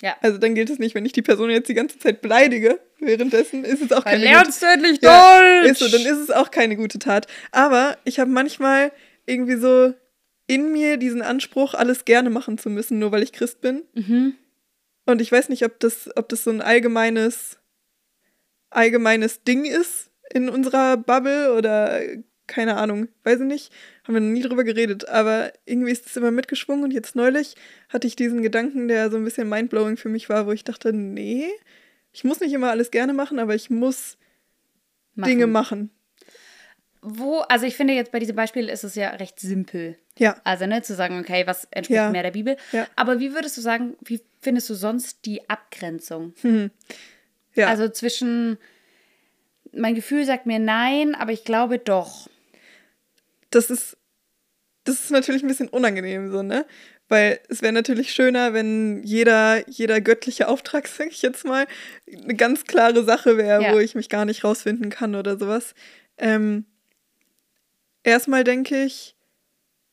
Ja. 0.01 0.15
Also 0.21 0.37
dann 0.37 0.55
gilt 0.55 0.69
es 0.69 0.79
nicht, 0.79 0.93
wenn 0.95 1.05
ich 1.05 1.13
die 1.13 1.21
Person 1.21 1.49
jetzt 1.49 1.69
die 1.69 1.73
ganze 1.73 1.97
Zeit 1.99 2.21
beleidige. 2.21 2.79
Währenddessen 2.99 3.63
ist 3.63 3.81
es 3.81 3.91
auch 3.91 4.03
keine 4.03 4.23
lernst 4.23 4.61
du 4.61 4.65
endlich 4.65 4.99
Ja, 5.01 5.41
Deutsch! 5.61 5.71
ist 5.71 5.79
so, 5.79 5.87
dann 5.87 6.05
ist 6.05 6.19
es 6.19 6.31
auch 6.31 6.51
keine 6.51 6.75
gute 6.75 6.99
Tat. 6.99 7.27
Aber 7.51 7.97
ich 8.03 8.19
habe 8.19 8.29
manchmal 8.29 8.91
irgendwie 9.25 9.55
so 9.55 9.93
in 10.47 10.71
mir 10.71 10.97
diesen 10.97 11.21
Anspruch, 11.21 11.73
alles 11.73 12.05
gerne 12.05 12.29
machen 12.29 12.57
zu 12.57 12.69
müssen, 12.69 12.99
nur 12.99 13.11
weil 13.11 13.23
ich 13.23 13.31
Christ 13.33 13.61
bin. 13.61 13.83
mhm. 13.93 14.35
Und 15.07 15.21
ich 15.21 15.31
weiß 15.31 15.49
nicht, 15.49 15.63
ob 15.63 15.79
das, 15.79 16.09
ob 16.15 16.29
das 16.29 16.43
so 16.43 16.49
ein 16.49 16.61
allgemeines, 16.61 17.59
allgemeines 18.71 19.43
Ding 19.43 19.63
ist 19.65 20.09
in 20.31 20.49
unserer 20.49 20.97
Bubble 20.97 21.53
oder 21.53 22.01
äh, 22.01 22.23
keine 22.47 22.77
Ahnung, 22.77 23.07
weiß 23.23 23.41
ich 23.41 23.45
nicht. 23.45 23.71
Haben 24.05 24.13
wir 24.13 24.21
noch 24.21 24.31
nie 24.33 24.41
drüber 24.43 24.63
geredet, 24.63 25.07
aber 25.09 25.51
irgendwie 25.65 25.91
ist 25.91 26.05
das 26.05 26.15
immer 26.15 26.31
mitgeschwungen 26.31 26.83
und 26.83 26.91
jetzt 26.91 27.15
neulich 27.15 27.55
hatte 27.89 28.05
ich 28.07 28.15
diesen 28.15 28.41
Gedanken, 28.43 28.87
der 28.87 29.09
so 29.09 29.17
ein 29.17 29.23
bisschen 29.23 29.49
mindblowing 29.49 29.97
für 29.97 30.09
mich 30.09 30.29
war, 30.29 30.45
wo 30.45 30.51
ich 30.51 30.63
dachte, 30.63 30.93
nee, 30.93 31.49
ich 32.13 32.23
muss 32.23 32.39
nicht 32.39 32.53
immer 32.53 32.69
alles 32.69 32.91
gerne 32.91 33.13
machen, 33.13 33.39
aber 33.39 33.55
ich 33.55 33.69
muss 33.69 34.17
Machen. 35.15 35.29
Dinge 35.29 35.47
machen. 35.47 35.89
Wo, 37.01 37.39
also 37.39 37.65
ich 37.65 37.75
finde 37.75 37.93
jetzt 37.93 38.11
bei 38.11 38.19
diesem 38.19 38.35
Beispiel 38.35 38.67
ist 38.69 38.83
es 38.83 38.95
ja 38.95 39.09
recht 39.09 39.39
simpel. 39.39 39.97
Ja. 40.17 40.39
Also, 40.43 40.65
ne, 40.65 40.81
zu 40.81 40.95
sagen, 40.95 41.19
okay, 41.19 41.45
was 41.45 41.65
entspricht 41.71 41.97
Ja. 41.97 42.09
mehr 42.09 42.23
der 42.23 42.31
Bibel. 42.31 42.57
Ja. 42.71 42.87
Aber 42.95 43.19
wie 43.19 43.33
würdest 43.33 43.57
du 43.57 43.61
sagen, 43.61 43.95
wie 44.01 44.21
findest 44.41 44.69
du 44.69 44.73
sonst 44.75 45.25
die 45.25 45.47
Abgrenzung? 45.49 46.33
Ja. 47.53 47.67
Also 47.67 47.89
zwischen, 47.89 48.57
mein 49.71 49.95
Gefühl 49.95 50.25
sagt 50.25 50.45
mir 50.45 50.59
nein, 50.59 51.15
aber 51.15 51.31
ich 51.31 51.43
glaube 51.43 51.79
doch. 51.79 52.29
Das 53.51 53.69
ist, 53.69 53.97
das 54.83 54.95
ist 55.03 55.11
natürlich 55.11 55.43
ein 55.43 55.47
bisschen 55.47 55.69
unangenehm 55.69 56.31
so, 56.31 56.43
ne? 56.43 56.65
Weil 57.07 57.39
es 57.49 57.61
wäre 57.61 57.73
natürlich 57.73 58.13
schöner, 58.13 58.53
wenn 58.53 59.03
jeder, 59.03 59.67
jeder 59.69 60.01
göttliche 60.01 60.47
Auftrag, 60.47 60.87
sag 60.97 61.07
ich 61.07 61.21
jetzt 61.21 61.45
mal, 61.45 61.67
eine 62.11 62.35
ganz 62.35 62.65
klare 62.65 63.03
Sache 63.03 63.37
wäre, 63.37 63.63
Ja. 63.63 63.73
wo 63.73 63.79
ich 63.79 63.95
mich 63.95 64.09
gar 64.09 64.25
nicht 64.25 64.43
rausfinden 64.43 64.89
kann 64.89 65.15
oder 65.15 65.37
sowas. 65.37 65.73
Ähm, 66.17 66.65
erstmal 68.03 68.43
denke 68.43 68.83
ich, 68.83 69.15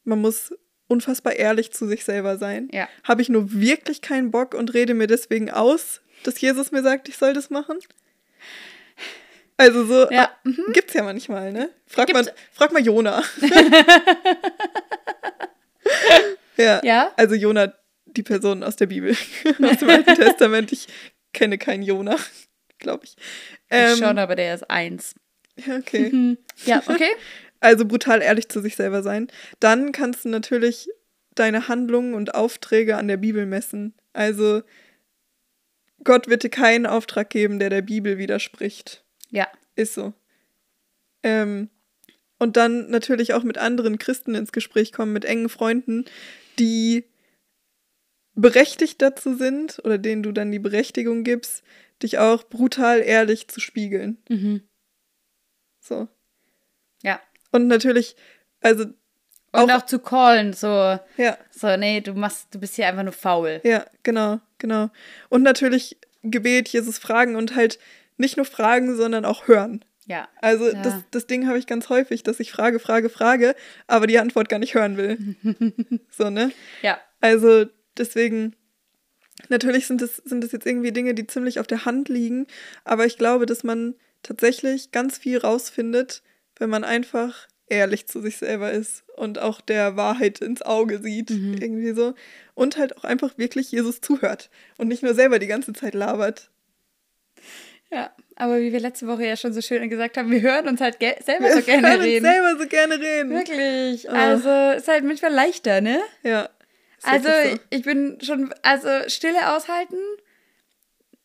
man 0.05 0.21
muss 0.21 0.55
unfassbar 0.89 1.35
ehrlich 1.35 1.73
zu 1.73 1.87
sich 1.87 2.05
selber 2.05 2.37
sein. 2.39 2.69
Ja. 2.73 2.89
Habe 3.05 3.23
ich 3.23 3.29
nur 3.29 3.53
wirklich 3.53 4.03
keinen 4.03 4.31
Bock 4.31 4.55
und 4.55 4.75
rede 4.75 4.95
mir 4.95 5.07
deswegen 5.07 5.51
aus, 5.51 6.01
dass 6.25 6.41
Jesus 6.41 6.71
mir 6.73 6.83
sagt, 6.83 7.09
ich 7.09 7.17
soll 7.17 7.33
das 7.33 7.51
machen? 7.51 7.79
Also 9.63 9.85
so 9.85 10.11
Ja, 10.11 10.29
ah, 10.45 10.51
gibt's 10.73 10.93
ja 10.93 11.05
manchmal, 11.05 11.53
ne? 11.53 11.71
Frag 11.87 12.09
Gibt's. 12.09 12.27
mal, 12.27 12.35
frag 12.51 12.73
mal 12.73 12.83
Jona. 12.85 13.23
ja, 16.57 16.81
Ja? 16.83 17.13
Also 17.17 17.37
Jona, 17.37 17.73
die 18.07 18.25
Person 18.25 18.65
aus 18.65 18.75
der 18.75 18.87
Bibel, 18.87 19.13
aus 19.63 19.79
dem 19.79 19.89
Alten 19.89 20.15
Testament. 20.17 20.73
Ich 20.73 20.89
kenne 21.33 21.59
keinen 21.59 21.85
Jona, 21.85 22.17
glaube 22.81 23.05
ich. 23.05 23.15
Ähm, 23.71 23.97
Schon, 23.99 24.19
aber 24.19 24.35
der 24.35 24.57
ist 24.57 24.69
eins. 24.69 25.15
ja, 25.65 25.77
okay. 25.77 26.37
Ja, 26.65 26.83
okay. 26.89 27.13
Also 27.61 27.85
brutal 27.85 28.21
ehrlich 28.21 28.49
zu 28.49 28.61
sich 28.61 28.75
selber 28.75 29.05
sein. 29.05 29.29
Dann 29.61 29.93
kannst 29.93 30.25
du 30.25 30.29
natürlich 30.29 30.89
deine 31.37 31.69
Handlungen 31.69 32.15
und 32.15 32.35
Aufträge 32.35 32.97
an 32.97 33.07
der 33.07 33.17
Bibel 33.17 33.47
messen. 33.47 33.95
Also 34.13 34.63
Gott 36.03 36.27
wird 36.27 36.43
dir 36.43 36.51
keinen 36.51 36.85
Auftrag 36.87 37.31
geben, 37.31 37.61
der 37.61 37.71
der 37.71 37.83
Bibel 37.83 38.19
widerspricht. 38.19 39.02
Ja. 39.33 39.49
Ist 39.75 39.95
so. 39.95 40.13
Ähm, 41.25 41.69
und 42.39 42.57
dann 42.57 42.91
natürlich 42.91 43.33
auch 43.35 43.43
mit 43.43 43.59
anderen 43.59 43.99
Christen 43.99 44.35
ins 44.37 44.53
Gespräch 44.53 44.93
kommen, 44.93 45.13
mit 45.13 45.25
engen 45.25 45.49
Freunden, 45.49 46.05
die 46.59 47.05
berechtigt 48.35 49.03
dazu 49.03 49.35
sind 49.35 49.81
oder 49.85 49.99
denen 49.99 50.23
du 50.23 50.33
dann 50.33 50.51
die 50.51 50.59
Berechtigung 50.59 51.23
gibst, 51.25 51.63
dich 52.03 52.19
auch 52.19 52.45
brutal 52.45 53.01
ehrlich 53.01 53.49
zu 53.49 53.61
spiegeln. 53.61 54.19
Mhm. 54.29 54.63
So. 55.81 56.09
Ja. 57.03 57.21
Und 57.51 57.67
natürlich, 57.69 58.17
also 58.61 58.85
Und 58.85 58.95
Auch- 59.53 59.71
auch, 59.71 59.87
zu 59.87 59.99
callen, 59.99 60.55
so, 60.55 60.67
ja, 61.19 61.37
so, 61.51 61.77
nee, 61.77 62.01
du 62.01 62.15
machst, 62.15 62.55
du 62.55 62.59
bist 62.59 62.77
hier 62.77 62.87
einfach 62.89 63.03
nur 63.03 63.13
faul. 63.13 63.61
ja, 63.65 63.85
genau, 64.03 64.41
genau. 64.59 64.89
Und 65.29 65.43
natürlich 65.43 65.99
Gebet, 66.23 66.69
Jesus 66.71 66.99
fragen 66.99 67.37
und 67.37 67.55
halt 67.55 67.79
nicht 68.23 68.37
nur 68.39 68.47
fragen, 68.47 68.97
sondern 68.97 69.27
auch 69.27 69.47
hören. 69.49 69.85
Ja. 70.07 70.29
Also 70.41 70.71
Ja. 70.71 70.83
das, 70.83 70.95
das 71.11 71.27
Ding 71.27 71.47
habe 71.47 71.59
ich 71.59 71.67
ganz 71.67 71.89
häufig, 71.91 72.23
dass 72.23 72.41
ich 72.41 72.51
frage, 72.51 72.79
frage, 72.79 73.09
frage, 73.11 73.55
aber 73.87 74.07
die 74.07 74.19
Antwort 74.19 74.49
gar 74.49 74.59
nicht 74.59 74.75
hören 74.75 74.97
will. 74.97 75.37
so, 76.11 76.31
ne? 76.31 76.51
Ja. 76.81 76.99
Also 77.21 77.67
deswegen, 77.97 78.57
natürlich 79.49 79.87
sind 79.87 80.03
es 80.03 80.17
sind 80.17 80.43
es 80.43 80.53
jetzt 80.53 80.67
irgendwie 80.67 80.93
Dinge, 80.93 81.15
die 81.15 81.27
ziemlich 81.27 81.61
auf 81.61 81.67
der 81.67 81.85
Hand 81.85 82.09
liegen, 82.09 82.47
aber 82.85 83.07
ich 83.07 83.19
glaube, 83.19 83.47
dass 83.47 83.63
man 83.65 83.95
tatsächlich 84.23 84.91
ganz 84.93 85.19
viel 85.19 85.39
rausfindet, 85.39 86.23
wenn 86.59 86.71
man 86.71 86.85
einfach 86.85 87.49
ehrlich 87.69 88.07
zu 88.07 88.21
sich 88.21 88.37
selber 88.37 88.71
ist 88.73 89.05
und 89.17 89.39
auch 89.39 89.61
der 89.61 89.97
Wahrheit 89.97 90.41
ins 90.41 90.63
Auge 90.63 90.99
sieht, 91.01 91.31
irgendwie 91.31 91.93
so. 91.93 92.15
Und 92.55 92.77
halt 92.77 92.97
auch 92.99 93.05
einfach 93.05 93.39
wirklich 93.39 93.71
Jesus 93.73 94.01
zuhört 94.01 94.51
und 94.79 94.89
nicht 94.89 95.03
nur 95.03 95.15
selber 95.15 95.39
die 95.39 95.47
ganze 95.47 95.73
Zeit 95.73 95.95
labert. 95.95 96.51
Ja. 97.93 98.11
Aber 98.37 98.61
wie 98.61 98.73
wir 98.73 98.81
letzte 98.81 99.07
Woche 99.07 99.27
ja 99.27 99.37
schon 99.37 99.53
so 99.53 99.61
schön 99.61 99.89
gesagt 99.91 100.17
haben, 100.17 100.31
wir 100.31 100.41
hören 100.41 100.67
uns 100.67 100.81
halt 100.81 100.97
selber 100.99 101.51
so 101.51 101.57
Wir 101.57 101.63
gerne 101.63 101.89
hören 101.89 101.99
uns 101.99 102.07
reden. 102.07 102.25
selber 102.25 102.59
so 102.59 102.67
gerne 102.67 102.99
reden. 102.99 103.31
Wirklich. 103.31 104.11
Ah. 104.11 104.31
Also 104.31 104.79
ist 104.79 104.89
halt 104.89 105.05
manchmal 105.05 105.33
leichter, 105.33 105.81
ne? 105.81 106.01
Ja. 106.23 106.49
Also 107.03 107.29
so. 107.29 107.59
ich 107.71 107.83
bin 107.83 108.19
schon, 108.23 108.55
also 108.63 108.89
Stille 109.09 109.55
aushalten, 109.55 109.99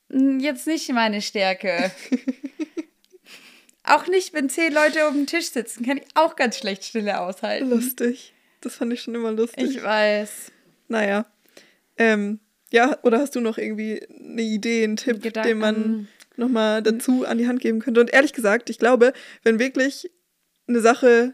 mm, 0.09 0.39
jetzt 0.39 0.67
nicht 0.67 0.91
meine 0.91 1.21
Stärke. 1.21 1.91
auch 3.83 4.07
nicht, 4.07 4.33
wenn 4.33 4.49
zehn 4.49 4.73
Leute 4.73 5.07
um 5.07 5.13
den 5.15 5.27
Tisch 5.27 5.51
sitzen, 5.51 5.85
kann 5.85 5.97
ich 5.97 6.03
auch 6.15 6.35
ganz 6.35 6.57
schlecht 6.57 6.83
Stille 6.83 7.19
aushalten. 7.21 7.69
lustig. 7.69 8.33
Das 8.61 8.75
fand 8.75 8.91
ich 8.91 9.01
schon 9.01 9.15
immer 9.15 9.31
lustig. 9.31 9.63
Ich 9.77 9.83
weiß. 9.83 10.51
Naja. 10.87 11.25
Ähm, 11.97 12.39
ja, 12.71 12.97
oder 13.03 13.19
hast 13.19 13.35
du 13.35 13.39
noch 13.39 13.57
irgendwie 13.57 14.05
eine 14.09 14.41
Idee, 14.41 14.83
einen 14.83 14.97
Tipp, 14.97 15.21
Gedanken. 15.21 15.47
den 15.47 15.57
man 15.59 16.07
nochmal 16.37 16.81
dazu 16.81 17.25
an 17.25 17.37
die 17.37 17.47
Hand 17.47 17.59
geben 17.59 17.79
könnte? 17.79 18.01
Und 18.01 18.13
ehrlich 18.13 18.33
gesagt, 18.33 18.69
ich 18.69 18.79
glaube, 18.79 19.13
wenn 19.43 19.59
wirklich 19.59 20.09
eine 20.67 20.79
Sache, 20.79 21.33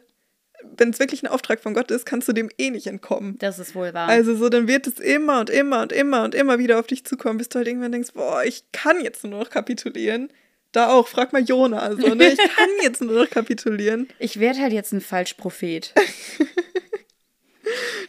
wenn 0.77 0.89
es 0.89 0.99
wirklich 0.99 1.23
ein 1.23 1.27
Auftrag 1.27 1.59
von 1.59 1.73
Gott 1.73 1.91
ist, 1.91 2.05
kannst 2.05 2.27
du 2.27 2.33
dem 2.33 2.49
eh 2.57 2.69
nicht 2.69 2.87
entkommen. 2.87 3.37
Das 3.39 3.59
ist 3.59 3.75
wohl 3.75 3.93
wahr. 3.93 4.07
Also 4.07 4.35
so, 4.35 4.49
dann 4.49 4.67
wird 4.67 4.87
es 4.87 4.99
immer 4.99 5.39
und 5.39 5.49
immer 5.49 5.81
und 5.81 5.91
immer 5.91 6.23
und 6.23 6.35
immer 6.35 6.59
wieder 6.59 6.79
auf 6.79 6.87
dich 6.87 7.05
zukommen, 7.05 7.37
bis 7.37 7.49
du 7.49 7.57
halt 7.57 7.67
irgendwann 7.67 7.91
denkst, 7.91 8.13
boah, 8.13 8.43
ich 8.43 8.63
kann 8.71 9.01
jetzt 9.01 9.23
nur 9.23 9.39
noch 9.39 9.49
kapitulieren. 9.49 10.31
Da 10.71 10.89
auch, 10.89 11.07
frag 11.07 11.33
mal 11.33 11.43
Jona, 11.43 11.95
so, 11.95 12.15
ne? 12.15 12.29
Ich 12.29 12.37
kann 12.37 12.69
jetzt 12.81 13.01
nur 13.01 13.23
noch 13.23 13.29
kapitulieren. 13.29 14.07
ich 14.19 14.39
werde 14.39 14.59
halt 14.59 14.73
jetzt 14.73 14.91
ein 14.91 15.01
Falschprophet. 15.01 15.93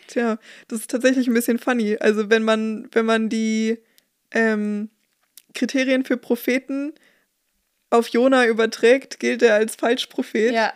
Tja, 0.08 0.38
das 0.68 0.80
ist 0.80 0.90
tatsächlich 0.90 1.28
ein 1.28 1.34
bisschen 1.34 1.58
funny. 1.58 1.96
Also 1.98 2.30
wenn 2.30 2.42
man, 2.42 2.88
wenn 2.92 3.04
man 3.04 3.28
die 3.28 3.78
ähm, 4.30 4.90
Kriterien 5.54 6.04
für 6.04 6.16
Propheten 6.16 6.92
auf 7.90 8.08
Jona 8.08 8.46
überträgt, 8.46 9.20
gilt 9.20 9.42
er 9.42 9.54
als 9.54 9.76
Falschprophet. 9.76 10.52
ja. 10.52 10.72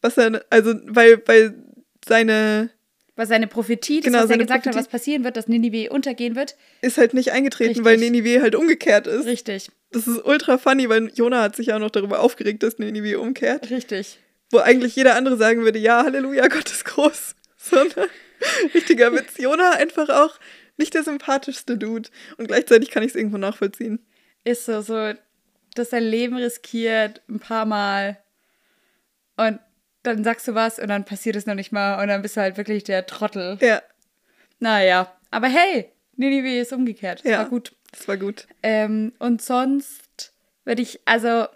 Was 0.00 0.18
er, 0.18 0.44
also, 0.50 0.74
weil, 0.86 1.22
weil 1.26 1.54
seine 2.06 2.68
Was 3.16 3.28
seine 3.30 3.46
Prophetie, 3.46 4.00
das, 4.00 4.04
Genau, 4.12 4.22
was 4.24 4.30
er 4.30 4.36
gesagt 4.38 4.66
hat, 4.66 4.72
Prophetie- 4.74 4.78
was 4.78 4.88
passieren 4.88 5.24
wird, 5.24 5.36
dass 5.38 5.48
Ninive 5.48 5.90
untergehen 5.90 6.36
wird. 6.36 6.56
ist 6.82 6.98
halt 6.98 7.14
nicht 7.14 7.32
eingetreten, 7.32 7.68
Richtig. 7.70 7.84
weil 7.86 7.96
Ninive 7.96 8.42
halt 8.42 8.54
umgekehrt 8.54 9.06
ist. 9.06 9.24
Richtig. 9.24 9.70
Das 9.92 10.06
ist 10.06 10.22
ultra 10.24 10.58
funny, 10.58 10.88
weil 10.90 11.10
Jona 11.14 11.40
hat 11.42 11.56
sich 11.56 11.68
ja 11.68 11.76
auch 11.76 11.80
noch 11.80 11.90
darüber 11.90 12.20
aufgeregt, 12.20 12.62
dass 12.62 12.78
Ninive 12.78 13.18
umkehrt. 13.18 13.70
Richtig. 13.70 14.18
Wo 14.50 14.58
eigentlich 14.58 14.94
jeder 14.96 15.14
andere 15.16 15.36
sagen 15.38 15.62
würde, 15.62 15.78
ja, 15.78 16.04
Halleluja, 16.04 16.48
Gott 16.48 16.70
ist 16.70 16.84
groß. 16.84 17.34
So 17.56 17.78
ein 17.78 17.88
richtiger 18.74 19.10
Witz. 19.14 19.38
Jona 19.38 19.70
einfach 19.70 20.10
auch 20.10 20.38
nicht 20.76 20.92
der 20.92 21.02
sympathischste 21.02 21.78
Dude. 21.78 22.10
Und 22.36 22.46
gleichzeitig 22.48 22.90
kann 22.90 23.02
ich 23.02 23.10
es 23.10 23.14
irgendwo 23.16 23.38
nachvollziehen. 23.38 24.04
Ist 24.44 24.66
so, 24.66 24.80
so, 24.82 25.12
dass 25.74 25.90
sein 25.90 26.02
Leben 26.02 26.36
riskiert 26.36 27.22
ein 27.28 27.40
paar 27.40 27.64
Mal 27.64 28.18
und 29.36 29.58
dann 30.02 30.22
sagst 30.22 30.46
du 30.46 30.54
was 30.54 30.78
und 30.78 30.88
dann 30.88 31.04
passiert 31.04 31.34
es 31.36 31.46
noch 31.46 31.54
nicht 31.54 31.72
mal 31.72 32.00
und 32.02 32.08
dann 32.08 32.20
bist 32.22 32.36
du 32.36 32.40
halt 32.42 32.56
wirklich 32.56 32.84
der 32.84 33.06
Trottel. 33.06 33.58
Ja, 33.60 33.82
Naja, 34.60 35.12
aber 35.30 35.48
hey, 35.48 35.90
Ninive 36.16 36.58
ist 36.60 36.72
umgekehrt. 36.72 37.20
Das 37.24 37.30
Ja. 37.30 37.38
war 37.38 37.48
gut. 37.48 37.74
das 37.90 38.06
war 38.06 38.16
gut. 38.16 38.46
Ähm, 38.62 39.12
und 39.18 39.40
sonst 39.42 40.34
würde 40.64 40.82
ich, 40.82 41.00
also, 41.06 41.48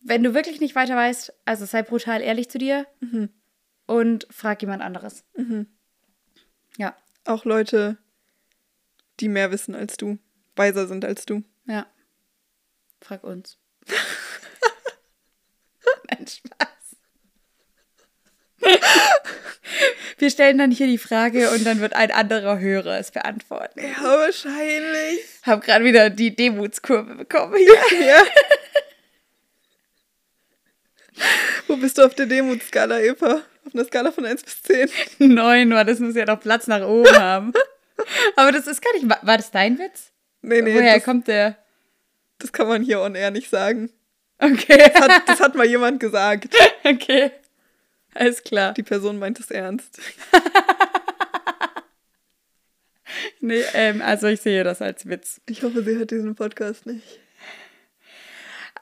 wenn 0.00 0.22
du 0.22 0.34
wirklich 0.34 0.60
nicht 0.60 0.74
weiter 0.74 0.96
weißt, 0.96 1.32
also 1.44 1.64
sei 1.64 1.82
brutal 1.82 2.20
ehrlich 2.20 2.50
zu 2.50 2.58
dir 2.58 2.86
und 3.86 4.26
frag 4.30 4.60
jemand 4.60 4.82
anderes. 4.82 5.24
Ja, 6.76 6.96
Auch 7.24 7.44
Leute, 7.44 7.96
die 9.20 9.28
mehr 9.28 9.50
wissen 9.50 9.74
als 9.74 9.96
du, 9.96 10.18
weiser 10.56 10.86
sind 10.86 11.04
als 11.04 11.26
du. 11.26 11.42
ja. 11.66 11.86
Frag 13.00 13.22
uns. 13.22 13.58
Nein, 16.10 16.26
Spaß. 16.26 16.96
Wir 20.18 20.30
stellen 20.30 20.56
dann 20.56 20.70
hier 20.70 20.86
die 20.86 20.96
Frage 20.96 21.50
und 21.50 21.66
dann 21.66 21.80
wird 21.80 21.92
ein 21.94 22.10
anderer 22.10 22.58
Hörer 22.60 22.98
es 22.98 23.10
beantworten. 23.10 23.80
Ja, 23.80 24.02
wahrscheinlich. 24.02 25.20
Hab 25.42 25.62
gerade 25.62 25.84
wieder 25.84 26.08
die 26.08 26.34
Demutskurve 26.34 27.14
bekommen 27.14 27.56
hier. 27.56 27.74
Ja. 28.06 28.22
Wo 31.68 31.76
bist 31.76 31.98
du 31.98 32.02
auf 32.06 32.14
der 32.14 32.26
Demutskala, 32.26 33.00
Eva? 33.00 33.42
Auf 33.66 33.74
einer 33.74 33.84
Skala 33.84 34.10
von 34.12 34.24
1 34.24 34.42
bis 34.42 34.62
10? 34.62 34.88
Neun 35.18 35.70
war, 35.72 35.84
das 35.84 36.00
muss 36.00 36.16
ja 36.16 36.24
noch 36.24 36.40
Platz 36.40 36.66
nach 36.66 36.82
oben 36.86 37.16
haben. 37.16 37.52
Aber 38.36 38.50
das 38.50 38.66
ist 38.66 38.82
gar 38.82 38.92
nicht. 38.94 39.06
War 39.08 39.36
das 39.36 39.50
dein 39.50 39.78
Witz? 39.78 40.10
Nee, 40.44 40.62
nee, 40.62 40.74
Woher 40.74 40.94
das, 40.96 41.04
kommt 41.04 41.26
der? 41.28 41.56
das 42.38 42.52
kann 42.52 42.68
man 42.68 42.82
hier 42.82 43.00
on 43.00 43.14
air 43.14 43.30
nicht 43.30 43.50
sagen. 43.50 43.90
Okay. 44.38 44.90
Das 44.92 44.94
hat, 44.94 45.28
das 45.28 45.40
hat 45.40 45.54
mal 45.54 45.66
jemand 45.66 46.00
gesagt. 46.00 46.54
okay. 46.84 47.30
Alles 48.14 48.42
klar. 48.42 48.74
Die 48.74 48.82
Person 48.82 49.18
meint 49.18 49.40
es 49.40 49.50
ernst. 49.50 50.00
Nee, 53.40 53.62
ähm, 53.74 54.00
also 54.00 54.26
ich 54.26 54.40
sehe 54.40 54.64
das 54.64 54.80
als 54.80 55.06
Witz. 55.06 55.40
Ich 55.46 55.62
hoffe, 55.62 55.82
sie 55.82 55.96
hört 55.96 56.10
diesen 56.10 56.34
Podcast 56.34 56.86
nicht. 56.86 57.20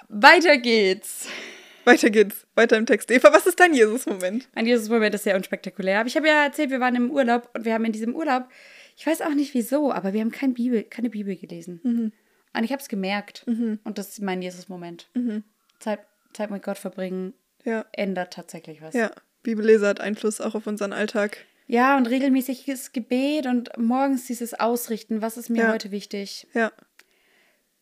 Weiter 0.09 0.57
geht's. 0.57 1.27
Weiter 1.85 2.11
geht's. 2.11 2.47
Weiter 2.55 2.77
im 2.77 2.87
Text. 2.87 3.11
Eva, 3.11 3.33
was 3.33 3.47
ist 3.47 3.59
dein 3.59 3.75
Jesus-Moment? 3.75 4.49
Mein 4.55 4.67
Jesus-Moment 4.67 5.15
ist 5.17 5.25
sehr 5.25 5.35
unspektakulär. 5.35 5.99
Aber 5.99 6.07
ich 6.07 6.17
habe 6.17 6.29
ja 6.29 6.45
erzählt, 6.45 6.71
wir 6.71 6.79
waren 6.79 6.95
im 6.95 7.11
Urlaub 7.11 7.51
und 7.55 7.65
wir 7.65 7.75
haben 7.75 7.85
in 7.85 7.93
diesem 7.93 8.15
Urlaub, 8.15 8.45
ich 8.97 9.07
weiß 9.07 9.22
auch 9.22 9.34
nicht 9.34 9.55
wieso, 9.55 9.93
aber 9.93 10.12
wir 10.12 10.20
haben 10.20 10.30
kein 10.32 10.55
Bibel, 10.55 10.82
keine 10.84 11.11
Bibel 11.11 11.34
gelesen. 11.36 12.12
Und 12.55 12.64
ich 12.64 12.72
habe 12.72 12.82
es 12.82 12.88
gemerkt. 12.88 13.45
Und 13.47 13.80
das 13.99 14.11
ist 14.11 14.22
mein 14.22 14.43
Jesus-Moment. 14.43 15.09
Zeit, 15.78 16.01
Zeit 16.34 16.51
mit 16.51 16.62
Gott 16.62 16.78
verbringen 16.78 17.34
Ja, 17.64 17.84
ändert 17.93 18.32
tatsächlich 18.32 18.80
was. 18.82 18.95
ja. 18.95 19.11
Bibellese 19.43 19.86
hat 19.88 20.01
Einfluss 20.01 20.40
auch 20.40 20.55
auf 20.55 20.66
unseren 20.68 20.93
Alltag. 20.93 21.38
Ja, 21.66 21.97
und 21.97 22.07
regelmäßiges 22.07 22.93
Gebet 22.93 23.47
und 23.47 23.70
morgens 23.76 24.26
dieses 24.26 24.55
Ausrichten, 24.55 25.20
was 25.22 25.36
ist 25.36 25.49
mir 25.51 25.62
Ja. 25.62 25.72
heute 25.72 25.90
wichtig. 25.90 26.47
Ja, 26.55 26.70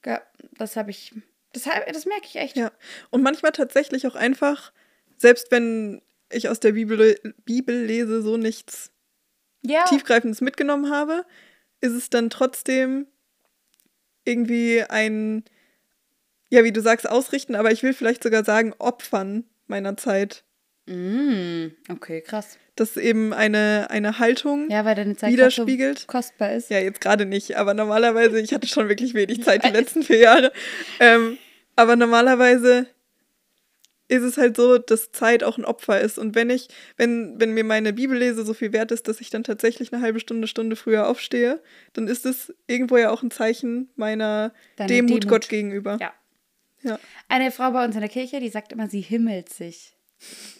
Ja, 0.07 0.23
das 0.57 0.77
habe 0.77 0.91
ich, 0.91 1.13
das, 1.53 1.67
hab- 1.67 1.87
das 1.93 2.07
merke 2.07 2.25
ich 2.27 2.37
echt. 2.37 2.57
ja. 2.57 2.71
Und 3.11 3.23
manchmal 3.23 3.53
tatsächlich 3.53 4.07
auch 4.07 4.15
einfach, 4.15 4.73
selbst 5.19 5.51
wenn 5.51 6.01
ich 6.33 6.49
aus 6.49 6.61
der 6.61 6.73
Bibel, 6.73 7.17
Bibellese 7.45 8.23
so 8.23 8.37
nichts 8.39 8.91
Ja, 9.63 9.85
Tiefgreifendes 9.85 10.41
mitgenommen 10.41 10.91
habe, 10.91 11.25
ist 11.81 11.93
es 11.93 12.11
dann 12.11 12.31
trotzdem 12.31 13.07
irgendwie 14.25 14.83
ein, 14.89 15.45
ja, 16.51 16.65
wie 16.65 16.73
du 16.73 16.81
sagst, 16.81 17.09
ausrichten, 17.09 17.55
aber 17.55 17.71
ich 17.73 17.83
will 17.83 17.93
vielleicht 17.95 18.23
sogar 18.23 18.45
sagen, 18.45 18.75
opfern 18.79 19.45
meiner 19.67 19.97
Zeit. 19.97 20.45
Mm, 20.87 21.69
okay, 21.91 22.21
krass. 22.21 22.59
Das 22.77 22.91
ist 22.91 22.97
eben 22.97 23.33
eine, 23.33 23.89
eine 23.91 24.19
Haltung 24.19 24.71
Ja, 24.71 24.85
weil 24.85 24.95
deine 24.95 25.15
Zeit 25.17 25.37
grad 25.37 25.53
so 25.53 25.67
widerspiegelt. 25.67 26.07
kostbar 26.07 26.53
ist. 26.53 26.71
Ja, 26.71 26.79
jetzt 26.79 27.01
gerade 27.01 27.27
nicht, 27.27 27.57
aber 27.57 27.75
normalerweise, 27.75 28.41
ich 28.41 28.55
hatte 28.55 28.67
schon 28.67 28.89
wirklich 28.89 29.15
wenig 29.15 29.43
Zeit 29.43 29.65
die 29.65 29.69
letzten 29.71 30.03
vier 30.03 30.19
Jahre. 30.19 30.53
Ähm, 30.99 31.39
aber 31.77 31.97
normalerweise 31.97 32.87
ist 34.11 34.23
es 34.23 34.37
halt 34.37 34.57
so, 34.57 34.79
dass 34.79 35.13
Zeit 35.13 35.45
auch 35.45 35.57
ein 35.57 35.65
Opfer 35.65 36.01
ist. 36.01 36.19
Und 36.19 36.35
wenn 36.35 36.51
ich, 36.51 36.69
wenn, 36.97 37.39
wenn 37.41 37.53
mir 37.55 37.65
meine 37.65 37.93
Bibellese 37.93 38.45
so 38.45 38.55
viel 38.55 38.73
wert 38.73 38.91
ist, 38.93 39.07
dass 39.09 39.21
ich 39.21 39.31
dann 39.31 39.45
tatsächlich 39.45 39.93
eine 39.93 40.03
halbe 40.03 40.21
Stunde, 40.21 40.49
Stunde 40.49 40.77
früher 40.77 41.07
aufstehe, 41.09 41.63
dann 41.93 42.09
ist 42.09 42.27
es 42.27 42.53
irgendwo 42.67 42.97
ja 42.97 43.11
auch 43.11 43.23
ein 43.23 43.31
Zeichen 43.31 43.89
meiner 43.97 44.53
Demut, 44.79 44.91
Demut. 45.11 45.29
Gott 45.29 45.49
gegenüber. 45.49 45.99
Ja. 46.01 46.13
Ja. 46.83 46.99
Eine 47.29 47.51
Frau 47.53 47.71
bei 47.73 47.85
uns 47.85 47.95
in 47.95 48.01
der 48.01 48.11
Kirche, 48.11 48.41
die 48.41 48.49
sagt 48.49 48.73
immer, 48.73 48.89
sie 48.89 49.01
himmelt 49.03 49.49
sich. 49.51 49.95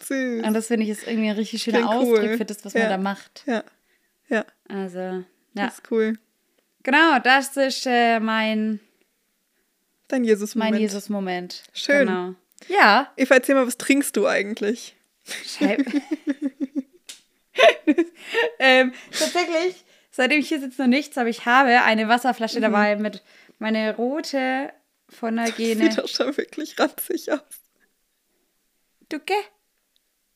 Süß. 0.05 0.45
Und 0.47 0.55
das 0.55 0.67
finde 0.69 0.85
ich 0.85 0.91
ist 0.91 1.07
irgendwie 1.07 1.31
ein 1.31 1.37
richtig 1.37 1.63
schöner 1.63 1.79
Klingt 1.79 1.95
cool. 2.03 2.19
Ausdruck 2.19 2.37
für 2.37 2.45
das, 2.45 2.65
was 2.65 2.73
Ja. 2.75 2.81
man 2.81 2.89
da 2.91 2.99
macht. 2.99 3.43
Ja. 3.47 3.65
Ja, 4.29 4.45
Also, 4.69 4.99
ja. 4.99 5.25
das 5.55 5.75
ist 5.79 5.91
cool. 5.91 6.19
Genau, 6.83 7.19
das 7.23 7.57
ist 7.57 7.85
äh, 7.87 8.21
mein, 8.21 8.81
Dein 10.09 10.25
Jesus-Moment. 10.25 10.73
mein 10.73 10.81
Jesus-Moment. 10.81 11.63
Schön. 11.73 12.07
Genau. 12.07 12.35
Ja. 12.69 13.13
Eva, 13.17 13.35
erzähl 13.35 13.55
mal, 13.55 13.67
was 13.67 13.79
trinkst 13.79 14.17
du 14.17 14.27
eigentlich? 14.27 14.97
Scheibe. 15.47 15.85
ähm, 18.59 18.93
tatsächlich, 19.11 19.85
seitdem 20.11 20.41
ich 20.41 20.49
hier 20.49 20.61
sitze, 20.61 20.81
noch 20.83 20.89
nichts, 20.89 21.19
aber 21.19 21.29
ich 21.29 21.47
habe 21.47 21.83
eine 21.83 22.09
Wasserflasche 22.09 22.59
Mhm. 22.59 22.63
dabei 22.63 22.97
mit 22.97 23.23
meine 23.59 23.95
rote 23.97 24.73
von 25.09 25.37
der 25.37 25.51
Gene. 25.51 25.83
Sieht 25.91 25.99
doch 25.99 26.09
schon 26.09 26.37
wirklich 26.37 26.79
ranzig 26.79 27.31
aus. 27.33 27.41
Du, 29.09 29.19
gell? 29.19 29.37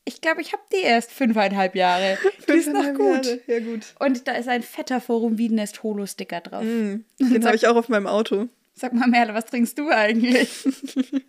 Ich 0.07 0.21
glaube, 0.21 0.41
ich 0.41 0.53
habe 0.53 0.61
die 0.71 0.81
erst 0.83 1.11
fünfeinhalb 1.11 1.73
Jahre. 1.75 2.19
Die 2.47 2.51
ist 2.53 2.67
noch 2.71 2.93
gut. 2.93 3.25
Jahre. 3.25 3.39
Ja, 3.47 3.59
gut. 3.59 3.81
Und 3.99 4.27
da 4.27 4.33
ist 4.33 4.47
ein 4.47 4.61
fetter 4.61 5.01
Forum 5.01 5.37
Wiedenest 5.39 5.81
Holo-Sticker 5.81 6.41
drauf. 6.41 6.63
Mm, 6.63 6.97
Den 7.19 7.45
habe 7.45 7.55
ich 7.55 7.65
auch 7.67 7.75
auf 7.75 7.89
meinem 7.89 8.05
Auto. 8.05 8.47
Sag 8.75 8.93
mal, 8.93 9.07
Merle, 9.07 9.33
was 9.33 9.45
trinkst 9.45 9.79
du 9.79 9.89
eigentlich? 9.89 10.49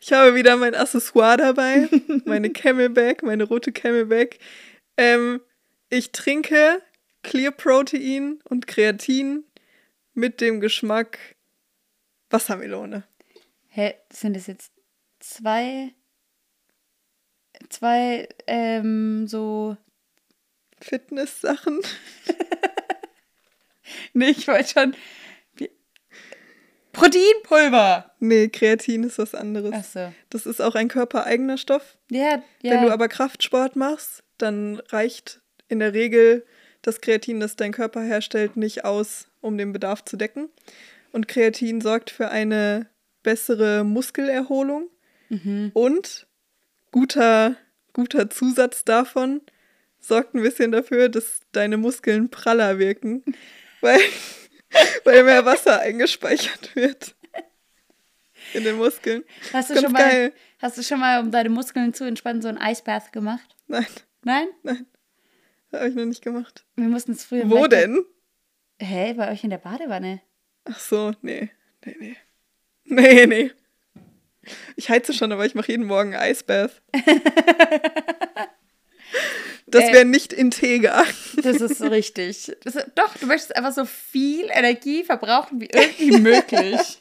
Ich 0.00 0.12
habe 0.12 0.34
wieder 0.34 0.56
mein 0.56 0.74
Accessoire 0.74 1.36
dabei, 1.36 1.88
meine 2.24 2.50
Camelback, 2.52 3.22
meine 3.22 3.44
rote 3.44 3.72
Camelback. 3.72 4.38
Ähm, 4.96 5.40
ich 5.90 6.12
trinke 6.12 6.82
Clear 7.22 7.50
Protein 7.50 8.40
und 8.48 8.66
Kreatin 8.66 9.44
mit 10.14 10.40
dem 10.40 10.60
Geschmack 10.60 11.18
Wassermelone. 12.30 13.04
Hä, 13.68 13.94
sind 14.12 14.34
das 14.36 14.46
jetzt 14.46 14.72
zwei, 15.20 15.94
zwei, 17.68 18.28
ähm, 18.46 19.26
so, 19.26 19.76
Fitness-Sachen. 20.80 21.80
nee, 24.12 24.30
ich 24.30 24.46
wollte 24.48 24.68
schon, 24.68 24.96
Proteinpulver. 26.98 28.12
Nee, 28.20 28.48
Kreatin 28.48 29.04
ist 29.04 29.18
was 29.18 29.34
anderes. 29.34 29.72
Ach 29.74 29.84
so. 29.84 30.12
Das 30.30 30.46
ist 30.46 30.60
auch 30.60 30.74
ein 30.74 30.88
körpereigener 30.88 31.58
Stoff. 31.58 31.96
Ja, 32.10 32.42
ja. 32.62 32.72
Wenn 32.72 32.82
du 32.82 32.92
aber 32.92 33.08
Kraftsport 33.08 33.76
machst, 33.76 34.22
dann 34.38 34.80
reicht 34.88 35.40
in 35.68 35.78
der 35.78 35.94
Regel 35.94 36.44
das 36.82 37.00
Kreatin, 37.00 37.40
das 37.40 37.56
dein 37.56 37.72
Körper 37.72 38.02
herstellt, 38.02 38.56
nicht 38.56 38.84
aus, 38.84 39.28
um 39.40 39.58
den 39.58 39.72
Bedarf 39.72 40.04
zu 40.04 40.16
decken. 40.16 40.48
Und 41.12 41.28
Kreatin 41.28 41.80
sorgt 41.80 42.10
für 42.10 42.28
eine 42.30 42.86
bessere 43.22 43.84
Muskelerholung 43.84 44.88
und 45.74 46.26
guter, 46.90 47.56
guter 47.92 48.30
Zusatz 48.30 48.84
davon 48.84 49.42
sorgt 50.00 50.34
ein 50.34 50.42
bisschen 50.42 50.72
dafür, 50.72 51.08
dass 51.08 51.40
deine 51.52 51.76
Muskeln 51.76 52.30
praller 52.30 52.78
wirken, 52.78 53.22
weil, 53.80 54.00
weil 55.04 55.24
mehr 55.24 55.44
Wasser 55.44 55.80
eingespeichert 55.80 56.74
wird 56.76 57.14
in 58.54 58.64
den 58.64 58.76
Muskeln. 58.76 59.24
hast, 59.52 59.70
du 59.70 59.74
Ganz 59.74 59.84
schon 59.84 59.92
mal, 59.92 60.10
geil. 60.10 60.32
hast 60.60 60.78
du 60.78 60.82
schon 60.82 61.00
mal, 61.00 61.20
um 61.20 61.30
deine 61.30 61.48
Muskeln 61.50 61.92
zu 61.94 62.04
entspannen, 62.04 62.42
so 62.42 62.48
ein 62.48 62.58
Eisbath 62.58 63.12
gemacht? 63.12 63.56
Nein, 63.66 63.86
Nein? 64.62 64.86
habe 65.72 65.88
ich 65.88 65.94
noch 65.94 66.04
nicht 66.06 66.22
gemacht. 66.22 66.64
Wir 66.76 66.88
mussten 66.88 67.12
es 67.12 67.24
früher. 67.24 67.48
Wo 67.50 67.66
denn? 67.66 68.04
Hä, 68.80 69.12
bei 69.14 69.30
euch 69.30 69.44
in 69.44 69.50
der 69.50 69.58
Badewanne? 69.58 70.22
Ach 70.64 70.78
so, 70.78 71.12
nee. 71.22 71.50
Nee, 71.84 71.96
nee. 71.98 72.16
Nee, 72.84 73.26
nee. 73.26 73.50
Ich 74.76 74.88
heize 74.88 75.12
schon, 75.12 75.30
aber 75.32 75.44
ich 75.44 75.54
mache 75.54 75.70
jeden 75.72 75.84
Morgen 75.86 76.14
ein 76.14 76.20
Eisbath. 76.22 76.80
Das 79.70 79.84
Äh. 79.84 79.92
wäre 79.92 80.04
nicht 80.04 80.32
integer. 80.32 81.04
Das 81.42 81.60
ist 81.60 81.80
richtig. 81.82 82.56
Das, 82.64 82.74
doch, 82.94 83.16
du 83.18 83.26
möchtest 83.26 83.54
einfach 83.56 83.72
so 83.72 83.84
viel 83.84 84.46
Energie 84.50 85.04
verbrauchen 85.04 85.60
wie 85.60 85.68
irgendwie 85.72 86.10
möglich. 86.20 87.00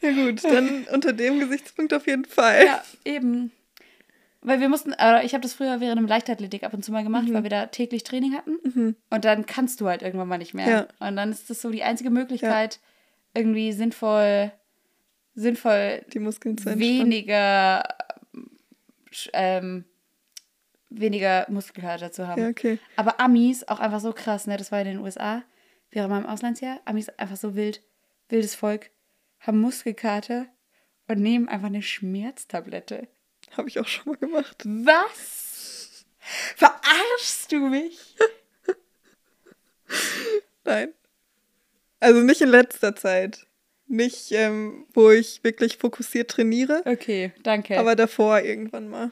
Ja 0.00 0.12
gut, 0.12 0.44
dann 0.44 0.86
unter 0.92 1.12
dem 1.12 1.40
Gesichtspunkt 1.40 1.92
auf 1.92 2.06
jeden 2.06 2.24
Fall. 2.24 2.64
ja, 2.66 2.84
eben. 3.04 3.50
Weil 4.42 4.60
wir 4.60 4.68
mussten, 4.70 4.92
äh, 4.92 5.24
ich 5.26 5.34
habe 5.34 5.42
das 5.42 5.52
früher 5.52 5.80
während 5.80 5.98
dem 5.98 6.06
Leichtathletik 6.06 6.62
ab 6.62 6.72
und 6.72 6.82
zu 6.84 6.92
mal 6.92 7.02
gemacht, 7.02 7.26
weil 7.30 7.42
wir 7.42 7.50
da 7.50 7.66
täglich 7.66 8.04
Training 8.04 8.34
hatten. 8.34 8.96
Und 9.10 9.24
dann 9.24 9.44
kannst 9.44 9.80
du 9.82 9.86
halt 9.88 10.00
irgendwann 10.02 10.28
mal 10.28 10.38
nicht 10.38 10.54
mehr. 10.54 10.68
Ja. 10.68 11.06
Und 11.06 11.16
dann 11.16 11.30
ist 11.30 11.50
das 11.50 11.60
so 11.60 11.68
die 11.70 11.82
einzige 11.82 12.08
Möglichkeit, 12.10 12.80
irgendwie 13.34 13.72
sinnvoll, 13.72 14.50
sinnvoll 15.34 16.04
Die 16.12 16.20
Muskeln 16.20 16.56
weniger, 16.78 17.82
ähm, 19.34 19.84
weniger 20.90 21.46
Muskelkater 21.48 22.12
zu 22.12 22.26
haben. 22.28 22.42
Ja, 22.42 22.48
okay. 22.48 22.78
Aber 22.96 23.20
Amis, 23.20 23.64
auch 23.68 23.80
einfach 23.80 24.00
so 24.00 24.12
krass, 24.12 24.46
ne? 24.46 24.56
Das 24.56 24.70
war 24.72 24.80
in 24.80 24.86
den 24.86 24.98
USA, 24.98 25.42
während 25.90 26.10
meinem 26.10 26.26
Auslandsjahr. 26.26 26.80
Amis 26.84 27.08
einfach 27.10 27.36
so 27.36 27.54
wild, 27.54 27.82
wildes 28.28 28.54
Volk, 28.54 28.90
haben 29.38 29.60
Muskelkater 29.60 30.46
und 31.08 31.20
nehmen 31.20 31.48
einfach 31.48 31.68
eine 31.68 31.82
Schmerztablette. 31.82 33.08
Habe 33.56 33.68
ich 33.68 33.78
auch 33.80 33.86
schon 33.86 34.12
mal 34.12 34.18
gemacht. 34.18 34.62
Was? 34.64 36.04
Verarschst 36.56 37.50
du 37.52 37.58
mich? 37.68 38.16
Nein. 40.64 40.92
Also 41.98 42.20
nicht 42.20 42.40
in 42.40 42.48
letzter 42.48 42.94
Zeit. 42.96 43.46
nicht, 43.86 44.30
ähm, 44.30 44.86
wo 44.94 45.10
ich 45.10 45.42
wirklich 45.42 45.76
fokussiert 45.78 46.30
trainiere. 46.30 46.82
Okay, 46.84 47.32
danke. 47.42 47.76
Aber 47.78 47.96
davor 47.96 48.40
irgendwann 48.40 48.88
mal. 48.88 49.10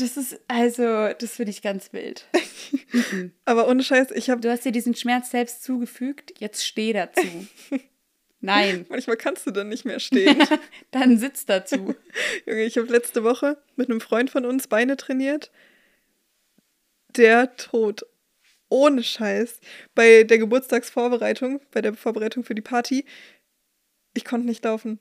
Das 0.00 0.16
ist, 0.16 0.40
also, 0.48 1.12
das 1.18 1.36
finde 1.36 1.50
ich 1.50 1.62
ganz 1.62 1.92
wild. 1.92 2.26
Mhm. 2.92 3.32
Aber 3.44 3.68
ohne 3.68 3.82
Scheiß, 3.82 4.10
ich 4.12 4.30
habe 4.30 4.40
Du 4.40 4.50
hast 4.50 4.64
dir 4.64 4.72
diesen 4.72 4.94
Schmerz 4.94 5.30
selbst 5.30 5.62
zugefügt, 5.62 6.34
jetzt 6.38 6.66
steh 6.66 6.92
dazu. 6.92 7.46
Nein, 8.40 8.86
manchmal 8.88 9.16
kannst 9.16 9.46
du 9.46 9.50
dann 9.50 9.68
nicht 9.68 9.84
mehr 9.84 9.98
stehen. 9.98 10.42
dann 10.92 11.18
sitz 11.18 11.44
dazu. 11.44 11.94
Junge, 12.46 12.64
ich 12.64 12.78
habe 12.78 12.86
letzte 12.88 13.24
Woche 13.24 13.60
mit 13.76 13.90
einem 13.90 14.00
Freund 14.00 14.30
von 14.30 14.44
uns 14.44 14.68
Beine 14.68 14.96
trainiert. 14.96 15.50
Der 17.16 17.56
Tod. 17.56 18.06
Ohne 18.68 19.02
Scheiß. 19.02 19.60
Bei 19.94 20.22
der 20.22 20.38
Geburtstagsvorbereitung, 20.38 21.60
bei 21.72 21.80
der 21.80 21.94
Vorbereitung 21.94 22.44
für 22.44 22.54
die 22.54 22.62
Party, 22.62 23.04
ich 24.14 24.24
konnte 24.24 24.46
nicht 24.46 24.64
laufen. 24.64 24.98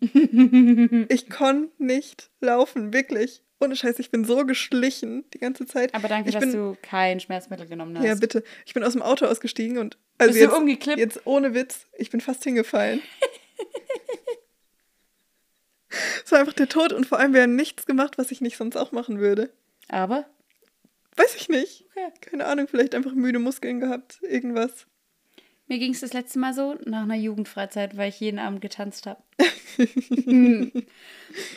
ich 1.09 1.29
konnte 1.29 1.71
nicht 1.83 2.31
laufen, 2.39 2.93
wirklich. 2.93 3.43
Ohne 3.60 3.76
Scheiß, 3.76 3.97
ich 3.99 4.12
bin 4.12 4.24
so 4.24 4.45
geschlichen 4.45 5.26
die 5.34 5.39
ganze 5.39 5.66
Zeit. 5.66 5.93
Aber 5.95 6.08
danke, 6.08 6.30
ich 6.30 6.36
dass 6.36 6.43
bin, 6.43 6.51
du 6.53 6.78
kein 6.82 7.20
Schmerzmittel 7.20 7.68
genommen 7.68 7.97
hast. 7.97 8.05
Ja, 8.05 8.16
bitte. 8.16 8.43
Ich 8.66 8.74
bin 8.74 8.84
aus 8.84 8.93
dem 8.93 9.01
Auto 9.01 9.26
ausgestiegen 9.26 9.78
und 9.80 9.97
also 10.20 10.34
Bist 10.34 10.43
du 10.45 10.49
jetzt, 10.49 10.58
umgeklippt? 10.58 10.99
jetzt 10.99 11.22
ohne 11.26 11.53
Witz, 11.55 11.88
ich 11.97 12.10
bin 12.12 12.22
fast 12.22 12.43
hingefallen. 12.43 13.01
Es 16.24 16.32
war 16.32 16.39
einfach 16.39 16.53
der 16.53 16.68
Tod 16.68 16.91
und 16.93 17.05
vor 17.08 17.18
allem 17.20 17.34
wäre 17.34 17.47
nichts 17.47 17.86
gemacht, 17.86 18.18
was 18.18 18.32
ich 18.32 18.41
nicht 18.41 18.58
sonst 18.58 18.76
auch 18.76 18.91
machen 18.91 19.20
würde. 19.20 19.51
Aber, 19.88 20.26
Weiß 21.16 21.34
ich 21.36 21.49
nicht. 21.49 21.86
okay. 21.95 22.12
Keine 22.22 22.45
Ahnung, 22.45 22.68
vielleicht 22.68 22.93
einfach 22.93 23.14
müde 23.14 23.39
Muskeln 23.39 23.80
gehabt, 23.80 24.20
irgendwas. 24.22 24.86
Mir 25.68 25.80
ging 25.80 25.91
es 25.93 25.99
das 25.99 26.13
letzte 26.13 26.39
Mal 26.39 26.53
so 26.53 26.76
nach 26.86 27.03
einer 27.03 27.15
Jugendfreizeit, 27.15 27.97
weil 27.97 28.09
ich 28.09 28.20
jeden 28.22 28.39
Abend 28.39 28.61
getanzt 28.61 29.05
habe. 29.05 29.22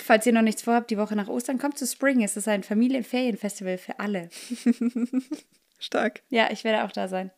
Falls 0.04 0.26
ihr 0.26 0.32
noch 0.32 0.42
nichts 0.42 0.62
vorhabt, 0.62 0.90
die 0.90 0.98
Woche 0.98 1.14
nach 1.14 1.28
Ostern 1.28 1.58
kommt 1.58 1.78
zu 1.78 1.86
Spring. 1.86 2.22
Es 2.22 2.36
ist 2.36 2.48
ein 2.48 2.64
Familienferienfestival 2.64 3.78
für 3.78 4.00
alle. 4.00 4.28
Stark. 5.78 6.22
Ja, 6.28 6.50
ich 6.50 6.64
werde 6.64 6.84
auch 6.84 6.92
da 6.92 7.06
sein. 7.08 7.30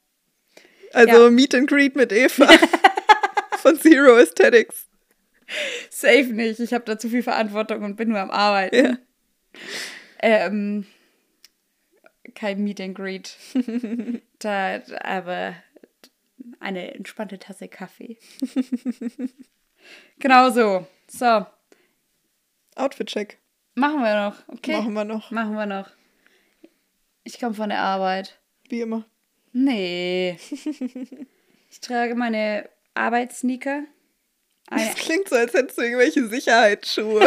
Also 0.93 1.25
Ja. 1.25 1.31
Meet 1.31 1.55
and 1.55 1.68
Greet 1.68 1.95
mit 1.95 2.11
Eva 2.12 2.49
von 3.59 3.79
Zero 3.79 4.16
Aesthetics. 4.16 4.89
Safe 5.91 6.25
nicht. 6.33 6.59
Ich 6.59 6.73
habe 6.73 6.85
da 6.85 6.99
zu 6.99 7.11
viel 7.11 7.23
Verantwortung 7.23 7.83
und 7.85 7.97
bin 7.97 8.09
nur 8.09 8.18
am 8.18 8.31
Arbeiten. 8.31 8.77
Ja. 8.85 8.99
Ähm, 10.20 10.87
kein 12.35 12.64
Meet 12.64 12.81
and 12.81 12.95
Greet. 12.95 13.37
da, 14.39 14.81
aber 15.03 15.55
eine 16.61 16.95
entspannte 16.95 17.38
Tasse 17.38 17.68
Kaffee. 17.68 18.18
genau 20.18 20.51
so. 20.51 20.86
So, 21.09 21.47
Outfit-Check. 22.76 23.38
machen 23.74 24.01
wir 24.03 24.28
noch. 24.28 24.49
Okay. 24.49 24.72
Machen 24.72 24.95
wir 24.95 25.05
noch. 25.05 25.30
Machen 25.30 25.55
wir 25.55 25.66
noch. 25.66 25.90
Ich 27.24 27.38
komme 27.38 27.55
von 27.55 27.68
der 27.68 27.80
Arbeit. 27.80 28.40
Wie 28.68 28.80
immer. 28.80 29.05
Nee. 29.53 30.38
Ich 31.72 31.80
trage 31.80 32.14
meine 32.14 32.68
Arbeitssneaker. 32.93 33.84
Eine, 34.68 34.84
Das 34.84 34.95
klingt 34.97 35.30
so, 35.30 35.36
als 35.36 35.55
hättest 35.55 35.78
du 35.78 35.82
irgendwelche 35.82 36.28
Sicherheitsschuhe. 36.28 37.26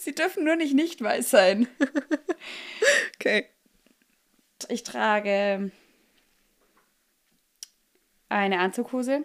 sie 0.00 0.16
dürfen 0.16 0.42
nur 0.42 0.56
nicht 0.56 0.74
nicht 0.74 1.00
weiß 1.00 1.30
sein. 1.30 1.68
Okay. 3.14 3.46
Ich 4.68 4.82
trage 4.82 5.70
eine 8.28 8.58
Anzughose 8.60 9.24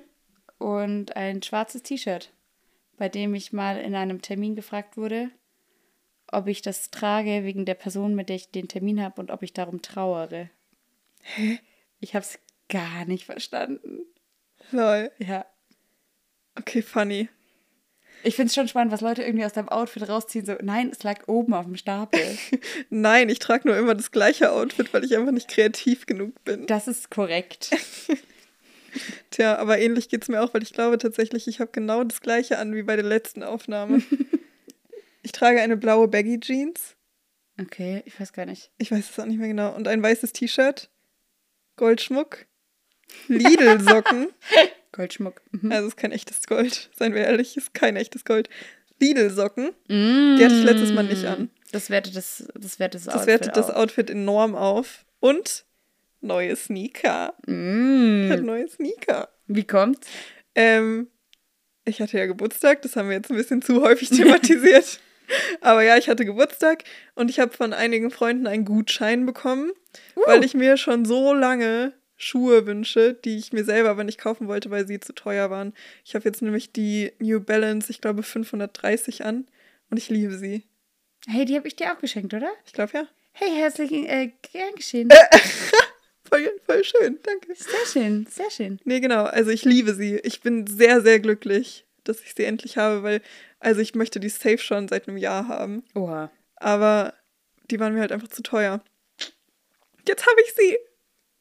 und 0.58 1.16
ein 1.16 1.42
schwarzes 1.42 1.84
T-Shirt, 1.84 2.32
bei 2.98 3.10
dem 3.10 3.34
ich 3.36 3.54
mal 3.54 3.80
in 3.80 3.96
einem 3.96 4.22
Termin 4.22 4.56
gefragt 4.56 4.98
wurde, 4.98 5.30
ob 6.28 6.48
ich 6.48 6.62
das 6.62 6.90
trage 6.90 7.44
wegen 7.44 7.66
der 7.66 7.76
Person, 7.76 8.16
mit 8.16 8.30
der 8.30 8.38
ich 8.38 8.52
den 8.52 8.68
Termin 8.68 9.02
habe 9.02 9.22
und 9.22 9.32
ob 9.32 9.44
ich 9.44 9.54
darum 9.54 9.82
trauere. 9.82 10.50
Hä? 11.22 11.60
Ich 12.00 12.16
habe 12.16 12.26
es 12.26 12.40
gar 12.70 13.06
nicht 13.06 13.26
verstanden. 13.26 14.02
Lol. 14.72 15.12
Ja. 15.20 15.46
Okay, 16.58 16.82
funny. 16.82 17.30
Ich 18.24 18.36
finde 18.36 18.48
es 18.48 18.56
schon 18.56 18.68
spannend, 18.68 18.94
was 18.94 19.02
Leute 19.02 19.22
irgendwie 19.24 19.46
aus 19.46 19.54
deinem 19.54 19.70
Outfit 19.70 20.08
rausziehen. 20.08 20.46
So, 20.46 20.56
nein, 20.62 20.90
es 20.92 21.04
lag 21.04 21.28
oben 21.28 21.54
auf 21.54 21.66
dem 21.66 21.76
Stapel. 21.76 22.22
Nein, 22.90 23.28
ich 23.28 23.40
trage 23.40 23.68
nur 23.68 23.78
immer 23.78 23.96
das 23.96 24.12
gleiche 24.12 24.52
Outfit, 24.54 24.94
weil 24.94 25.04
ich 25.04 25.18
einfach 25.18 25.34
nicht 25.34 25.50
kreativ 25.50 26.06
genug 26.06 26.42
bin. 26.46 26.66
Das 26.66 26.88
ist 26.88 27.12
korrekt. 27.12 27.72
Tja, 29.32 29.58
aber 29.58 29.80
ähnlich 29.80 30.10
geht 30.10 30.24
es 30.24 30.28
mir 30.30 30.42
auch, 30.42 30.54
weil 30.54 30.64
ich 30.64 30.74
glaube 30.74 30.98
tatsächlich, 30.98 31.48
ich 31.48 31.60
habe 31.60 31.72
genau 31.72 32.04
das 32.04 32.22
gleiche 32.22 32.58
an 32.60 32.76
wie 32.76 32.84
bei 32.84 32.96
der 32.96 33.06
letzten 33.06 33.44
Aufnahme. 33.44 34.02
ich 35.24 35.32
trage 35.32 35.62
eine 35.62 35.78
blaue 35.78 36.08
Baggy 36.08 36.40
Jeans. 36.40 36.96
Okay, 37.60 38.02
ich 38.06 38.20
weiß 38.20 38.34
gar 38.34 38.46
nicht. 38.46 38.72
Ich 38.78 38.92
weiß 38.92 39.10
es 39.10 39.20
auch 39.20 39.26
nicht 39.26 39.40
mehr 39.40 39.48
genau. 39.48 39.76
Und 39.76 39.88
ein 39.88 40.02
weißes 40.02 40.34
T-Shirt. 40.34 40.90
Goldschmuck. 41.76 42.46
Lidl-Socken. 43.28 44.30
Goldschmuck. 44.92 45.42
Mhm. 45.52 45.72
Also 45.72 45.88
ist 45.88 45.98
kein 45.98 46.12
echtes 46.12 46.46
Gold. 46.48 46.90
Seien 46.96 47.14
wir 47.14 47.22
ehrlich, 47.22 47.58
ist 47.58 47.74
kein 47.74 47.96
echtes 47.96 48.26
Gold. 48.26 48.50
Lidl-Socken. 49.00 49.72
Mm. 49.88 50.38
Die 50.38 50.46
hatte 50.46 50.56
ich 50.56 50.64
letztes 50.64 50.94
Mal 50.94 51.04
nicht 51.04 51.26
an. 51.26 51.50
Das 51.72 51.90
wertet 51.90 52.16
das, 52.16 52.48
das, 52.54 52.80
wertet 52.80 53.02
das, 53.02 53.06
Das 53.06 53.16
Outfit 53.16 53.28
wertet 53.28 53.58
das. 53.58 53.70
Outfit 53.72 54.10
enorm 54.10 54.56
auf. 54.56 55.06
Und 55.20 55.66
neue 56.24 56.56
Sneaker. 56.56 57.34
Ich 57.46 57.54
Mm. 57.54 58.32
habe 58.32 58.42
neue 58.42 58.68
Sneaker. 58.68 59.30
Wie 59.48 59.66
kommt's? 59.66 60.08
Ähm, 60.56 61.08
ich 61.86 62.02
hatte 62.02 62.18
ja 62.18 62.26
Geburtstag, 62.26 62.82
das 62.82 62.96
haben 62.96 63.10
wir 63.10 63.16
jetzt 63.18 63.30
ein 63.30 63.38
bisschen 63.38 63.62
zu 63.62 63.82
häufig 63.82 64.10
thematisiert. 64.10 65.00
Aber 65.62 65.84
ja, 65.84 65.98
ich 65.98 66.10
hatte 66.10 66.26
Geburtstag 66.26 66.84
und 67.16 67.30
ich 67.30 67.40
habe 67.40 67.52
von 67.54 67.74
einigen 67.74 68.12
Freunden 68.12 68.46
einen 68.48 68.66
Gutschein 68.66 69.26
bekommen, 69.26 69.72
weil 70.26 70.44
ich 70.44 70.54
mir 70.54 70.78
schon 70.78 71.06
so 71.06 71.34
lange 71.34 71.94
Schuhe 72.18 72.66
wünsche, 72.66 73.14
die 73.14 73.38
ich 73.38 73.52
mir 73.54 73.64
selber 73.66 73.90
aber 73.90 74.04
nicht 74.04 74.20
kaufen 74.20 74.48
wollte, 74.48 74.70
weil 74.70 74.88
sie 74.88 75.00
zu 75.00 75.14
teuer 75.14 75.50
waren. 75.50 75.74
Ich 76.06 76.14
habe 76.16 76.26
jetzt 76.26 76.42
nämlich 76.42 76.72
die 76.72 77.12
New 77.20 77.40
Balance, 77.42 77.90
ich 77.90 78.00
glaube 78.02 78.24
530 78.24 79.26
an 79.26 79.48
und 79.90 79.98
ich 79.98 80.10
liebe 80.10 80.38
sie. 80.38 80.64
Hey, 81.28 81.46
die 81.46 81.56
habe 81.56 81.68
ich 81.68 81.76
dir 81.76 81.92
auch 81.94 82.00
geschenkt, 82.00 82.34
oder? 82.34 82.52
Ich 82.66 82.74
glaube 82.74 82.92
ja. 82.94 83.08
Hey, 83.32 83.50
herzlichen 83.56 84.06
äh, 84.06 84.32
gern 84.52 84.76
geschehen. 84.76 85.10
Voll, 86.30 86.52
voll 86.66 86.84
schön, 86.84 87.20
danke. 87.24 87.54
Sehr 87.56 87.86
schön, 87.92 88.26
sehr 88.30 88.50
schön. 88.50 88.80
Nee, 88.86 89.00
genau. 89.02 89.24
Also 89.26 89.52
ich 89.52 89.66
liebe 89.66 89.94
sie. 89.94 90.18
Ich 90.24 90.42
bin 90.42 90.66
sehr, 90.68 91.02
sehr 91.02 91.20
glücklich, 91.20 91.86
dass 92.04 92.22
ich 92.22 92.34
sie 92.36 92.46
endlich 92.46 92.78
habe, 92.78 93.04
weil, 93.04 93.22
also 93.60 93.82
ich 93.82 93.94
möchte 93.96 94.20
die 94.20 94.30
safe 94.30 94.58
schon 94.58 94.88
seit 94.88 95.08
einem 95.08 95.18
Jahr 95.18 95.48
haben. 95.48 95.84
Oha. 95.96 96.32
Aber 96.56 97.14
die 97.70 97.80
waren 97.80 97.94
mir 97.94 98.00
halt 98.02 98.12
einfach 98.12 98.30
zu 98.30 98.42
teuer. 98.42 98.82
Jetzt 100.08 100.26
habe 100.26 100.42
ich 100.46 100.54
sie. 100.56 100.78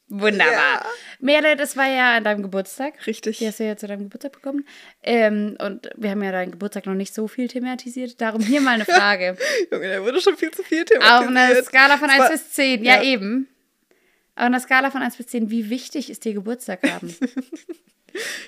Wunderbar. 0.08 0.52
Ja. 0.52 0.86
Mere, 1.20 1.56
das 1.56 1.74
war 1.76 1.86
ja 1.88 2.16
an 2.16 2.24
deinem 2.24 2.42
Geburtstag. 2.42 3.06
Richtig. 3.06 3.38
Die 3.38 3.46
hast 3.46 3.60
du 3.60 3.64
ja 3.64 3.76
zu 3.78 3.86
deinem 3.86 4.02
Geburtstag 4.04 4.32
bekommen. 4.32 4.66
Ähm, 5.02 5.56
und 5.58 5.88
wir 5.96 6.10
haben 6.10 6.22
ja 6.22 6.32
deinen 6.32 6.50
Geburtstag 6.52 6.84
noch 6.84 6.92
nicht 6.94 7.14
so 7.14 7.28
viel 7.28 7.48
thematisiert. 7.48 8.20
Darum 8.20 8.42
hier 8.42 8.60
mal 8.60 8.72
eine 8.74 8.84
Frage. 8.84 9.38
Junge, 9.70 9.88
da 9.88 10.02
wurde 10.02 10.20
schon 10.20 10.36
viel 10.36 10.50
zu 10.50 10.62
viel 10.62 10.82
Auf 10.82 10.88
thematisiert. 10.88 11.36
einer 11.38 11.62
Skala 11.62 11.96
von 11.96 12.08
Es 12.10 12.14
1 12.14 12.20
war- 12.24 12.30
bis 12.30 12.50
10. 12.50 12.84
Ja, 12.84 12.96
ja. 12.96 13.02
eben. 13.04 13.48
Auf 14.34 14.44
einer 14.44 14.60
Skala 14.60 14.90
von 14.90 15.02
1 15.02 15.16
bis 15.16 15.26
10, 15.28 15.50
wie 15.50 15.68
wichtig 15.70 16.10
ist 16.10 16.24
dir 16.24 16.34
Geburtstag 16.34 16.82
haben? 16.88 17.14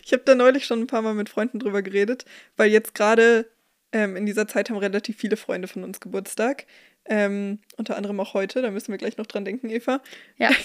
Ich 0.04 0.12
habe 0.12 0.22
da 0.24 0.34
neulich 0.34 0.66
schon 0.66 0.80
ein 0.80 0.86
paar 0.86 1.00
Mal 1.00 1.14
mit 1.14 1.30
Freunden 1.30 1.58
drüber 1.58 1.80
geredet, 1.80 2.26
weil 2.58 2.70
jetzt 2.70 2.94
gerade 2.94 3.50
ähm, 3.92 4.14
in 4.14 4.26
dieser 4.26 4.46
Zeit 4.46 4.68
haben 4.68 4.76
relativ 4.76 5.16
viele 5.16 5.38
Freunde 5.38 5.68
von 5.68 5.84
uns 5.84 6.00
Geburtstag. 6.00 6.66
Ähm, 7.06 7.60
unter 7.78 7.96
anderem 7.96 8.20
auch 8.20 8.34
heute, 8.34 8.60
da 8.60 8.70
müssen 8.70 8.90
wir 8.90 8.98
gleich 8.98 9.16
noch 9.16 9.26
dran 9.26 9.46
denken, 9.46 9.70
Eva. 9.70 10.02
Ja. 10.36 10.50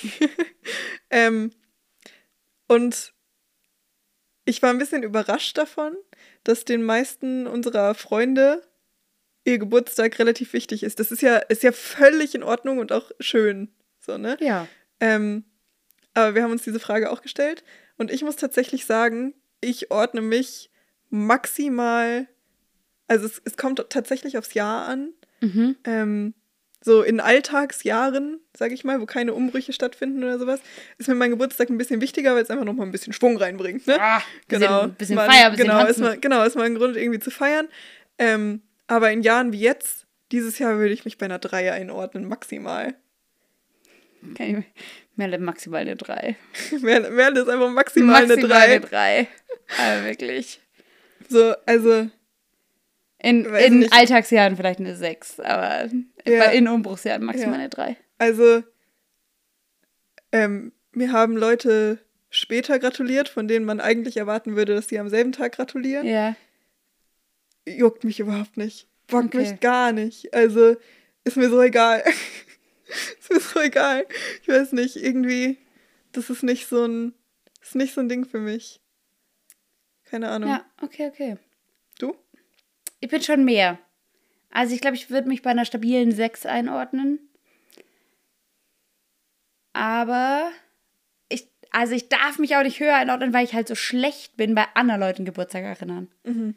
Ähm, 1.12 1.52
und 2.68 3.14
ich 4.46 4.62
war 4.62 4.70
ein 4.70 4.78
bisschen 4.78 5.02
überrascht 5.02 5.58
davon, 5.58 5.96
dass 6.44 6.66
den 6.66 6.84
meisten 6.84 7.48
unserer 7.48 7.96
Freunde 7.96 8.62
ihr 9.44 9.58
Geburtstag 9.58 10.20
relativ 10.20 10.54
wichtig 10.54 10.84
ist. 10.84 11.00
Das 11.00 11.12
ist 11.12 11.24
ja, 11.24 11.38
ist 11.38 11.64
ja 11.64 11.72
völlig 11.72 12.36
in 12.36 12.44
Ordnung 12.44 12.78
und 12.78 12.92
auch 12.92 13.12
schön. 13.20 13.74
So, 14.00 14.20
ne? 14.20 14.38
Ja. 14.40 14.68
Ähm, 15.00 15.44
aber 16.14 16.36
wir 16.36 16.44
haben 16.44 16.52
uns 16.52 16.64
diese 16.64 16.80
Frage 16.80 17.12
auch 17.12 17.22
gestellt. 17.22 17.64
Und 17.98 18.12
ich 18.12 18.24
muss 18.24 18.36
tatsächlich 18.36 18.86
sagen, 18.86 19.34
ich 19.62 19.92
ordne 19.92 20.22
mich 20.22 20.70
maximal, 21.10 22.28
also 23.08 23.26
es, 23.26 23.42
es 23.46 23.58
kommt 23.58 23.84
tatsächlich 23.90 24.38
aufs 24.38 24.54
Jahr 24.54 24.88
an. 24.88 25.14
Mhm. 25.42 25.76
Ähm, 25.86 26.34
so 26.82 27.02
in 27.04 27.20
Alltagsjahren, 27.20 28.40
sage 28.56 28.74
ich 28.74 28.86
mal, 28.86 29.02
wo 29.02 29.06
keine 29.06 29.34
Umbrüche 29.34 29.74
stattfinden 29.74 30.24
oder 30.24 30.40
sowas, 30.40 30.62
ist 30.98 31.08
mir 31.10 31.16
mein 31.16 31.30
Geburtstag 31.32 31.70
ein 31.70 31.78
bisschen 31.78 32.00
wichtiger, 32.00 32.36
weil 32.36 32.44
es 32.44 32.50
einfach 32.50 32.64
nochmal 32.66 32.86
ein 32.88 32.92
bisschen 32.94 33.12
Schwung 33.12 33.36
reinbringt. 33.38 33.86
Ne? 33.86 33.98
Ah, 34.00 34.22
bisschen- 34.48 34.62
genau. 34.62 34.88
bisschen 34.88 35.16
Mal- 35.16 35.30
Feier, 35.30 35.50
bisschen 35.52 35.66
genau, 35.68 35.86
ist 35.86 36.00
mal, 36.00 36.18
genau, 36.20 36.44
ist 36.44 36.56
mal 36.56 36.64
ein 36.66 36.76
Grund 36.76 36.96
irgendwie 36.96 37.20
zu 37.20 37.32
feiern. 37.32 37.68
Ähm, 38.18 38.62
aber 38.88 39.12
in 39.12 39.22
Jahren 39.24 39.52
wie 39.52 39.60
jetzt, 39.60 40.06
dieses 40.32 40.58
Jahr 40.58 40.78
würde 40.78 40.94
ich 40.94 41.04
mich 41.04 41.18
bei 41.18 41.26
einer 41.26 41.40
3 41.40 41.72
einordnen, 41.74 42.26
maximal. 42.26 42.96
Ich, 44.38 44.56
Merle 45.16 45.38
maximal 45.40 45.82
eine 45.82 45.96
3. 45.96 46.36
Merle, 46.82 47.10
Merle 47.12 47.42
ist 47.42 47.50
einfach 47.50 47.70
maximal, 47.70 48.24
eine 48.24 48.38
3. 48.38 48.56
eine 48.56 48.80
3. 48.82 49.28
Aber 49.78 50.06
wirklich. 50.06 50.60
So, 51.30 51.54
also, 51.66 52.10
In, 53.20 53.46
in 53.46 53.80
nicht. 53.80 53.94
Alltagsjahren 53.94 54.56
vielleicht 54.56 54.80
eine 54.80 54.96
6, 54.96 55.40
aber 55.42 55.90
Ja. 56.26 56.44
in 56.52 56.68
Umbruchsjahren 56.68 57.24
maximal 57.24 57.54
Ja. 57.56 57.60
eine 57.60 57.70
3. 57.70 57.98
also, 58.18 58.64
ähm, 60.32 60.72
mir 60.92 61.12
haben 61.12 61.36
Leute 61.38 62.00
später 62.30 62.78
gratuliert, 62.80 63.30
von 63.30 63.48
denen 63.48 63.66
man 63.66 63.80
eigentlich 63.80 64.18
erwarten 64.18 64.56
würde, 64.56 64.76
dass 64.76 64.88
die 64.88 65.00
am 65.00 65.10
selben 65.10 65.32
Tag 65.32 65.54
gratulieren. 65.54 66.06
Ja. 66.08 66.36
Juckt 67.68 68.04
mich 68.04 68.20
überhaupt 68.20 68.58
nicht. 68.58 68.88
Bockt 69.08 69.28
Okay. 69.36 69.38
mich 69.38 69.60
gar 69.60 69.92
nicht. 69.92 70.34
Also, 70.34 70.76
ist 71.24 71.38
mir 71.38 71.50
so 71.50 71.62
egal. 71.62 72.04
ist 73.20 73.32
mir 73.32 73.40
so 73.40 73.60
egal. 73.60 74.06
Ich 74.42 74.48
weiß 74.48 74.74
nicht, 74.74 74.96
irgendwie, 74.96 75.58
das 76.12 76.30
ist 76.30 76.44
nicht 76.44 76.68
so 76.68 76.86
ein, 76.86 77.14
ist 77.62 77.76
nicht 77.76 77.94
so 77.94 78.02
ein 78.02 78.10
Ding 78.10 78.26
für 78.26 78.40
mich. 78.40 78.82
Keine 80.06 80.30
Ahnung. 80.30 80.50
Ja, 80.50 80.66
okay, 80.82 81.08
okay. 81.08 81.38
Du? 82.00 82.16
Ich 83.00 83.10
bin 83.10 83.22
schon 83.22 83.46
mehr. 83.46 83.78
Also 84.50 84.74
ich 84.74 84.82
glaube, 84.82 84.96
ich 84.96 85.10
würde 85.10 85.28
mich 85.28 85.42
bei 85.42 85.52
einer 85.52 85.66
stabilen 85.66 86.12
6 86.12 86.46
einordnen. 86.46 87.20
Aber 89.74 90.52
ich, 91.30 91.48
also 91.70 91.94
ich 91.94 92.10
darf 92.10 92.40
mich 92.40 92.56
auch 92.56 92.64
nicht 92.64 92.80
höher 92.80 92.96
einordnen, 92.96 93.34
weil 93.34 93.46
ich 93.46 93.54
halt 93.54 93.68
so 93.68 93.76
schlecht 93.76 94.36
bin 94.36 94.56
bei 94.56 94.66
anderen 94.74 95.00
Leuten 95.00 95.26
Geburtstag 95.26 95.64
erinnern. 95.64 96.10
Mhm. 96.24 96.56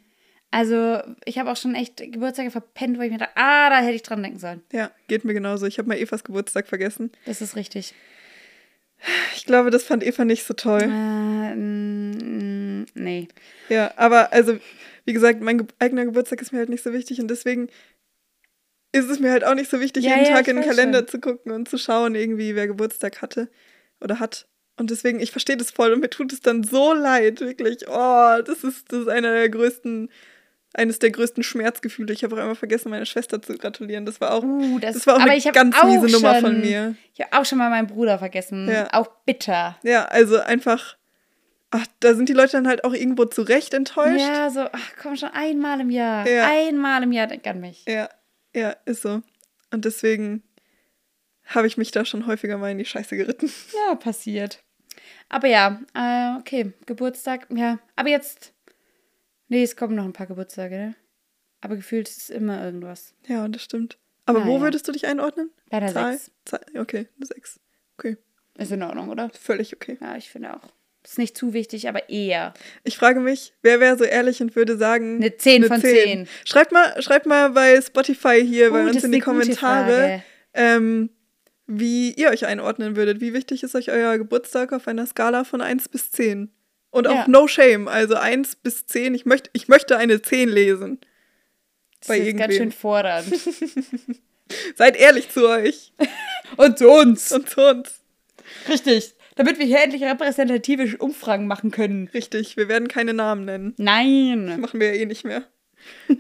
Also 0.52 1.00
ich 1.24 1.38
habe 1.38 1.50
auch 1.50 1.56
schon 1.56 1.74
echt 1.74 1.96
Geburtstage 1.96 2.50
verpennt, 2.50 2.98
wo 2.98 3.02
ich 3.02 3.10
mir 3.10 3.16
dachte, 3.18 3.32
ah, 3.36 3.70
da 3.70 3.80
hätte 3.80 3.94
ich 3.94 4.02
dran 4.02 4.22
denken 4.22 4.38
sollen. 4.38 4.62
Ja, 4.70 4.90
geht 5.08 5.24
mir 5.24 5.32
genauso. 5.34 5.66
Ich 5.66 5.78
habe 5.78 5.88
mal 5.88 5.96
Evas 5.98 6.24
Geburtstag 6.24 6.68
vergessen. 6.68 7.10
Das 7.24 7.40
ist 7.40 7.56
richtig. 7.56 7.94
Ich 9.34 9.46
glaube, 9.46 9.70
das 9.70 9.82
fand 9.82 10.04
Eva 10.04 10.24
nicht 10.24 10.44
so 10.44 10.54
toll. 10.54 10.82
Äh, 10.82 11.54
nee. 12.94 13.28
Ja, 13.68 13.92
aber 13.96 14.32
also, 14.32 14.58
wie 15.06 15.12
gesagt, 15.12 15.40
mein 15.40 15.58
ge 15.58 15.66
eigener 15.78 16.04
Geburtstag 16.04 16.40
ist 16.42 16.52
mir 16.52 16.58
halt 16.58 16.68
nicht 16.68 16.84
so 16.84 16.92
wichtig 16.92 17.20
und 17.20 17.28
deswegen 17.28 17.68
ist 18.92 19.08
es 19.08 19.18
mir 19.20 19.30
halt 19.32 19.44
auch 19.44 19.54
nicht 19.54 19.70
so 19.70 19.80
wichtig, 19.80 20.04
Ja, 20.04 20.16
jeden 20.16 20.26
ja, 20.26 20.36
Tag 20.36 20.48
in 20.48 20.56
den 20.56 20.64
Kalender 20.66 20.98
schon. 21.00 21.08
zu 21.08 21.20
gucken 21.20 21.50
und 21.52 21.68
zu 21.68 21.78
schauen, 21.78 22.14
irgendwie, 22.14 22.54
wer 22.54 22.66
Geburtstag 22.66 23.22
hatte 23.22 23.48
oder 24.00 24.20
hat. 24.20 24.46
Und 24.76 24.90
deswegen, 24.90 25.18
ich 25.20 25.30
verstehe 25.30 25.56
das 25.56 25.70
voll 25.70 25.92
und 25.92 26.00
mir 26.00 26.10
tut 26.10 26.32
es 26.32 26.40
dann 26.40 26.62
so 26.62 26.92
leid, 26.92 27.40
wirklich. 27.40 27.88
Oh, 27.88 28.42
das 28.44 28.62
ist, 28.64 28.92
das 28.92 29.00
ist 29.00 29.08
einer 29.08 29.32
der 29.32 29.48
größten, 29.48 30.10
eines 30.74 30.98
der 30.98 31.10
größten 31.10 31.42
Schmerzgefühle. 31.42 32.12
Ich 32.12 32.24
habe 32.24 32.34
auch 32.34 32.40
einmal 32.40 32.54
vergessen, 32.54 32.90
meine 32.90 33.06
Schwester 33.06 33.40
zu 33.42 33.56
gratulieren. 33.56 34.06
Das 34.06 34.20
war 34.20 34.32
auch, 34.32 34.42
Uh, 34.42 34.78
das, 34.78 34.94
das 34.94 35.06
war 35.06 35.16
auch 35.16 35.20
aber 35.20 35.30
eine 35.30 35.52
ganz 35.52 35.76
auch 35.76 35.84
miese 35.84 36.06
Nummer 36.14 36.34
schon, 36.34 36.42
von 36.42 36.60
mir. 36.60 36.96
Ich 37.14 37.20
habe 37.20 37.38
auch 37.38 37.44
schon 37.44 37.58
mal 37.58 37.70
meinen 37.70 37.86
Bruder 37.86 38.18
vergessen. 38.18 38.68
Ja. 38.68 38.88
Auch 38.92 39.08
bitter. 39.26 39.76
Ja, 39.82 40.06
also 40.06 40.40
einfach, 40.40 40.96
ach, 41.70 41.86
da 42.00 42.14
sind 42.14 42.28
die 42.28 42.32
Leute 42.32 42.52
dann 42.52 42.68
halt 42.68 42.84
auch 42.84 42.94
irgendwo 42.94 43.24
zu 43.26 43.42
Recht 43.42 43.74
enttäuscht. 43.74 44.20
Ja, 44.20 44.50
so, 44.50 44.60
ach 44.60 44.92
komm 45.00 45.16
schon, 45.16 45.30
einmal 45.30 45.80
im 45.80 45.90
Jahr. 45.90 46.28
Ja. 46.28 46.48
Einmal 46.50 47.02
im 47.02 47.12
Jahr 47.12 47.26
denk 47.26 47.46
an 47.46 47.60
mich. 47.60 47.84
Ja, 47.86 48.08
ja, 48.54 48.76
ist 48.84 49.02
so. 49.02 49.22
Und 49.70 49.84
deswegen 49.84 50.42
habe 51.46 51.66
ich 51.66 51.76
mich 51.76 51.90
da 51.90 52.04
schon 52.04 52.26
häufiger 52.26 52.56
mal 52.58 52.70
in 52.70 52.78
die 52.78 52.84
Scheiße 52.84 53.16
geritten. 53.16 53.50
Ja, 53.88 53.94
passiert. 53.94 54.62
Aber 55.28 55.48
ja, 55.48 55.80
äh, 55.94 56.38
okay, 56.38 56.72
Geburtstag, 56.86 57.46
ja. 57.50 57.78
Aber 57.96 58.08
jetzt, 58.10 58.52
nee, 59.52 59.62
es 59.62 59.76
kommen 59.76 59.94
noch 59.94 60.04
ein 60.04 60.12
paar 60.12 60.26
Geburtstage, 60.26 60.76
ne? 60.76 60.94
Aber 61.60 61.76
gefühlt 61.76 62.08
ist 62.08 62.22
es 62.22 62.30
immer 62.30 62.64
irgendwas. 62.64 63.14
Ja, 63.28 63.46
das 63.46 63.62
stimmt. 63.62 63.98
Aber 64.26 64.40
Na 64.40 64.46
wo 64.46 64.56
ja. 64.56 64.62
würdest 64.62 64.88
du 64.88 64.92
dich 64.92 65.06
einordnen? 65.06 65.50
Bei 65.70 65.78
der 65.78 65.92
Zahl? 65.92 66.12
6. 66.14 66.30
Zahl? 66.44 66.60
Okay, 66.76 67.06
eine 67.16 67.26
6. 67.26 67.60
Okay, 67.98 68.16
Ist 68.58 68.72
in 68.72 68.82
Ordnung, 68.82 69.08
oder? 69.10 69.30
völlig 69.30 69.74
okay. 69.74 69.98
Ja, 70.00 70.16
ich 70.16 70.30
finde 70.30 70.54
auch. 70.56 70.62
Ist 71.04 71.18
nicht 71.18 71.36
zu 71.36 71.52
wichtig, 71.52 71.88
aber 71.88 72.08
eher. 72.08 72.54
Ich 72.84 72.96
frage 72.96 73.20
mich, 73.20 73.54
wer 73.62 73.80
wäre 73.80 73.98
so 73.98 74.04
ehrlich 74.04 74.40
und 74.40 74.54
würde 74.56 74.76
sagen. 74.76 75.16
Eine 75.16 75.36
10 75.36 75.64
von 75.64 75.80
10. 75.80 76.28
Schreibt 76.44 76.72
mal, 76.72 77.00
schreibt 77.02 77.26
mal 77.26 77.50
bei 77.50 77.80
Spotify 77.80 78.40
hier 78.44 78.70
bei 78.70 78.82
Oh, 78.82 78.86
uns 78.86 78.94
das 78.94 79.04
in 79.04 79.12
die 79.12 79.16
eine 79.16 79.24
Kommentare, 79.24 80.22
ähm, 80.54 81.10
wie 81.66 82.12
ihr 82.12 82.30
euch 82.30 82.46
einordnen 82.46 82.96
würdet. 82.96 83.20
Wie 83.20 83.34
wichtig 83.34 83.62
ist 83.64 83.74
euch 83.74 83.90
euer 83.90 84.16
Geburtstag 84.16 84.72
auf 84.72 84.86
einer 84.88 85.06
Skala 85.06 85.44
von 85.44 85.60
1 85.60 85.88
bis 85.88 86.10
10? 86.12 86.50
Und 86.92 87.08
auch 87.08 87.14
Ja. 87.14 87.28
no 87.28 87.48
shame, 87.48 87.88
also 87.88 88.14
1 88.14 88.54
bis 88.56 88.86
10. 88.86 89.14
Ich 89.14 89.26
möchte, 89.26 89.50
ich 89.54 89.66
möchte 89.66 89.96
eine 89.98 90.22
10 90.22 90.48
lesen. 90.48 91.00
Das 91.98 92.08
Bei 92.08 92.18
ist 92.18 92.26
jetzt 92.26 92.36
ganz 92.38 92.52
irgendwem. 92.54 92.70
schön 92.70 92.72
fordernd. 92.72 93.34
Seid 94.76 94.96
ehrlich 94.96 95.30
zu 95.30 95.48
euch 95.48 95.92
Und 96.56 96.78
zu 96.78 96.88
uns. 96.90 97.32
und 97.32 97.48
zu 97.48 97.62
uns. 97.68 98.00
Richtig. 98.68 99.14
Damit 99.36 99.58
wir 99.58 99.64
hier 99.64 99.80
endlich 99.82 100.02
repräsentative 100.04 100.98
Umfragen 100.98 101.46
machen 101.46 101.70
können. 101.70 102.08
Richtig, 102.12 102.58
wir 102.58 102.68
werden 102.68 102.86
keine 102.88 103.14
Namen 103.14 103.46
nennen. 103.46 103.74
Nein. 103.78 104.60
Machen 104.60 104.78
wir 104.78 104.88
ja 104.94 105.00
eh 105.00 105.06
nicht 105.06 105.24
mehr. 105.24 105.44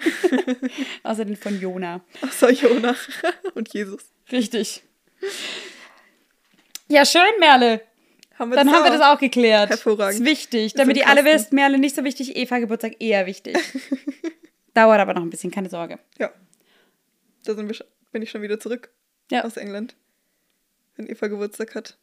Außer 1.02 1.24
den 1.26 1.36
von 1.36 1.60
Jona. 1.60 2.00
Außer 2.22 2.50
Jona 2.50 2.96
und 3.54 3.72
Jesus. 3.74 4.02
Richtig. 4.32 4.82
Ja, 6.88 7.04
schön, 7.04 7.20
Merle. 7.38 7.82
Haben 8.42 8.50
wir 8.50 8.56
Dann 8.56 8.66
das 8.66 8.74
haben 8.74 8.84
wir 8.84 8.90
das 8.90 9.00
auch 9.00 9.20
geklärt. 9.20 9.70
Hervorragend. 9.70 10.20
Ist 10.20 10.26
wichtig. 10.26 10.74
Damit 10.74 10.96
ihr 10.96 11.06
alle 11.08 11.24
wisst, 11.24 11.52
Merle 11.52 11.78
nicht 11.78 11.94
so 11.94 12.02
wichtig, 12.02 12.36
Eva 12.36 12.58
Geburtstag 12.58 13.00
eher 13.00 13.24
wichtig. 13.26 13.56
Dauert 14.74 14.98
aber 14.98 15.14
noch 15.14 15.22
ein 15.22 15.30
bisschen, 15.30 15.52
keine 15.52 15.70
Sorge. 15.70 16.00
Ja. 16.18 16.32
Da 17.44 17.56
wir, 17.56 17.76
bin 18.10 18.22
ich 18.22 18.30
schon 18.30 18.42
wieder 18.42 18.58
zurück 18.58 18.90
Ja. 19.30 19.44
aus 19.44 19.56
England. 19.56 19.94
Wenn 20.96 21.08
Eva 21.08 21.28
Geburtstag 21.28 21.76
hat. 21.76 21.98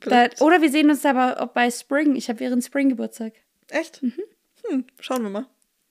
Da, 0.00 0.28
oder 0.40 0.62
wir 0.62 0.70
sehen 0.70 0.88
uns 0.88 1.04
aber 1.04 1.42
auch 1.42 1.48
bei 1.48 1.70
Spring. 1.70 2.16
Ich 2.16 2.30
habe 2.30 2.40
während 2.40 2.64
Spring 2.64 2.88
Geburtstag. 2.88 3.34
Echt? 3.68 4.02
Mhm. 4.02 4.14
Hm, 4.68 4.84
schauen 4.98 5.24
wir 5.24 5.30
mal. 5.30 5.46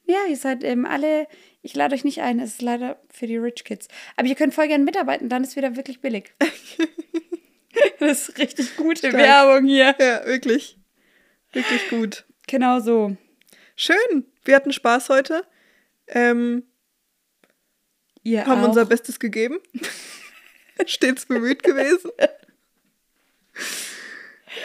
Ja, 0.08 0.18
ihr 0.28 0.38
seid 0.38 0.64
ähm, 0.64 0.88
alle, 0.88 1.28
ich 1.62 1.76
lade 1.76 1.94
euch 1.94 2.04
nicht 2.04 2.22
ein, 2.22 2.40
es 2.40 2.54
ist 2.54 2.62
leider 2.64 3.00
für 3.12 3.28
die 3.28 3.38
Rich 3.38 3.64
Kids. 3.64 3.88
Aber 4.16 4.28
ihr 4.28 4.36
könnt 4.36 4.56
voll 4.56 4.68
gerne 4.68 4.84
mitarbeiten, 4.84 5.30
dann 5.30 5.44
ist 5.44 5.56
wieder 5.56 5.76
wirklich 5.76 6.02
billig. 6.02 6.34
das 8.00 8.30
ist 8.30 8.38
richtig 8.38 8.76
gute 8.76 9.10
Stark. 9.10 9.14
Werbung 9.14 9.66
hier. 9.66 9.96
Ja, 10.00 10.26
wirklich. 10.26 10.78
Wirklich 11.54 11.90
gut. 11.90 12.26
Genau 12.48 12.80
so. 12.80 13.16
Schön. 13.76 14.26
Wir 14.44 14.56
hatten 14.56 14.72
Spaß 14.72 15.10
heute. 15.10 15.46
Ähm, 16.08 16.64
Ihr 18.24 18.46
haben 18.46 18.64
auch. 18.64 18.70
unser 18.70 18.86
Bestes 18.86 19.20
gegeben. 19.20 19.60
Stets 20.86 21.26
bemüht 21.26 21.64
gewesen. 21.64 22.12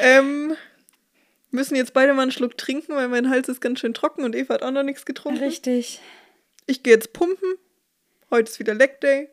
ähm, 0.00 0.56
müssen 1.50 1.76
jetzt 1.76 1.92
beide 1.92 2.14
mal 2.14 2.22
einen 2.22 2.32
Schluck 2.32 2.56
trinken, 2.58 2.94
weil 2.94 3.08
mein 3.08 3.30
Hals 3.30 3.48
ist 3.48 3.60
ganz 3.60 3.80
schön 3.80 3.94
trocken 3.94 4.24
und 4.24 4.34
Eva 4.34 4.54
hat 4.54 4.62
auch 4.62 4.70
noch 4.70 4.82
nichts 4.82 5.04
getrunken. 5.04 5.42
Richtig. 5.42 6.00
Ich 6.66 6.82
gehe 6.82 6.94
jetzt 6.94 7.12
pumpen. 7.12 7.54
Heute 8.30 8.50
ist 8.50 8.58
wieder 8.58 8.74
Leg 8.74 9.00
Day. 9.00 9.28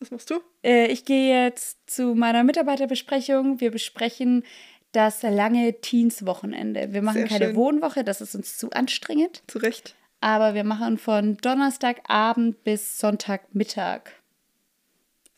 Was 0.00 0.10
machst 0.10 0.30
du? 0.30 0.40
Äh, 0.64 0.86
ich 0.86 1.04
gehe 1.04 1.44
jetzt 1.44 1.78
zu 1.88 2.14
meiner 2.14 2.42
Mitarbeiterbesprechung. 2.42 3.60
Wir 3.60 3.70
besprechen 3.70 4.44
das 4.92 5.22
lange 5.22 5.80
Teens-Wochenende. 5.80 6.92
Wir 6.92 7.02
machen 7.02 7.18
Sehr 7.18 7.28
keine 7.28 7.46
schön. 7.46 7.56
Wohnwoche, 7.56 8.02
das 8.02 8.20
ist 8.20 8.34
uns 8.34 8.56
zu 8.56 8.70
anstrengend. 8.70 9.42
Zu 9.46 9.58
Recht. 9.58 9.94
Aber 10.20 10.54
wir 10.54 10.64
machen 10.64 10.98
von 10.98 11.36
Donnerstagabend 11.36 12.64
bis 12.64 12.98
Sonntagmittag 12.98 14.00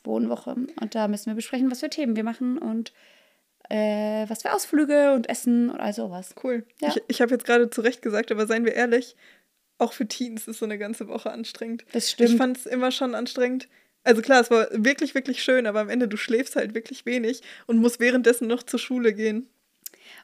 Wohnwoche. 0.05 0.57
Und 0.81 0.95
da 0.95 1.07
müssen 1.09 1.27
wir 1.27 1.35
besprechen, 1.35 1.71
was 1.71 1.81
für 1.81 1.91
Themen 1.91 2.17
wir 2.17 2.25
machen 2.25 2.59
und 2.59 2.93
äh, 3.69 4.25
was 4.29 4.43
für 4.43 4.53
Ausflüge 4.53 5.13
und 5.15 5.29
Essen 5.29 5.71
und 5.71 5.81
all 5.81 5.93
sowas. 5.93 6.35
Cool. 6.43 6.67
Ja. 6.81 6.89
Ich, 6.89 7.03
ich 7.09 7.21
habe 7.21 7.33
jetzt 7.33 7.45
gerade 7.45 7.71
zu 7.71 7.81
Recht 7.83 8.03
gesagt, 8.03 8.33
aber 8.33 8.47
seien 8.47 8.65
wir 8.65 8.75
ehrlich, 8.75 9.17
auch 9.79 9.93
für 9.93 10.07
Teens 10.07 10.49
ist 10.49 10.59
so 10.59 10.65
eine 10.65 10.79
ganze 10.79 11.09
Woche 11.09 11.31
anstrengend. 11.31 11.85
Das 11.93 12.07
Ich 12.07 12.11
stimmt. 12.13 12.39
fand 12.39 12.57
es 12.57 12.67
immer 12.67 12.91
schon 12.91 13.15
anstrengend. 13.15 13.69
Also 14.05 14.21
klar, 14.23 14.41
es 14.41 14.51
war 14.51 14.67
wirklich, 14.73 15.15
wirklich 15.15 15.43
schön, 15.43 15.67
aber 15.67 15.81
am 15.81 15.89
Ende 15.89 16.09
du 16.09 16.17
schläfst 16.17 16.57
halt 16.57 16.75
wirklich 16.75 17.07
wenig 17.07 17.43
und 17.67 17.79
musst 17.79 18.01
währenddessen 18.01 18.49
noch 18.49 18.63
zur 18.63 18.81
Schule 18.81 19.13
gehen. 19.13 19.49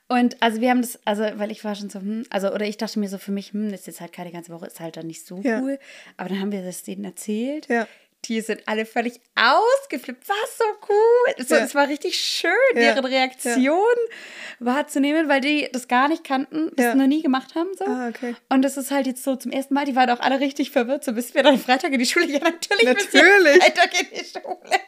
Und 0.09 0.43
also 0.43 0.61
wir 0.61 0.71
haben 0.71 0.81
das, 0.81 0.99
also 1.05 1.23
weil 1.37 1.51
ich 1.51 1.65
war 1.65 1.75
schon 1.75 1.91
so, 1.91 2.01
hm, 2.01 2.25
also 2.31 2.53
oder 2.53 2.67
ich 2.67 2.79
dachte 2.79 2.99
mir 2.99 3.09
so 3.09 3.19
für 3.19 3.31
mich, 3.31 3.53
hm, 3.53 3.73
ist 3.73 3.87
jetzt 3.87 4.01
halt 4.01 4.13
keine 4.13 4.33
ganze 4.33 4.53
Woche, 4.53 4.67
ist 4.67 4.81
halt 4.81 4.97
dann 4.97 5.07
nicht 5.07 5.27
so 5.27 5.41
Ja. 5.43 5.61
cool. 5.61 5.79
Aber 6.17 6.29
dann 6.31 6.41
haben 6.41 6.53
wir 6.53 6.63
das 6.63 6.83
denen 6.83 7.05
erzählt. 7.05 7.69
Ja. 7.69 7.87
Die 8.29 8.41
sind 8.43 8.63
alle 8.67 8.85
völlig 8.85 9.21
ausgeflippt. 9.35 10.29
Was 10.29 10.59
so 10.59 10.65
cool. 10.89 11.45
So, 11.47 11.55
Ja. 11.55 11.65
Es 11.65 11.75
war 11.75 11.89
richtig 11.89 12.19
schön, 12.19 12.51
Ja. 12.75 12.81
deren 12.95 13.05
Reaktion 13.07 13.79
wahrzunehmen, 14.59 15.29
weil 15.29 15.41
die 15.41 15.69
das 15.73 15.89
gar 15.89 16.09
nicht 16.09 16.25
kannten, 16.25 16.71
das 16.77 16.87
Ja. 16.87 16.95
noch 16.95 17.07
nie 17.07 17.23
gemacht 17.23 17.55
haben. 17.55 17.71
So. 17.79 17.85
Ah, 17.87 18.09
okay. 18.09 18.35
Und 18.49 18.63
das 18.63 18.77
ist 18.77 18.91
halt 18.91 19.07
jetzt 19.07 19.25
so 19.25 19.37
zum 19.37 19.51
ersten 19.53 19.75
Mal, 19.75 19.85
die 19.85 19.97
waren 19.97 20.11
auch 20.11 20.21
alle 20.21 20.41
richtig 20.41 20.71
verwirrt. 20.71 21.05
So, 21.05 21.13
müssen 21.13 21.35
wir 21.35 21.43
dann 21.43 21.59
Freitag 21.59 21.93
in 21.93 21.99
die 21.99 22.07
Schule? 22.07 22.27
Ja, 22.27 22.41
natürlich. 22.41 22.85
Natürlich. 22.85 23.63
Freitag 23.63 23.91
in 24.01 24.07
die 24.19 24.25
Schule. 24.25 24.81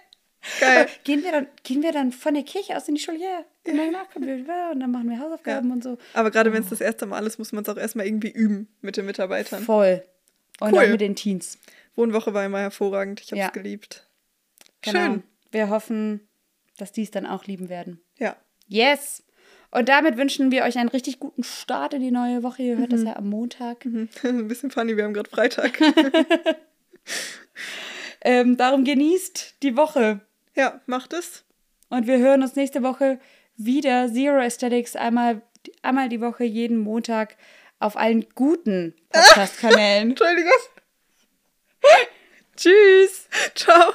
Geil. 0.58 0.86
Gehen 1.04 1.22
wir, 1.22 1.32
dann, 1.32 1.46
gehen 1.62 1.82
wir 1.82 1.92
dann 1.92 2.12
von 2.12 2.34
der 2.34 2.42
Kirche 2.42 2.76
aus 2.76 2.88
in 2.88 2.94
die 2.96 3.00
Schule? 3.00 3.18
Ja. 3.18 3.44
Und 3.66 3.76
danach 3.78 4.10
kommen 4.10 4.26
wir 4.26 4.70
und 4.72 4.80
dann 4.80 4.90
machen 4.90 5.08
wir 5.08 5.18
Hausaufgaben 5.18 5.70
und 5.70 5.82
so. 5.82 5.98
Aber 6.14 6.30
gerade 6.30 6.52
wenn 6.52 6.62
es 6.62 6.70
das 6.70 6.80
erste 6.80 7.06
Mal 7.06 7.26
ist, 7.26 7.38
muss 7.38 7.52
man 7.52 7.62
es 7.62 7.68
auch 7.68 7.76
erstmal 7.76 8.06
irgendwie 8.06 8.30
üben 8.30 8.68
mit 8.80 8.96
den 8.96 9.06
Mitarbeitern. 9.06 9.62
Voll. 9.62 10.02
Und 10.60 10.72
Cool. 10.72 10.78
auch 10.84 10.88
mit 10.88 11.00
den 11.00 11.14
Teens. 11.14 11.58
Wohnwoche 12.00 12.32
war 12.34 12.44
immer 12.44 12.60
hervorragend. 12.60 13.20
Ich 13.20 13.30
habe 13.32 13.40
es 13.40 13.46
Ja. 13.46 13.50
geliebt. 13.50 14.08
Genau. 14.82 14.98
Schön. 14.98 15.22
Wir 15.50 15.68
hoffen, 15.68 16.28
dass 16.78 16.92
die 16.92 17.02
es 17.02 17.10
dann 17.10 17.26
auch 17.26 17.44
lieben 17.44 17.68
werden. 17.68 18.00
Ja. 18.18 18.36
Yes! 18.66 19.22
Und 19.70 19.88
damit 19.88 20.16
wünschen 20.16 20.50
wir 20.50 20.64
euch 20.64 20.78
einen 20.78 20.88
richtig 20.88 21.20
guten 21.20 21.44
Start 21.44 21.92
in 21.94 22.00
die 22.02 22.10
neue 22.10 22.42
Woche. 22.42 22.62
Ihr 22.62 22.76
hört 22.78 22.92
das 22.92 23.02
ja 23.04 23.16
am 23.16 23.28
Montag. 23.28 23.84
Ein 24.24 24.48
bisschen 24.48 24.70
funny, 24.70 24.96
wir 24.96 25.04
haben 25.04 25.14
gerade 25.14 25.30
Freitag. 25.30 25.78
Ähm, 28.22 28.56
darum 28.58 28.84
genießt 28.84 29.62
die 29.62 29.76
Woche. 29.76 30.20
ja, 30.54 30.80
macht 30.86 31.12
es. 31.14 31.44
Und 31.88 32.06
wir 32.06 32.18
hören 32.18 32.42
uns 32.42 32.54
nächste 32.54 32.82
Woche 32.82 33.18
wieder. 33.56 34.12
Zero 34.12 34.38
Aesthetics 34.40 34.94
einmal, 34.94 35.40
einmal 35.82 36.08
die 36.10 36.20
Woche, 36.20 36.44
jeden 36.44 36.76
Montag 36.78 37.36
auf 37.78 37.96
allen 37.96 38.26
guten 38.34 38.94
Podcast-Kanälen. 39.10 40.10
Entschuldigung. 40.10 40.52
Tschüss! 42.60 43.26
Ciao. 43.54 43.94